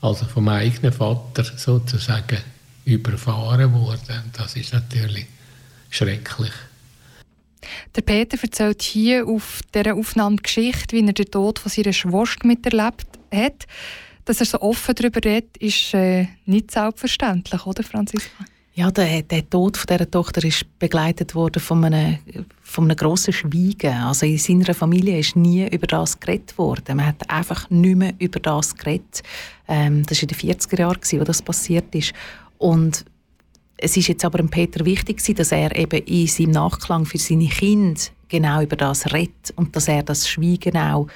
Also 0.00 0.24
vom 0.24 0.48
eigenen 0.48 0.92
Vater 0.94 1.44
sozusagen 1.44 2.38
überfahren 2.84 3.72
worden. 3.72 4.30
Das 4.36 4.56
ist 4.56 4.72
natürlich 4.72 5.26
schrecklich. 5.90 6.52
Der 7.94 8.02
Peter 8.02 8.38
erzählt 8.42 8.82
hier 8.82 9.26
auf 9.26 9.60
dieser 9.74 9.94
Aufnahme 9.94 10.36
die 10.36 10.42
Geschichte, 10.42 10.96
wie 10.96 11.06
er 11.06 11.12
den 11.12 11.30
Tod 11.30 11.58
von 11.58 11.70
seiner 11.70 11.92
Schwester 11.92 12.46
miterlebt 12.46 13.06
hat. 13.32 13.66
Dass 14.24 14.40
er 14.40 14.46
so 14.46 14.60
offen 14.60 14.94
darüber 14.94 15.20
redet, 15.24 15.56
ist 15.58 15.94
äh, 15.94 16.28
nicht 16.46 16.70
selbstverständlich, 16.70 17.66
oder 17.66 17.82
Franziska? 17.82 18.44
Ja, 18.74 18.90
der, 18.90 19.20
der 19.22 19.48
Tod 19.50 19.76
von 19.76 19.86
dieser 19.86 20.10
Tochter 20.10 20.44
ist 20.44 20.64
begleitet 20.78 21.34
worden 21.34 21.60
von 21.60 21.84
einem, 21.84 22.18
von 22.62 22.84
einem 22.84 22.96
grossen 22.96 23.34
Schweigen. 23.34 23.92
Also 23.92 24.24
in 24.24 24.38
seiner 24.38 24.72
Familie 24.72 25.18
ist 25.18 25.36
nie 25.36 25.68
über 25.68 25.86
das 25.86 26.18
geredet 26.18 26.56
worden. 26.56 26.96
Man 26.96 27.06
hat 27.06 27.28
einfach 27.28 27.68
nicht 27.68 27.96
mehr 27.96 28.14
über 28.18 28.40
das 28.40 28.74
geredet. 28.74 29.22
Ähm, 29.68 30.06
das 30.06 30.22
war 30.22 30.22
in 30.22 30.28
den 30.28 30.56
40er 30.56 30.78
Jahren, 30.78 31.20
wo 31.20 31.24
das 31.24 31.42
passiert 31.42 31.94
ist. 31.94 32.14
Und 32.62 33.04
es 33.76 33.96
ist 33.96 34.06
jetzt 34.06 34.24
aber 34.24 34.38
dem 34.38 34.48
Peter 34.48 34.84
wichtig 34.84 35.20
dass 35.34 35.50
er 35.50 35.76
eben 35.76 36.04
in 36.04 36.28
seinem 36.28 36.52
Nachklang 36.52 37.04
für 37.04 37.18
seine 37.18 37.48
Kinder 37.48 38.00
genau 38.28 38.62
über 38.62 38.76
das 38.76 39.12
redet 39.12 39.52
und 39.56 39.74
dass 39.74 39.88
er 39.88 40.04
das 40.04 40.28
Schweigen 40.28 40.76
auch 40.76 41.08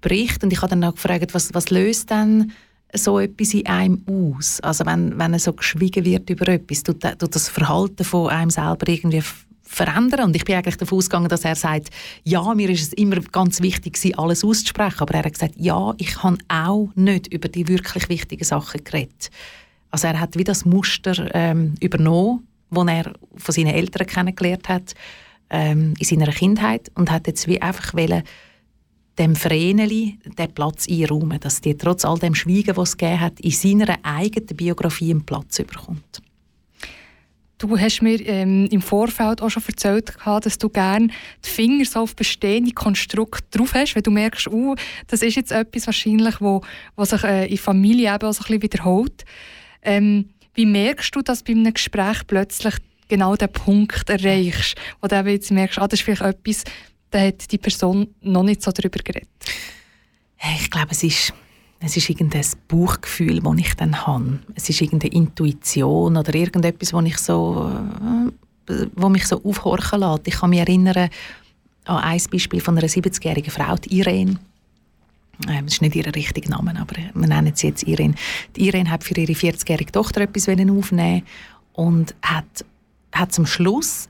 bricht. 0.00 0.42
Und 0.42 0.52
ich 0.52 0.62
habe 0.62 0.70
dann 0.70 0.84
auch 0.84 0.94
gefragt, 0.94 1.34
was, 1.34 1.52
was 1.52 1.68
löst 1.68 2.10
denn 2.10 2.52
so 2.94 3.18
etwas 3.18 3.52
in 3.52 3.66
einem 3.66 4.02
aus? 4.06 4.60
Also 4.60 4.86
wenn, 4.86 5.18
wenn 5.18 5.38
so 5.38 5.52
geschwiegen 5.52 6.06
wird 6.06 6.30
über 6.30 6.48
etwas, 6.48 6.82
tut, 6.82 7.02
tut 7.02 7.34
das 7.34 7.50
Verhalten 7.50 8.04
von 8.04 8.30
einem 8.30 8.50
selber 8.50 8.88
irgendwie 8.88 9.22
verändern. 9.62 10.28
Und 10.28 10.36
ich 10.36 10.46
bin 10.46 10.56
eigentlich 10.56 10.78
davon 10.78 10.96
ausgegangen, 10.96 11.28
dass 11.28 11.44
er 11.44 11.56
sagt, 11.56 11.90
ja, 12.24 12.54
mir 12.54 12.70
ist 12.70 12.82
es 12.84 12.92
immer 12.94 13.20
ganz 13.20 13.60
wichtig, 13.60 14.18
alles 14.18 14.42
auszusprechen. 14.42 15.00
Aber 15.00 15.12
er 15.12 15.24
hat 15.24 15.34
gesagt, 15.34 15.56
ja, 15.58 15.92
ich 15.98 16.22
habe 16.22 16.38
auch 16.48 16.88
nicht 16.94 17.26
über 17.26 17.48
die 17.48 17.68
wirklich 17.68 18.08
wichtigen 18.08 18.44
Sachen 18.44 18.82
geredet. 18.82 19.30
Also 19.90 20.06
er 20.06 20.20
hat 20.20 20.36
wie 20.36 20.44
das 20.44 20.64
Muster 20.64 21.30
ähm, 21.34 21.74
übernommen, 21.80 22.46
das 22.70 22.86
er 22.86 23.12
von 23.36 23.54
seinen 23.54 23.74
Eltern 23.74 24.06
kennengelernt 24.06 24.68
hat 24.68 24.94
ähm, 25.50 25.94
in 25.98 26.04
seiner 26.04 26.30
Kindheit 26.32 26.90
und 26.94 27.10
hat 27.10 27.26
jetzt 27.26 27.46
wie 27.46 27.60
einfach 27.62 27.94
wollen, 27.94 28.22
dem 29.18 29.34
Vreneli 29.34 30.18
den 30.38 30.54
Platz 30.54 30.86
einräumen, 30.88 31.40
dass 31.40 31.60
die 31.60 31.76
trotz 31.76 32.04
all 32.04 32.18
dem 32.18 32.34
Schweigen, 32.34 32.76
was 32.76 32.90
es 32.90 32.96
gegeben 32.96 33.20
hat, 33.20 33.40
in 33.40 33.50
seiner 33.50 33.98
eigenen 34.02 34.56
Biografie 34.56 35.10
einen 35.10 35.26
Platz 35.26 35.56
bekommt. 35.58 36.22
Du 37.58 37.76
hast 37.76 38.02
mir 38.02 38.24
ähm, 38.24 38.68
im 38.70 38.80
Vorfeld 38.80 39.42
auch 39.42 39.50
schon 39.50 39.64
erzählt, 39.66 40.16
dass 40.24 40.58
du 40.58 40.68
gerne 40.68 41.08
die 41.44 41.48
Finger 41.48 41.84
so 41.84 42.00
auf 42.00 42.14
bestehende 42.14 42.70
Konstrukte 42.70 43.58
drauf 43.58 43.74
hast, 43.74 43.96
weil 43.96 44.02
du 44.02 44.12
merkst, 44.12 44.46
uh, 44.46 44.76
das 45.08 45.22
ist 45.22 45.34
jetzt 45.34 45.50
etwas 45.50 45.86
wahrscheinlich, 45.86 46.40
wo, 46.40 46.60
wo 46.94 47.04
sich 47.04 47.24
äh, 47.24 47.46
in 47.46 47.58
Familie 47.58 48.14
eben 48.14 48.28
auch 48.28 48.32
so 48.32 48.42
ein 48.42 48.46
bisschen 48.46 48.62
wiederholt. 48.62 49.24
Ähm, 49.82 50.30
wie 50.54 50.66
merkst 50.66 51.14
du, 51.14 51.22
dass 51.22 51.42
bei 51.42 51.52
einem 51.52 51.72
Gespräch 51.72 52.26
plötzlich 52.26 52.74
genau 53.08 53.36
den 53.36 53.50
Punkt 53.50 54.08
erreichst, 54.08 54.76
wo 55.00 55.08
du 55.08 55.16
jetzt 55.16 55.50
merkst, 55.50 55.78
ah, 55.78 55.88
das 55.88 56.00
ist 56.00 56.04
vielleicht 56.04 56.22
etwas, 56.22 56.64
da 57.10 57.20
hat 57.20 57.50
die 57.50 57.58
Person 57.58 58.08
noch 58.20 58.42
nicht 58.42 58.62
so 58.62 58.70
darüber 58.70 58.98
geredet? 59.02 59.28
Ich 60.60 60.70
glaube, 60.70 60.88
es 60.90 61.02
ist, 61.02 61.32
es 61.80 61.96
ist 61.96 62.08
irgendein 62.10 62.44
Bauchgefühl, 62.68 63.40
das 63.40 63.54
ich 63.58 63.74
dann 63.74 64.06
habe. 64.06 64.40
Es 64.54 64.68
ist 64.68 64.80
irgendeine 64.80 65.14
Intuition 65.14 66.16
oder 66.16 66.34
irgendetwas, 66.34 66.92
wo, 66.92 67.00
ich 67.00 67.18
so, 67.18 67.72
äh, 68.68 68.86
wo 68.94 69.08
mich 69.08 69.26
so 69.26 69.42
aufhorchen 69.42 70.00
lässt. 70.00 70.28
Ich 70.28 70.34
kann 70.34 70.50
mich 70.50 70.60
erinnern 70.60 71.08
an 71.84 71.96
ein 71.96 72.20
Beispiel 72.30 72.60
von 72.60 72.76
einer 72.76 72.86
70-jährigen 72.86 73.50
Frau, 73.50 73.76
die 73.76 73.98
Irene. 73.98 74.38
Ähm, 75.46 75.66
das 75.66 75.74
ist 75.74 75.82
nicht 75.82 75.94
ihr 75.94 76.14
richtiger 76.14 76.50
Name, 76.50 76.78
aber 76.80 76.96
wir 77.14 77.28
nennen 77.28 77.54
sie 77.54 77.68
jetzt 77.68 77.84
Irene. 77.84 78.14
Die 78.56 78.66
Irene 78.66 78.90
hat 78.90 79.04
für 79.04 79.14
ihre 79.14 79.32
40-jährige 79.32 79.92
Tochter 79.92 80.22
etwas 80.22 80.48
aufnehmen 80.48 81.22
und 81.72 82.14
hat, 82.22 82.64
hat 83.12 83.32
zum 83.32 83.46
Schluss 83.46 84.08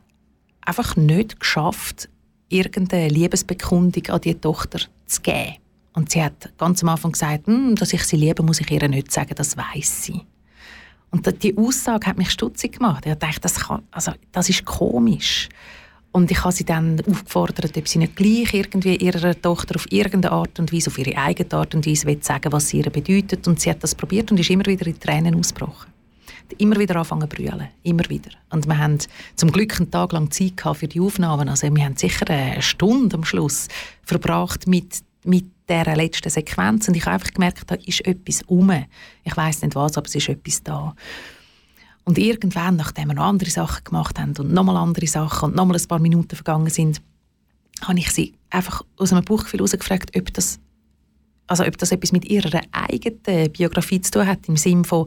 einfach 0.63 0.97
nicht 0.97 1.41
geschafft, 1.41 2.09
irgendeine 2.49 3.09
Liebesbekundung 3.09 4.07
an 4.07 4.21
die 4.21 4.35
Tochter 4.35 4.81
zu 5.07 5.21
geben. 5.21 5.57
Und 5.93 6.11
sie 6.11 6.23
hat 6.23 6.51
ganz 6.59 6.83
am 6.83 6.91
Anfang 6.91 7.13
gesagt, 7.13 7.47
hm, 7.47 7.75
dass 7.75 7.93
ich 7.93 8.05
sie 8.05 8.17
liebe, 8.17 8.43
muss 8.43 8.61
ich 8.61 8.71
ihr 8.71 8.89
nicht 8.89 9.11
sagen, 9.13 9.35
das 9.35 9.57
weiß 9.57 10.05
sie. 10.05 10.23
Und 11.11 11.43
die 11.43 11.57
Aussage 11.57 12.07
hat 12.07 12.19
mich 12.19 12.31
stutzig 12.31 12.79
gemacht. 12.79 13.07
Ich 13.07 13.15
dachte, 13.15 13.41
das, 13.41 13.55
kann, 13.57 13.83
also, 13.91 14.13
das 14.31 14.49
ist 14.49 14.65
komisch. 14.65 15.49
Und 16.19 16.33
ich 16.33 16.43
habe 16.43 16.53
sie 16.53 16.65
dann 16.65 17.01
aufgefordert, 17.09 17.77
ob 17.77 17.87
sie 17.87 18.01
nicht 18.01 18.17
gleich 18.17 18.53
irgendwie 18.53 18.97
ihrer 18.97 19.41
Tochter 19.41 19.77
auf 19.77 19.87
irgendeine 19.93 20.33
Art 20.33 20.59
und 20.59 20.73
Weise, 20.73 20.91
auf 20.91 20.99
ihre 20.99 21.17
eigene 21.17 21.53
Art 21.53 21.77
und 21.77 21.87
Weise 21.87 22.19
sagen 22.23 22.53
was 22.53 22.71
sie 22.71 22.79
ihr 22.79 22.91
bedeutet. 22.91 23.47
Und 23.47 23.61
sie 23.61 23.71
hat 23.71 23.85
das 23.85 23.95
probiert 23.95 24.33
und 24.33 24.41
ist 24.41 24.51
immer 24.51 24.67
wieder 24.67 24.85
in 24.89 24.99
Tränen 24.99 25.37
ausgebrochen. 25.37 25.93
Immer 26.59 26.77
wieder 26.77 26.97
anfangen 26.97 27.31
zu 27.31 27.37
brüllen. 27.37 27.69
Immer 27.85 28.03
wieder. 28.09 28.31
Und 28.51 28.67
wir 28.67 28.77
haben 28.77 28.99
zum 29.37 29.53
Glück 29.53 29.79
einen 29.79 29.93
Tag 29.93 30.11
lang 30.11 30.29
Zeit 30.33 30.61
für 30.75 30.89
die 30.89 30.99
Aufnahmen. 30.99 31.49
Also 31.49 31.73
wir 31.73 31.85
haben 31.85 31.97
sicher 31.97 32.29
eine 32.29 32.63
Stunde 32.63 33.15
am 33.15 33.23
Schluss 33.25 33.69
verbracht 34.03 34.67
mit, 34.67 35.05
mit 35.23 35.45
dieser 35.71 35.95
letzten 35.95 36.31
Sequenz. 36.31 36.89
Und 36.89 36.97
ich 36.97 37.05
habe 37.05 37.15
einfach 37.15 37.33
gemerkt, 37.33 37.71
da 37.71 37.77
ist 37.77 38.05
etwas 38.05 38.43
um. 38.49 38.73
Ich 39.23 39.37
weiß 39.37 39.63
nicht 39.63 39.77
was, 39.77 39.97
aber 39.97 40.09
es 40.09 40.17
ist 40.17 40.29
etwas 40.29 40.65
da. 40.65 40.97
Und 42.09 42.17
irgendwann, 42.17 42.77
nachdem 42.77 43.09
wir 43.09 43.15
noch 43.17 43.27
andere 43.27 43.51
Sachen 43.51 43.85
gemacht 43.85 44.19
haben 44.19 44.33
und 44.39 44.51
nochmal 44.51 44.79
andere 44.79 45.07
Sachen 45.07 45.51
und 45.51 45.55
nochmal 45.55 45.77
ein 45.77 45.89
paar 45.89 45.99
Minuten 45.99 46.37
vergangen 46.37 46.71
sind, 46.71 47.03
habe 47.83 47.99
ich 47.99 48.11
sie 48.13 48.33
einfach 48.49 48.83
aus 48.97 49.13
einem 49.13 49.27
Buchgefühl 49.27 49.59
herausgefragt, 49.59 50.17
ob 50.17 50.33
das, 50.33 50.59
also 51.49 51.67
ob 51.67 51.77
das 51.77 51.93
etwas 51.93 52.13
mit 52.13 52.25
ihrer 52.25 52.63
eigenen 52.73 53.53
Biografie 53.53 54.01
zu 54.01 54.13
tun 54.13 54.27
hat, 54.27 54.49
im 54.49 54.57
Sinne 54.57 54.85
von, 54.85 55.05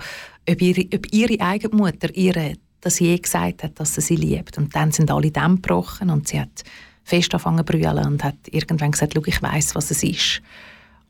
ob 0.48 0.62
ihre, 0.62 0.86
ob 0.94 1.12
ihre 1.12 1.44
eigene 1.44 1.76
Mutter 1.76 2.16
ihr 2.16 2.54
das 2.82 3.00
je 3.00 3.18
gesagt 3.18 3.64
hat, 3.64 3.80
dass 3.80 3.96
sie 3.96 4.02
sie 4.02 4.16
liebt. 4.16 4.60
Und 4.60 4.76
dann 4.76 4.92
sind 4.92 5.10
alle 5.10 5.32
Dämme 5.32 5.56
gebrochen 5.56 6.12
und 6.12 6.28
sie 6.28 6.40
hat 6.40 6.64
fest 7.04 7.34
angefangen 7.34 7.58
zu 7.58 7.64
brüllen 7.64 8.06
und 8.06 8.24
hat 8.24 8.38
irgendwann 8.52 8.92
gesagt, 8.92 9.14
Schau, 9.16 9.24
ich 9.26 9.42
weiß, 9.42 9.74
was 9.74 9.90
es 9.90 10.04
ist. 10.04 10.44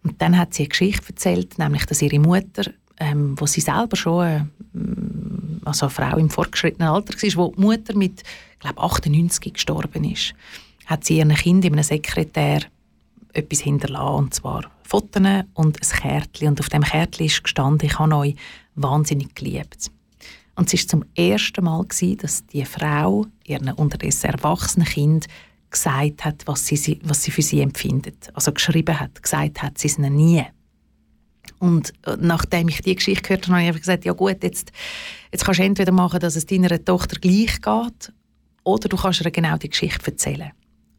Und 0.05 0.21
dann 0.21 0.37
hat 0.37 0.53
sie 0.53 0.63
eine 0.63 0.69
Geschichte 0.69 1.09
erzählt, 1.09 1.59
nämlich, 1.59 1.85
dass 1.85 2.01
ihre 2.01 2.19
Mutter, 2.19 2.71
ähm, 2.97 3.35
wo 3.37 3.45
sie 3.45 3.59
selber 3.59 3.97
schon 3.97 4.25
äh, 4.25 4.45
also 5.65 5.86
eine 5.86 5.93
Frau 5.93 6.17
im 6.17 6.30
fortgeschrittenen 6.30 6.89
Alter 6.89 7.13
war, 7.13 7.36
wo 7.36 7.53
die 7.55 7.61
Mutter 7.61 7.95
mit, 7.95 8.24
glaube 8.59 8.82
98 8.82 9.53
gestorben 9.53 10.03
ist, 10.03 10.34
hat 10.86 11.05
sie 11.05 11.17
ihren 11.17 11.34
Kind 11.36 11.65
in 11.65 11.74
einem 11.74 11.84
Sekretär 11.84 12.61
etwas 13.34 13.61
hinterlassen, 13.61 14.15
und 14.15 14.34
zwar 14.34 14.72
Fotos 14.84 15.22
und 15.53 15.78
ein 15.82 15.99
Kärtchen. 16.01 16.49
Und 16.49 16.59
auf 16.59 16.69
dem 16.69 16.84
Kärtchen 16.84 17.26
ist 17.26 17.43
gestanden, 17.43 17.88
ich 17.88 17.97
habe 17.97 18.15
euch 18.15 18.36
wahnsinnig 18.76 19.36
geliebt. 19.36 19.91
Und 20.55 20.74
es 20.74 20.82
war 20.82 20.88
zum 20.88 21.05
ersten 21.15 21.63
Mal, 21.63 21.84
gewesen, 21.84 22.17
dass 22.17 22.45
die 22.47 22.65
Frau 22.65 23.26
ihren 23.45 23.72
unterdessen 23.72 24.32
erwachsenen 24.32 24.88
Kind 24.88 25.28
gesagt 25.69 26.26
hat, 26.26 26.45
was 26.45 26.67
sie, 26.67 26.99
was 27.03 27.24
sie 27.24 27.32
für 27.32 27.41
sie 27.41 27.61
empfindet. 27.61 28.30
Also 28.34 28.51
geschrieben 28.51 28.99
hat, 28.99 29.24
gesagt 29.24 29.63
hat 29.63 29.78
sie 29.78 29.88
es 29.88 29.97
nie. 29.97 30.43
Und 31.62 31.93
äh, 32.07 32.18
nachdem 32.20 32.70
ich 32.70 32.82
die 32.82 32.95
Geschichte 32.95 33.22
gehört 33.22 33.47
habe, 33.47 33.59
habe 33.59 33.78
ich 33.78 33.84
gesagt, 33.84 34.03
ja 34.03 34.14
gut, 34.14 34.41
jetzt, 34.41 34.72
jetzt 35.32 35.45
kannst 35.45 35.59
du 35.59 35.64
entweder 35.64 35.91
machen, 35.91 36.20
dass 36.20 36.36
es 36.36 36.47
deiner 36.47 36.84
Tochter 36.84 37.20
gleich 37.20 37.62
geht, 37.62 38.14
oder 38.64 38.89
du 38.89 38.97
kannst 38.97 39.22
ihr 39.22 39.30
genau 39.30 39.57
die 39.57 39.70
Geschichte 39.70 40.12
erzählen. 40.12 40.51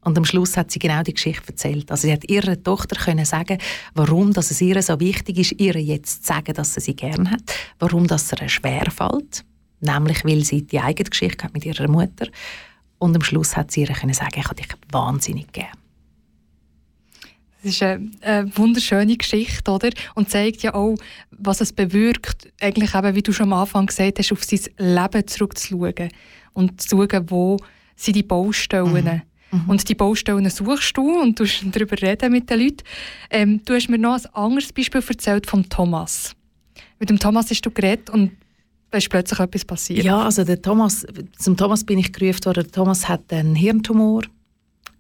Und 0.04 0.16
am 0.16 0.24
Schluss 0.24 0.56
hat 0.56 0.70
sie 0.70 0.78
genau 0.78 1.02
die 1.02 1.14
Geschichte 1.14 1.48
erzählt. 1.48 1.90
Also 1.90 2.06
sie 2.06 2.12
hat 2.12 2.28
ihrer 2.30 2.60
Tochter 2.60 2.96
können 2.96 3.24
sagen, 3.24 3.58
warum 3.94 4.32
dass 4.32 4.50
es 4.52 4.60
ihr 4.60 4.80
so 4.82 4.98
wichtig 5.00 5.38
ist, 5.38 5.60
ihr 5.60 5.74
jetzt 5.80 6.24
zu 6.24 6.32
sagen, 6.32 6.54
dass 6.54 6.74
sie 6.74 6.80
sie 6.80 6.96
gern 6.96 7.30
hat, 7.30 7.42
warum 7.80 8.06
das 8.06 8.32
ihr 8.32 8.48
schwer 8.48 8.90
fällt, 8.90 9.44
nämlich 9.80 10.24
weil 10.24 10.44
sie 10.44 10.62
die 10.62 10.80
eigene 10.80 11.10
Geschichte 11.10 11.44
hat 11.44 11.54
mit 11.54 11.66
ihrer 11.66 11.88
Mutter. 11.88 12.28
Und 12.98 13.16
am 13.16 13.22
Schluss 13.22 13.56
hat 13.56 13.72
sie 13.72 13.82
ihr 13.82 13.94
können 13.94 14.14
sagen, 14.14 14.38
ich 14.38 14.44
habe 14.44 14.56
dich 14.56 14.68
wahnsinnig 14.90 15.50
gern. 15.52 15.81
Das 17.62 17.72
ist 17.72 17.82
eine, 17.82 18.10
eine, 18.22 18.56
wunderschöne 18.56 19.16
Geschichte, 19.16 19.70
oder? 19.70 19.90
Und 20.14 20.30
zeigt 20.30 20.62
ja 20.62 20.74
auch, 20.74 20.96
was 21.30 21.60
es 21.60 21.72
bewirkt, 21.72 22.52
eigentlich 22.60 22.94
eben, 22.94 23.14
wie 23.14 23.22
du 23.22 23.32
schon 23.32 23.52
am 23.52 23.60
Anfang 23.60 23.86
gesagt 23.86 24.18
hast, 24.18 24.32
auf 24.32 24.42
sein 24.42 24.60
Leben 24.78 25.26
zurückzuschauen 25.26 26.08
und 26.54 26.80
zu 26.80 26.96
schauen, 26.96 27.30
wo 27.30 27.56
sind 27.94 28.16
die 28.16 28.22
Baustellen. 28.22 29.22
Mhm. 29.50 29.58
Mhm. 29.60 29.70
Und 29.70 29.88
die 29.88 29.94
Baustellen 29.94 30.48
suchst 30.50 30.96
du 30.96 31.20
und 31.20 31.38
du 31.38 31.44
darüber 31.72 32.00
reden 32.00 32.32
mit 32.32 32.50
den 32.50 32.60
Leuten. 32.60 32.84
Ähm, 33.30 33.60
du 33.64 33.74
hast 33.74 33.88
mir 33.88 33.98
noch 33.98 34.14
ein 34.14 34.26
anderes 34.34 34.72
Beispiel 34.72 35.02
erzählt 35.06 35.46
von 35.46 35.68
Thomas. 35.68 36.34
Mit 36.98 37.10
dem 37.10 37.18
Thomas 37.18 37.50
hast 37.50 37.64
du 37.64 37.70
geredet 37.70 38.10
und 38.10 38.32
da 38.90 38.98
ist 38.98 39.08
plötzlich 39.08 39.40
etwas 39.40 39.64
passiert. 39.64 40.04
Ja, 40.04 40.22
also 40.22 40.44
der 40.44 40.60
Thomas, 40.60 41.06
zum 41.38 41.56
Thomas 41.56 41.84
bin 41.84 41.98
ich 41.98 42.12
gerufen 42.12 42.44
worden. 42.44 42.64
Der 42.64 42.72
Thomas 42.72 43.08
hat 43.08 43.32
einen 43.32 43.54
Hirntumor 43.54 44.22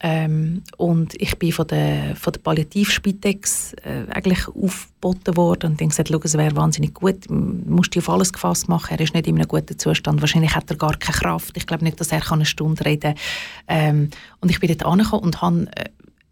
ähm, 0.04 0.62
und 0.78 1.14
ich 1.22 1.38
bin 1.38 1.52
von 1.52 1.66
der, 1.68 2.16
von 2.16 2.32
der 2.32 2.40
Palliativspitex 2.40 3.74
äh, 3.74 4.10
eigentlich 4.10 4.48
aufgeboten 4.48 5.36
worden 5.36 5.72
und 5.72 5.80
dann 5.80 5.90
gesagt, 5.90 6.10
es 6.10 6.36
wäre 6.36 6.56
wahnsinnig 6.56 6.92
gut, 6.92 7.28
du 7.28 7.34
musst 7.34 7.94
dich 7.94 8.02
auf 8.02 8.10
alles 8.10 8.32
gefasst 8.32 8.68
machen, 8.68 8.96
er 8.96 9.00
ist 9.00 9.14
nicht 9.14 9.28
in 9.28 9.36
einem 9.36 9.46
guten 9.46 9.78
Zustand, 9.78 10.20
wahrscheinlich 10.20 10.56
hat 10.56 10.68
er 10.70 10.76
gar 10.76 10.96
keine 10.96 11.18
Kraft, 11.18 11.56
ich 11.56 11.68
glaube 11.68 11.84
nicht, 11.84 12.00
dass 12.00 12.10
er 12.10 12.32
eine 12.32 12.44
Stunde 12.44 12.84
reden 12.84 13.14
kann. 13.14 13.22
Ähm, 13.68 14.10
und 14.40 14.50
ich 14.50 14.58
bin 14.58 14.68
dort 14.70 14.84
angekommen 14.84 15.22
und 15.22 15.40
habe 15.40 15.68
äh, 15.76 15.84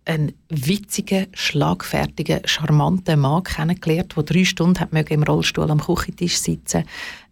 einen 0.05 0.33
witzigen, 0.49 1.29
schlagfertigen, 1.33 2.41
charmanten 2.47 3.21
Mann 3.21 3.45
kennengelernt, 3.45 4.17
der 4.17 4.25
drei 4.25 4.45
Stunden 4.45 4.81
hat 4.81 4.93
im 4.93 5.23
Rollstuhl 5.23 5.71
am 5.71 5.81
Küchentisch 5.81 6.39
sitzen 6.39 6.85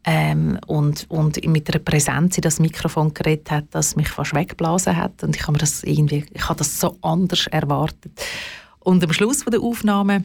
ähm, 0.05 0.59
und, 0.67 1.07
und 1.11 1.45
mit 1.47 1.73
einer 1.73 1.83
Präsenz 1.83 2.37
in 2.39 2.43
das 2.43 2.61
Mikrofon 2.61 3.13
geredet 3.13 3.51
hat, 3.51 3.67
das 3.71 3.97
mich 3.97 4.09
fast 4.09 4.35
weggeblasen 4.35 4.97
hat. 4.97 5.23
Und 5.23 5.37
ich 5.37 5.47
habe 5.47 5.59
das 5.59 5.83
irgendwie, 5.85 6.25
ich 6.33 6.49
habe 6.49 6.59
das 6.59 6.81
so 6.81 6.97
anders 7.03 7.47
erwartet. 7.49 8.13
Und 8.81 9.03
am 9.05 9.13
Schluss 9.13 9.45
der 9.45 9.61
Aufnahme 9.61 10.25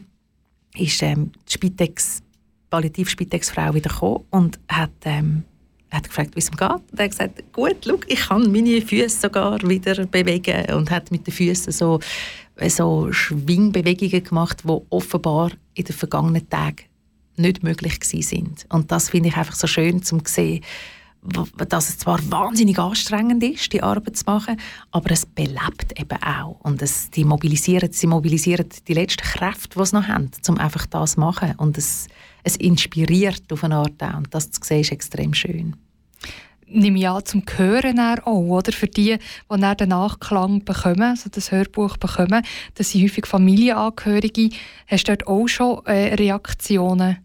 ist 0.76 1.02
ähm, 1.02 1.32
die 1.48 1.52
Spitex, 1.52 2.22
Palliativ-Spitex-Frau 2.70 3.74
wieder 3.74 4.20
und 4.30 4.58
hat, 4.68 4.90
ähm, 5.04 5.44
hat 5.90 6.04
gefragt, 6.04 6.34
wie 6.34 6.40
es 6.40 6.48
ihm 6.48 6.56
geht. 6.56 6.70
Und 6.70 6.98
er 6.98 7.04
hat 7.04 7.10
gesagt, 7.10 7.52
gut, 7.52 7.76
schau, 7.84 7.98
ich 8.06 8.20
kann 8.20 8.50
meine 8.50 8.80
Füße 8.80 9.20
sogar 9.20 9.60
wieder 9.68 10.06
bewegen 10.06 10.72
und 10.74 10.90
hat 10.90 11.10
mit 11.10 11.26
den 11.26 11.34
Füßen 11.34 11.72
so, 11.72 12.00
so 12.68 13.12
Schwingbewegungen 13.12 14.24
gemacht, 14.24 14.62
die 14.64 14.80
offenbar 14.90 15.50
in 15.74 15.84
den 15.84 15.94
vergangenen 15.94 16.48
Tagen 16.48 16.84
nicht 17.36 17.62
möglich 17.62 17.98
sind. 18.02 18.66
Und 18.68 18.92
das 18.92 19.10
finde 19.10 19.28
ich 19.28 19.36
einfach 19.36 19.56
so 19.56 19.66
schön 19.66 20.02
zu 20.02 20.20
sehen, 20.24 20.62
dass 21.68 21.88
es 21.88 21.98
zwar 21.98 22.18
wahnsinnig 22.30 22.78
anstrengend 22.78 23.42
ist, 23.42 23.72
die 23.72 23.82
Arbeit 23.82 24.16
zu 24.16 24.24
machen, 24.26 24.56
aber 24.90 25.10
es 25.10 25.24
belebt 25.24 25.98
eben 25.98 26.22
auch. 26.22 26.60
Und 26.60 26.82
es, 26.82 27.10
die 27.10 27.24
mobilisieren, 27.24 27.90
sie 27.92 28.06
mobilisieren 28.06 28.68
die 28.86 28.94
letzten 28.94 29.22
Kräfte, 29.22 29.78
die 29.78 29.86
sie 29.86 29.96
noch 29.96 30.06
haben, 30.06 30.30
um 30.48 30.58
einfach 30.58 30.86
das 30.86 31.12
zu 31.12 31.20
machen. 31.20 31.54
Und 31.56 31.78
es, 31.78 32.08
es 32.42 32.56
inspiriert 32.56 33.50
auf 33.50 33.64
eine 33.64 33.76
Art 33.76 34.02
auch. 34.02 34.18
Und 34.18 34.34
das 34.34 34.50
zu 34.50 34.60
sehen, 34.62 34.80
ist 34.80 34.92
extrem 34.92 35.32
schön. 35.32 35.76
Nehme 36.66 36.98
ich 36.98 37.08
an, 37.08 37.24
zum 37.24 37.42
Hören 37.56 37.98
auch, 38.00 38.26
oder? 38.26 38.72
Für 38.72 38.88
die, 38.88 39.16
die 39.16 39.60
dann 39.60 39.76
den 39.76 39.90
Nachklang 39.90 40.64
bekommen, 40.64 41.02
also 41.02 41.30
das 41.30 41.52
Hörbuch 41.52 41.96
bekommen, 41.96 42.44
das 42.74 42.90
sind 42.90 43.02
häufig 43.02 43.26
Familienangehörige. 43.26 44.50
Hast 44.86 45.08
du 45.08 45.16
dort 45.16 45.26
auch 45.26 45.46
schon 45.46 45.84
äh, 45.86 46.14
Reaktionen 46.14 47.23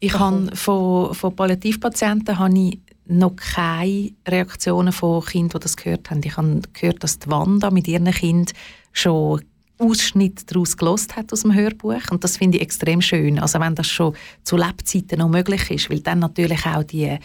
ich 0.00 0.18
habe 0.18 0.54
von, 0.56 1.14
von 1.14 1.36
Palliativpatienten 1.36 2.38
habe 2.38 2.58
ich 2.58 2.80
noch 3.06 3.36
keine 3.36 4.12
Reaktionen 4.26 4.92
von 4.92 5.24
Kindern, 5.24 5.60
die 5.60 5.62
das 5.62 5.76
gehört 5.76 6.10
haben. 6.10 6.22
Ich 6.24 6.36
habe 6.36 6.62
gehört, 6.72 7.04
dass 7.04 7.18
die 7.18 7.30
Wanda 7.30 7.70
mit 7.70 7.86
ihren 7.86 8.10
Kind 8.10 8.52
schon 8.92 9.42
Ausschnitt 9.78 10.50
daraus 10.50 10.76
gelost 10.76 11.16
hat 11.16 11.32
aus 11.32 11.42
dem 11.42 11.54
Hörbuch 11.54 12.10
und 12.10 12.22
das 12.22 12.36
finde 12.36 12.58
ich 12.58 12.62
extrem 12.62 13.00
schön. 13.00 13.38
Also 13.38 13.60
wenn 13.60 13.74
das 13.74 13.86
schon 13.86 14.14
zu 14.42 14.56
Lebzeiten 14.56 15.18
noch 15.18 15.28
möglich 15.28 15.70
ist, 15.70 15.90
weil 15.90 16.00
dann 16.00 16.18
natürlich 16.18 16.66
auch 16.66 16.82
die 16.82 17.18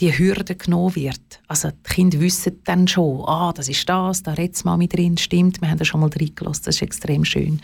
die 0.00 0.16
Hürde 0.16 0.56
genommen 0.56 0.96
wird. 0.96 1.40
Also 1.46 1.68
die 1.70 1.94
Kinder 1.94 2.20
wissen 2.20 2.60
dann 2.64 2.88
schon, 2.88 3.22
ah, 3.26 3.52
das 3.52 3.68
ist 3.68 3.86
das, 3.86 4.22
da 4.22 4.32
redet 4.32 4.64
mal 4.64 4.78
mit 4.78 4.96
drin, 4.96 5.18
stimmt, 5.18 5.60
wir 5.60 5.68
haben 5.68 5.78
da 5.78 5.84
schon 5.84 6.00
mal 6.00 6.08
reingelassen, 6.08 6.64
das 6.64 6.76
ist 6.76 6.82
extrem 6.82 7.24
schön. 7.24 7.60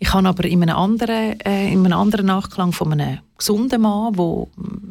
Ich 0.00 0.14
habe 0.14 0.28
aber 0.28 0.44
in 0.44 0.62
einem 0.62 0.76
anderen, 0.76 1.40
äh, 1.40 1.72
in 1.72 1.84
einem 1.84 1.98
anderen 1.98 2.26
Nachklang 2.26 2.72
von 2.72 2.92
einem 2.92 3.18
gesunden 3.36 3.82
Mann, 3.82 4.12
der 4.12 4.46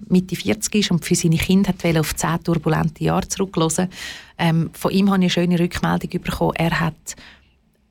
Mitte 0.10 0.36
40 0.36 0.76
ist 0.76 0.92
und 0.92 1.06
für 1.06 1.16
seine 1.16 1.38
Kinder 1.38 1.70
hat 1.70 1.98
auf 1.98 2.16
zehn 2.16 2.44
turbulente 2.44 3.04
Jahre 3.04 3.28
zurücklassen. 3.28 3.90
Ähm, 4.38 4.70
von 4.74 4.92
ihm 4.92 5.10
habe 5.10 5.24
ich 5.24 5.38
eine 5.38 5.48
schöne 5.48 5.60
Rückmeldung 5.60 6.22
bekommen. 6.22 6.56
Er 6.56 6.80
hat 6.80 7.16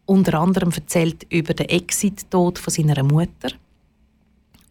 unter 0.05 0.41
anderem 0.41 0.71
erzählt 0.73 1.27
über 1.31 1.55
den 1.55 1.69
Exit-Tod 1.69 2.59
von 2.59 2.73
seiner 2.73 3.03
Mutter. 3.03 3.51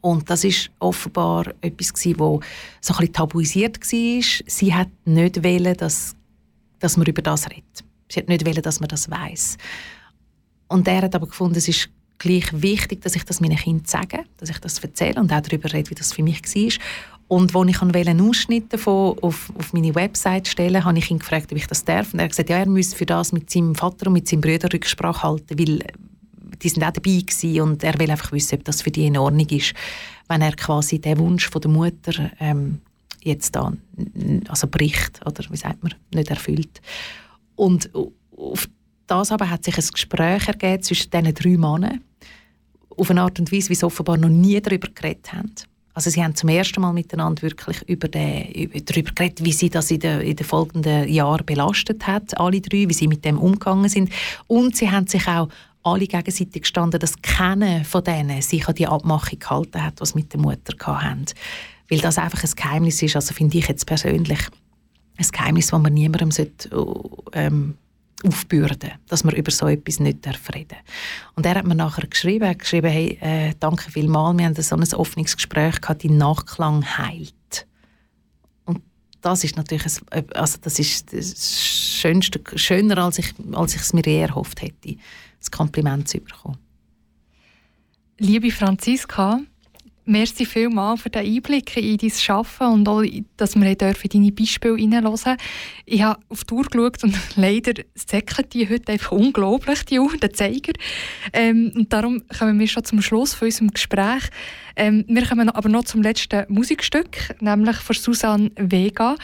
Und 0.02 0.30
das 0.30 0.44
ist 0.44 0.70
offenbar 0.80 1.48
etwas 1.62 1.92
gewesen, 1.94 2.20
wo 2.20 2.40
so 2.80 2.94
ein 2.94 3.00
bisschen 3.00 3.14
tabuisiert 3.14 3.80
war. 3.82 4.24
Sie 4.46 4.74
hat 4.74 4.90
nicht 5.04 5.44
wollen, 5.44 5.76
dass, 5.78 6.16
dass 6.80 6.96
man 6.96 7.08
über 7.08 7.24
das 7.24 7.50
redet. 7.50 7.84
Sie 8.08 8.20
hat 8.20 8.30
nicht 8.30 8.46
wollen, 8.46 8.62
dass 8.62 8.80
man 8.80 8.88
das 8.88 9.10
weiß. 9.10 9.58
Und 10.68 10.88
er 10.88 11.02
hat 11.02 11.16
aber 11.16 11.26
gefunden, 11.26 11.58
es 11.58 11.68
ist 11.68 11.90
gleich 12.18 12.62
wichtig, 12.62 13.02
dass 13.02 13.16
ich 13.16 13.24
das 13.24 13.42
meinen 13.42 13.58
Kindern 13.58 13.86
sage, 13.86 14.26
dass 14.38 14.50
ich 14.50 14.60
das 14.60 14.80
erzähle 14.80 15.20
und 15.20 15.32
auch 15.32 15.42
darüber 15.42 15.72
rede, 15.72 15.90
wie 15.90 15.96
das 15.96 16.14
für 16.14 16.24
mich 16.24 16.42
war. 16.44 16.74
Und 17.28 17.56
als 17.56 17.70
ich 17.70 17.82
einen 17.82 18.22
Ausschnitt 18.22 18.72
davon 18.72 19.18
auf, 19.20 19.52
auf 19.58 19.74
meine 19.74 19.96
Website 19.96 20.48
stellen 20.48 20.86
habe 20.86 20.98
ich 20.98 21.10
ihn 21.10 21.20
gefragt, 21.20 21.52
ob 21.52 21.58
ich 21.58 21.66
das 21.68 21.84
darf. 21.84 22.14
Und 22.14 22.20
er 22.20 22.26
hat 22.26 22.32
gesagt, 22.32 22.50
ja, 22.50 22.58
er 22.58 22.68
müsse 22.68 22.96
für 22.96 23.06
das 23.06 23.32
mit 23.32 23.50
seinem 23.50 23.74
Vater 23.74 24.08
und 24.08 24.14
mit 24.14 24.28
seinem 24.28 24.42
Bruder 24.42 24.72
Rücksprache 24.72 25.24
halten, 25.24 25.58
weil 25.58 25.80
die 26.62 26.70
sind 26.70 26.84
auch 26.84 26.92
dabei 26.92 27.20
gewesen 27.20 27.62
und 27.62 27.84
er 27.84 28.00
will 28.00 28.12
einfach 28.12 28.32
wissen, 28.32 28.56
ob 28.60 28.64
das 28.64 28.84
für 28.84 28.92
die 28.92 29.08
in 29.08 29.18
Ordnung 29.18 29.48
ist, 29.50 29.74
wenn 30.28 30.42
er 30.42 30.56
quasi 30.56 31.00
den 31.00 31.18
Wunsch 31.18 31.50
von 31.50 31.62
der 31.62 31.72
Mutter 31.72 32.32
ähm, 32.40 32.80
jetzt 33.22 33.56
da 33.56 33.74
also 34.48 34.68
bricht 34.68 35.26
oder 35.26 35.44
wie 35.50 35.58
sagt 35.58 35.84
man, 35.84 35.94
nicht 36.14 36.30
erfüllt. 36.30 36.82
Und 37.56 37.90
auf 38.38 38.68
das 39.08 39.32
aber 39.32 39.50
hat 39.50 39.64
sich 39.64 39.78
ein 39.78 39.88
Gespräch 39.88 40.48
ergeben 40.48 40.84
zwischen 40.84 41.12
diesen 41.12 41.34
drei 41.34 41.58
Männern 41.58 42.02
auf 42.98 43.10
eine 43.10 43.22
Art 43.22 43.40
und 43.40 43.52
Weise, 43.52 43.70
wie 43.70 43.76
sie 43.76 43.86
offenbar 43.86 44.18
noch 44.18 44.30
nie 44.30 44.60
darüber 44.62 44.88
geredet 44.88 45.34
haben. 45.34 45.54
Also 45.94 46.10
sie 46.10 46.22
haben 46.24 46.36
zum 46.36 46.50
ersten 46.50 46.82
Mal 46.82 46.92
miteinander 46.92 47.42
wirklich 47.42 47.82
über 47.84 48.10
den, 48.10 48.52
über, 48.52 48.80
darüber 48.82 49.12
geredet, 49.14 49.44
wie 49.46 49.54
sie 49.54 49.70
das 49.70 49.92
in 49.92 50.02
den, 50.02 50.22
in 50.22 50.36
den 50.36 50.46
folgenden 50.46 51.08
Jahren 51.08 51.46
belastet 51.46 52.06
hat, 52.06 52.38
alle 52.38 52.60
drei, 52.60 52.90
wie 52.90 52.94
sie 52.94 53.08
mit 53.08 53.24
dem 53.24 53.40
umgegangen 53.40 53.88
sind. 53.88 54.12
Und 54.48 54.76
sie 54.76 54.92
haben 54.92 55.08
sich 55.08 55.26
auch 55.28 55.48
alle 55.84 56.08
gegenseitig 56.08 56.64
gestanden, 56.64 57.00
dass 57.00 57.22
keiner 57.22 57.86
von 57.86 58.04
denen 58.04 58.42
sich 58.42 58.68
an 58.68 58.76
die 58.76 58.88
Abmachung 58.88 59.40
gehalten 59.40 59.84
hat, 59.84 60.02
was 60.02 60.16
mit 60.16 60.34
der 60.34 60.42
Mutter 60.42 60.74
hatten. 60.86 61.26
Weil 61.90 62.00
das 62.00 62.18
einfach 62.18 62.44
ein 62.44 62.50
Geheimnis 62.56 63.02
ist, 63.02 63.16
also 63.16 63.34
finde 63.34 63.58
ich 63.58 63.68
jetzt 63.68 63.86
persönlich 63.86 64.40
ein 65.18 65.28
Geheimnis, 65.32 65.68
das 65.68 65.80
man 65.80 65.94
niemandem 65.94 66.32
sollte, 66.32 66.70
ähm, 67.32 67.76
aufbürden, 68.26 68.92
dass 69.08 69.24
man 69.24 69.36
über 69.36 69.52
so 69.52 69.68
etwas 69.68 70.00
nicht 70.00 70.26
reden 70.26 70.68
darf. 70.70 70.84
Und 71.36 71.46
er 71.46 71.56
hat 71.56 71.66
mir 71.66 71.76
nachher 71.76 72.08
geschrieben, 72.08 72.46
er 72.46 72.56
geschrieben, 72.56 72.90
hey, 72.90 73.18
äh, 73.22 73.54
danke 73.60 73.92
vielmals, 73.92 74.38
wir 74.38 74.46
haben 74.46 74.56
so 74.56 74.76
ein 74.76 74.94
offenes 74.94 75.36
Gespräch 75.36 75.82
gehabt, 75.82 76.04
die 76.04 76.10
Nachklang 76.10 76.98
heilt. 76.98 77.68
Und 78.66 78.82
das 79.22 79.44
ist 79.44 79.58
natürlich 79.58 79.86
ein, 80.12 80.30
also 80.32 80.58
das 80.62 80.80
ist 80.80 81.14
das 81.14 81.64
Schönste, 81.64 82.42
schöner, 82.56 82.98
als 83.00 83.20
ich, 83.20 83.34
als 83.54 83.76
ich 83.76 83.82
es 83.82 83.94
mir 83.94 84.04
je 84.06 84.20
erhofft 84.20 84.62
hätte, 84.62 84.98
das 85.40 85.52
Kompliment 85.52 86.08
zu 86.08 86.20
bekommen. 86.20 86.58
Liebe 88.18 88.50
Franziska, 88.52 89.42
merci 90.06 90.46
vielmals 90.46 91.02
für 91.02 91.10
den 91.10 91.26
Einblick 91.26 91.78
in 91.78 91.98
dein 91.98 92.12
Arbeiten 92.28 92.74
und 92.74 92.88
auch, 92.88 93.04
dass 93.38 93.56
wir 93.56 93.70
in 93.70 93.78
deine 93.78 94.32
Beispiele 94.32 94.76
hineinhören 94.76 95.38
Ich 95.86 96.02
habe 96.02 96.20
auf 96.30 96.44
die 96.44 96.54
Uhr 96.54 96.64
geschaut 96.64 97.04
und 97.04 97.16
leider 97.36 97.84
säckelt 97.96 98.54
die 98.54 98.70
heute 98.70 98.92
einfach 98.92 99.12
unglaublich, 99.12 99.84
die 99.86 100.00
Uhr, 100.00 100.16
der 100.18 100.34
Zeiger. 100.34 100.74
Ähm, 101.34 101.72
und 101.76 101.92
darum 101.92 102.24
kommen 102.38 102.60
wir 102.60 102.68
schon 102.68 102.84
zum 102.84 103.02
Schluss 103.02 103.34
von 103.34 103.48
unserem 103.48 103.72
Gespräch. 103.72 104.24
Ähm, 104.76 105.06
wir 105.08 105.26
kommen 105.26 105.50
aber 105.50 105.70
noch 105.70 105.86
zum 105.86 106.02
letzten 106.02 106.46
Musikstück, 106.50 107.36
nämlich 107.42 107.78
von 107.78 107.96
Susanne 107.96 108.52
Vega. 108.56 109.16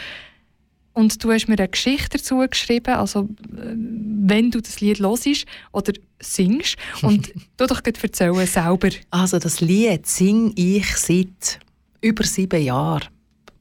Und 0.94 1.24
du 1.24 1.32
hast 1.32 1.48
mir 1.48 1.58
eine 1.58 1.70
Geschichte 1.70 2.18
dazu 2.18 2.38
geschrieben, 2.50 2.96
also 2.96 3.22
äh, 3.56 3.76
wenn 4.24 4.52
du 4.52 4.62
das 4.62 4.82
Lied 4.82 5.00
hörst 5.00 5.46
oder 5.72 5.94
singst. 6.20 6.76
Und 7.02 7.32
du 7.58 7.68
doch 7.68 7.82
erzählen 7.84 8.48
selber. 8.48 8.90
Also 9.10 9.40
das 9.40 9.62
Lied 9.62 10.06
singe 10.06 10.52
ich 10.56 10.86
seit 10.98 11.60
über 12.02 12.24
sieben 12.24 12.62
Jahren. 12.62 13.06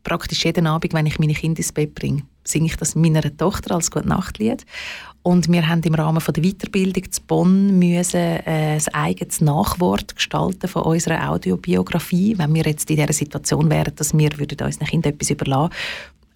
Praktisch 0.02 0.44
jeden 0.44 0.66
Abend, 0.66 0.92
wenn 0.92 1.06
ich 1.06 1.18
meine 1.18 1.34
Kinder 1.34 1.58
ins 1.58 1.72
Bett 1.72 1.94
bringe, 1.94 2.22
singe 2.42 2.66
ich 2.66 2.76
das 2.76 2.94
meiner 2.94 3.36
Tochter 3.36 3.74
als 3.74 3.90
Gute-Nacht-Lied. 3.90 4.64
Und 5.22 5.52
wir 5.52 5.68
haben 5.68 5.82
im 5.82 5.94
Rahmen 5.94 6.22
der 6.26 6.42
Weiterbildung 6.42 7.12
zu 7.12 7.20
Bonn 7.22 7.78
müssen, 7.78 8.16
äh, 8.16 8.78
ein 8.78 8.94
eigenes 8.94 9.42
Nachwort 9.42 10.16
gestalten 10.16 10.66
von 10.66 10.82
unserer 10.82 11.30
Audiobiografie, 11.30 12.38
wenn 12.38 12.54
wir 12.54 12.64
jetzt 12.64 12.90
in 12.90 12.96
dieser 12.96 13.12
Situation 13.12 13.70
wären, 13.70 13.94
dass 13.94 14.16
wir 14.16 14.30
würden 14.38 14.66
unseren 14.66 14.86
Kindern 14.86 15.12
etwas 15.12 15.30
überlassen 15.30 15.74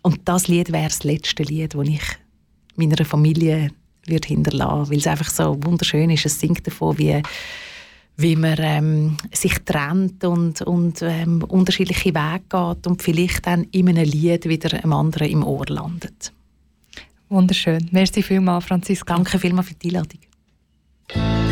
und 0.04 0.20
das 0.26 0.48
Lied 0.48 0.70
wäre 0.70 0.88
das 0.88 1.02
letzte 1.02 1.42
Lied, 1.42 1.74
das 1.74 1.88
ich 1.88 2.02
meiner 2.76 3.04
Familie 3.04 3.70
würde 4.06 4.28
hinterlassen, 4.28 4.90
weil 4.90 4.98
es 4.98 5.06
einfach 5.06 5.30
so 5.30 5.56
wunderschön 5.64 6.10
ist. 6.10 6.26
Es 6.26 6.38
singt 6.38 6.66
davon, 6.66 6.98
wie 6.98 7.22
wie 8.16 8.36
man 8.36 8.56
ähm, 8.60 9.16
sich 9.32 9.58
trennt 9.64 10.22
und, 10.24 10.62
und 10.62 11.02
ähm, 11.02 11.42
unterschiedliche 11.48 12.14
Wege 12.14 12.44
geht 12.48 12.86
und 12.86 13.02
vielleicht 13.02 13.44
dann 13.46 13.64
in 13.72 13.88
einem 13.88 14.04
Lied 14.04 14.48
wieder 14.48 14.72
einem 14.72 14.92
anderen 14.92 15.28
im 15.28 15.42
Ohr 15.42 15.66
landet. 15.66 16.32
Wunderschön. 17.28 17.88
Merci 17.90 18.22
vielmals, 18.22 18.66
Franziska. 18.66 19.14
Danke 19.14 19.38
vielmals 19.38 19.68
für 19.68 19.74
die 19.74 19.88
Einladung. 19.88 21.43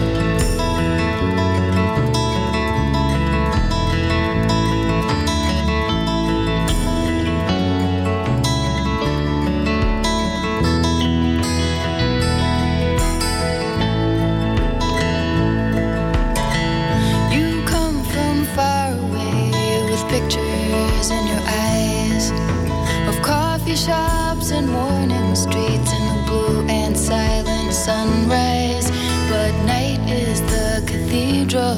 Sunrise, 27.82 28.88
but 29.28 29.50
night 29.64 29.98
is 30.08 30.40
the 30.42 30.84
cathedral 30.86 31.74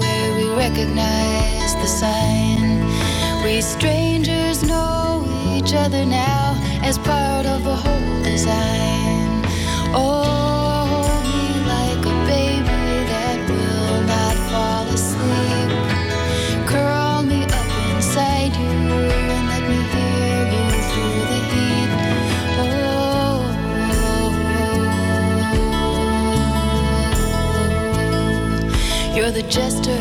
where 0.00 0.34
we 0.36 0.48
recognize 0.56 1.74
the 1.74 1.86
sign. 1.86 2.82
We 3.44 3.60
strangers 3.60 4.64
know 4.64 5.24
each 5.54 5.74
other 5.74 6.04
now 6.04 6.56
as 6.82 6.98
part 6.98 7.46
of 7.46 7.66
a 7.66 7.76
whole 7.76 8.22
design. 8.24 9.42
Oh. 9.94 10.53
You're 29.24 29.32
the 29.32 29.42
jester 29.44 29.98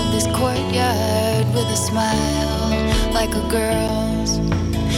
of 0.00 0.04
this 0.10 0.26
courtyard 0.28 1.46
with 1.54 1.68
a 1.68 1.76
smile 1.76 3.12
like 3.12 3.28
a 3.34 3.46
girl's. 3.50 4.38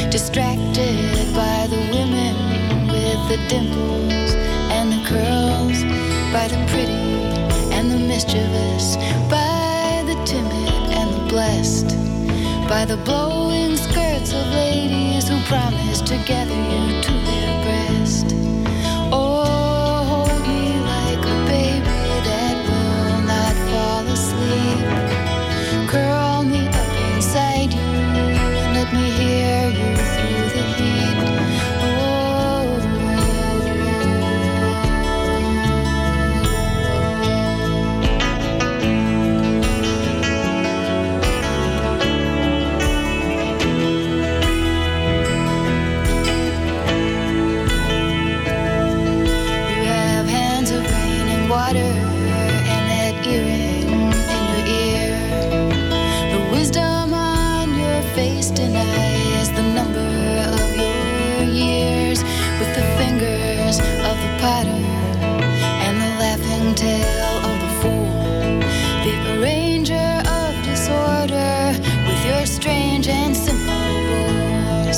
Distracted 0.09 1.35
by 1.35 1.67
the 1.67 1.83
women 1.91 2.87
with 2.87 3.21
the 3.29 3.39
dimples 3.49 4.35
and 4.71 4.93
the 4.93 5.03
curls, 5.09 5.83
by 6.33 6.47
the 6.47 6.65
pretty 6.71 6.95
and 7.75 7.91
the 7.91 7.99
mischievous, 7.99 8.95
by 9.29 10.05
the 10.07 10.15
timid 10.25 10.95
and 10.95 11.13
the 11.13 11.27
blessed, 11.29 11.89
by 12.69 12.85
the 12.85 12.99
blowing 12.99 13.77
skirts 13.77 14.33
of 14.33 14.47
ladies 14.55 15.29
who 15.29 15.41
promise 15.47 16.01
to 16.03 16.17
gather 16.19 16.55
you 16.55 17.03
to 17.03 17.11
their 17.11 17.56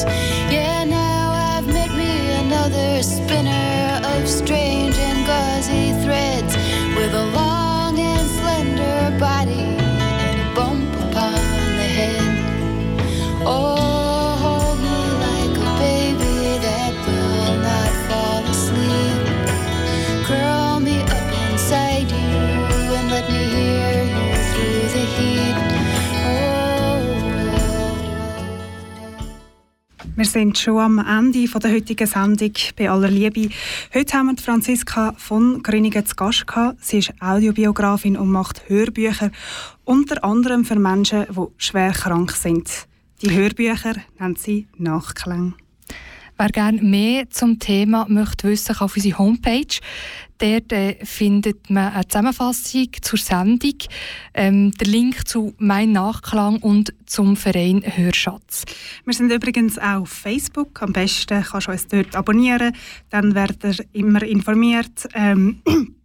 Yeah, 0.04 0.84
now 0.84 1.32
I've 1.32 1.66
made 1.66 1.90
me 1.92 2.32
another 2.32 3.02
spinner. 3.02 3.77
Wir 30.18 30.24
sind 30.24 30.58
schon 30.58 30.80
am 30.80 30.98
Ende 30.98 31.46
der 31.46 31.70
heutigen 31.70 32.08
Sendung 32.08 32.50
bei 32.76 32.90
aller 32.90 33.06
Liebe. 33.06 33.50
Heute 33.94 34.16
haben 34.16 34.26
wir 34.26 34.36
Franziska 34.36 35.14
von 35.16 35.62
Grüningen 35.62 36.04
zu 36.04 36.16
Gast 36.16 36.44
gehabt. 36.44 36.84
Sie 36.84 36.98
ist 36.98 37.12
Audiobiografin 37.20 38.16
und 38.16 38.32
macht 38.32 38.68
Hörbücher, 38.68 39.30
unter 39.84 40.24
anderem 40.24 40.64
für 40.64 40.74
Menschen, 40.74 41.26
die 41.30 41.46
schwer 41.58 41.92
krank 41.92 42.32
sind. 42.32 42.68
Die 43.22 43.30
Hörbücher 43.32 43.94
nennen 44.18 44.34
sie 44.34 44.66
Nachklang. 44.76 45.54
Wer 46.36 46.48
gerne 46.48 46.82
mehr 46.82 47.30
zum 47.30 47.60
Thema 47.60 48.06
möchte 48.08 48.48
wissen, 48.48 48.74
kann 48.74 48.86
auf 48.86 48.96
unsere 48.96 49.18
Homepage. 49.18 49.78
Dort 50.38 50.72
äh, 50.72 51.04
findet 51.04 51.68
man 51.68 51.92
eine 51.92 52.06
Zusammenfassung 52.06 52.88
zur 53.02 53.18
Sendung, 53.18 53.74
ähm, 54.34 54.70
der 54.72 54.86
Link 54.86 55.26
zu 55.26 55.52
«Mein 55.58 55.92
Nachklang» 55.92 56.58
und 56.58 56.94
zum 57.06 57.36
Verein 57.36 57.82
Hörschatz. 57.84 58.64
Wir 59.04 59.14
sind 59.14 59.32
übrigens 59.32 59.78
auch 59.78 60.02
auf 60.02 60.10
Facebook. 60.10 60.80
Am 60.80 60.92
besten 60.92 61.42
kannst 61.42 61.66
du 61.66 61.72
uns 61.72 61.86
dort 61.88 62.14
abonnieren. 62.14 62.72
Dann 63.10 63.34
werdet 63.34 63.64
ihr 63.64 63.84
immer 63.92 64.22
informiert. 64.22 65.08
Ähm, 65.14 65.60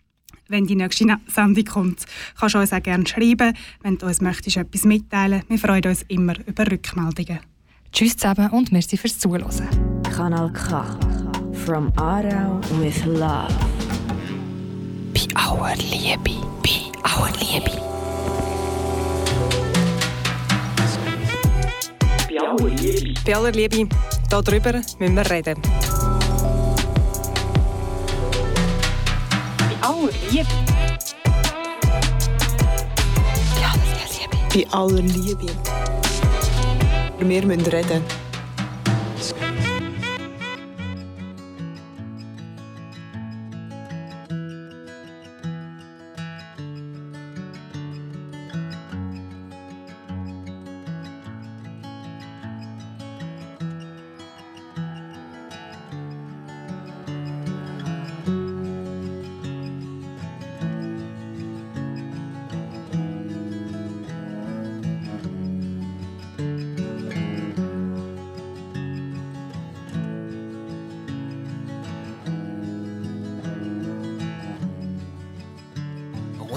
wenn 0.47 0.65
die 0.65 0.75
nächste 0.75 1.17
Sendung 1.27 1.65
kommt, 1.65 2.05
kannst 2.39 2.55
du 2.55 2.59
uns 2.59 2.73
auch 2.73 2.81
gerne 2.81 3.05
schreiben, 3.05 3.55
wenn 3.81 3.97
du 3.97 4.07
uns 4.07 4.21
möchtest, 4.21 4.57
etwas 4.57 4.83
mitteilen. 4.83 5.43
Wir 5.47 5.59
freuen 5.59 5.85
uns 5.85 6.03
immer 6.07 6.35
über 6.47 6.69
Rückmeldungen. 6.69 7.39
Tschüss 7.91 8.17
zusammen 8.17 8.49
und 8.49 8.71
merci 8.71 8.97
fürs 8.97 9.19
Zuhören. 9.19 10.01
Kanal 10.15 10.51
K. 10.53 10.83
From 11.65 11.93
Aarau 11.97 12.59
with 12.79 13.05
Love. 13.05 13.53
Bei 15.33 15.41
aller 15.41 15.75
Liebe. 15.77 16.35
Bei 16.61 16.91
aller 17.03 17.31
Liebe. 17.39 17.71
Bei 22.29 22.39
aller 22.39 22.69
Liebe. 22.69 23.13
Bei 23.25 23.35
aller 23.35 23.51
Liebe, 23.51 23.87
darüber 24.29 24.73
müssen 24.99 25.15
wir 25.15 25.29
reden. 25.29 25.61
Bei 29.57 29.87
aller 29.87 30.11
Liebe. 30.29 30.47
Bei 34.53 34.67
aller 34.71 35.01
Liebe. 35.01 35.47
Wir 37.19 37.45
müssen 37.45 37.65
reden. 37.65 38.03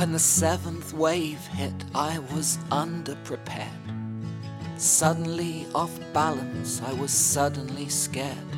When 0.07 0.13
the 0.13 0.21
seventh 0.21 0.93
wave 0.93 1.45
hit, 1.49 1.75
I 1.93 2.21
was 2.33 2.59
underprepared. 2.71 3.67
Suddenly 4.77 5.67
off 5.75 5.99
balance, 6.13 6.81
I 6.81 6.93
was 6.93 7.11
suddenly 7.11 7.89
scared. 7.89 8.53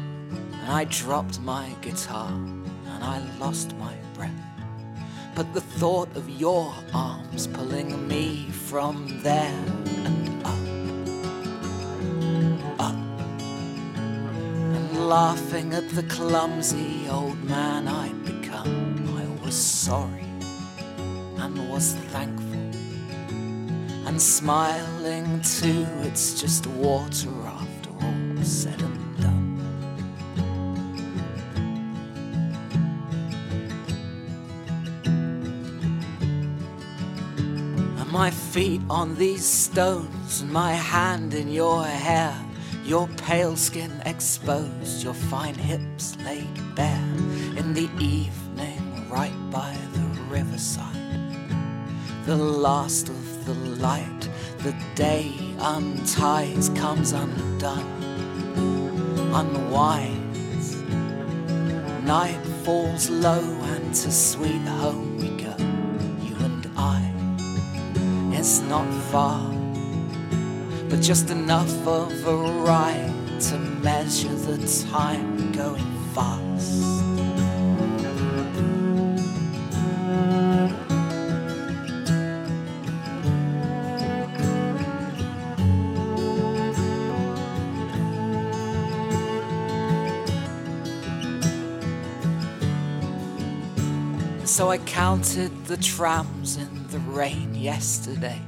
And 0.52 0.70
I 0.70 0.84
dropped 0.84 1.40
my 1.40 1.70
guitar 1.80 2.30
and 2.30 3.02
I 3.02 3.26
lost 3.38 3.74
my 3.78 3.94
breath. 4.12 4.30
But 5.34 5.54
the 5.54 5.62
thought 5.62 6.14
of 6.18 6.28
your 6.28 6.70
arms 6.92 7.46
pulling 7.46 8.06
me 8.06 8.50
from 8.50 9.22
there 9.22 9.64
and 10.04 10.42
up, 12.78 12.90
up, 12.90 12.96
and 14.76 15.08
laughing 15.08 15.72
at 15.72 15.88
the 15.92 16.02
clumsy 16.02 17.08
old 17.08 17.42
man 17.44 17.88
I'd 17.88 18.17
And 24.18 24.22
smiling 24.24 25.40
too, 25.42 25.86
it's 26.02 26.40
just 26.40 26.66
water 26.66 27.30
after 27.46 27.90
all 28.02 28.42
said 28.42 28.82
and 28.82 29.20
done. 29.22 29.60
And 37.96 38.10
my 38.10 38.32
feet 38.32 38.80
on 38.90 39.14
these 39.14 39.46
stones, 39.46 40.40
and 40.40 40.52
my 40.52 40.72
hand 40.72 41.32
in 41.34 41.48
your 41.48 41.84
hair, 41.84 42.36
your 42.84 43.06
pale 43.18 43.54
skin 43.54 44.02
exposed, 44.04 45.04
your 45.04 45.14
fine 45.14 45.54
hips 45.54 46.16
laid 46.24 46.74
bare 46.74 47.14
in 47.56 47.72
the 47.72 47.88
evening 48.00 49.08
right 49.08 49.38
by 49.52 49.76
the 49.92 50.00
riverside 50.28 50.98
the 52.28 52.36
last 52.36 53.08
light, 53.78 54.28
the 54.58 54.74
day 54.94 55.34
unties, 55.58 56.68
comes 56.70 57.12
undone, 57.12 57.86
unwinds. 59.32 60.76
Night 62.04 62.40
falls 62.64 63.10
low, 63.10 63.42
and 63.74 63.94
to 63.94 64.10
sweet 64.10 64.66
home 64.80 65.16
we 65.18 65.28
go, 65.42 65.54
you 66.22 66.36
and 66.44 66.68
I. 66.76 67.02
It's 68.32 68.60
not 68.60 68.88
far, 69.10 69.50
but 70.88 71.00
just 71.00 71.30
enough 71.30 71.86
of 71.86 72.12
a 72.26 72.36
ride 72.62 73.14
to 73.40 73.58
measure 73.58 74.34
the 74.34 74.58
time 74.90 75.52
going 75.52 75.86
fast. 76.14 77.17
So 94.58 94.72
I 94.72 94.78
counted 94.78 95.66
the 95.66 95.76
trams 95.76 96.56
in 96.56 96.88
the 96.88 96.98
rain 96.98 97.54
yesterday, 97.54 98.42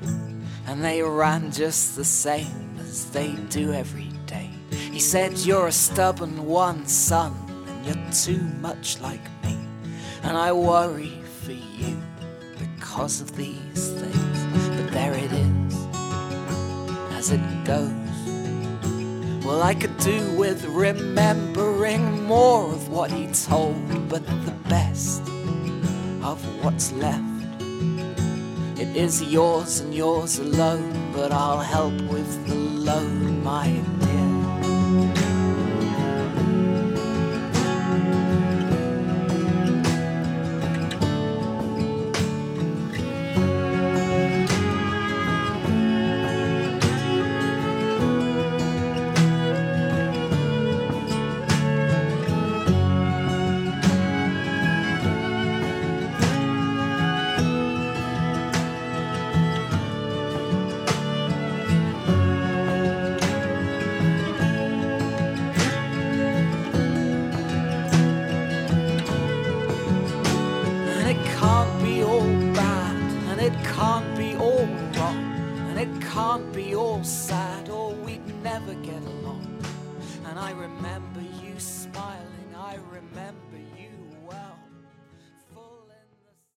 and 0.66 0.82
they 0.82 1.02
ran 1.02 1.52
just 1.52 1.94
the 1.94 2.04
same 2.04 2.74
as 2.80 3.08
they 3.12 3.30
do 3.48 3.72
every 3.72 4.08
day. 4.26 4.50
He 4.72 4.98
said, 4.98 5.38
You're 5.38 5.68
a 5.68 5.72
stubborn 5.72 6.46
one, 6.46 6.84
son, 6.88 7.32
and 7.68 7.86
you're 7.86 8.12
too 8.12 8.42
much 8.60 9.00
like 9.00 9.22
me. 9.44 9.56
And 10.24 10.36
I 10.36 10.50
worry 10.50 11.22
for 11.44 11.52
you 11.52 11.96
because 12.58 13.20
of 13.20 13.36
these 13.36 13.92
things. 13.92 14.68
But 14.70 14.90
there 14.90 15.14
it 15.14 15.30
is, 15.30 15.74
as 17.12 17.30
it 17.30 17.64
goes. 17.64 17.92
Well, 19.46 19.62
I 19.62 19.74
could 19.74 19.96
do 19.98 20.28
with 20.36 20.64
remembering 20.64 22.24
more 22.24 22.64
of 22.64 22.88
what 22.88 23.12
he 23.12 23.28
told, 23.28 24.08
but 24.08 24.26
the 24.26 24.56
best 24.68 25.29
of 26.22 26.40
what's 26.64 26.92
left. 26.92 27.22
It 28.78 28.96
is 28.96 29.22
yours 29.22 29.80
and 29.80 29.94
yours 29.94 30.38
alone, 30.38 31.12
but 31.12 31.32
I'll 31.32 31.60
help 31.60 31.92
with 32.10 32.46
the 32.46 32.54
load, 32.54 33.42
my 33.42 33.66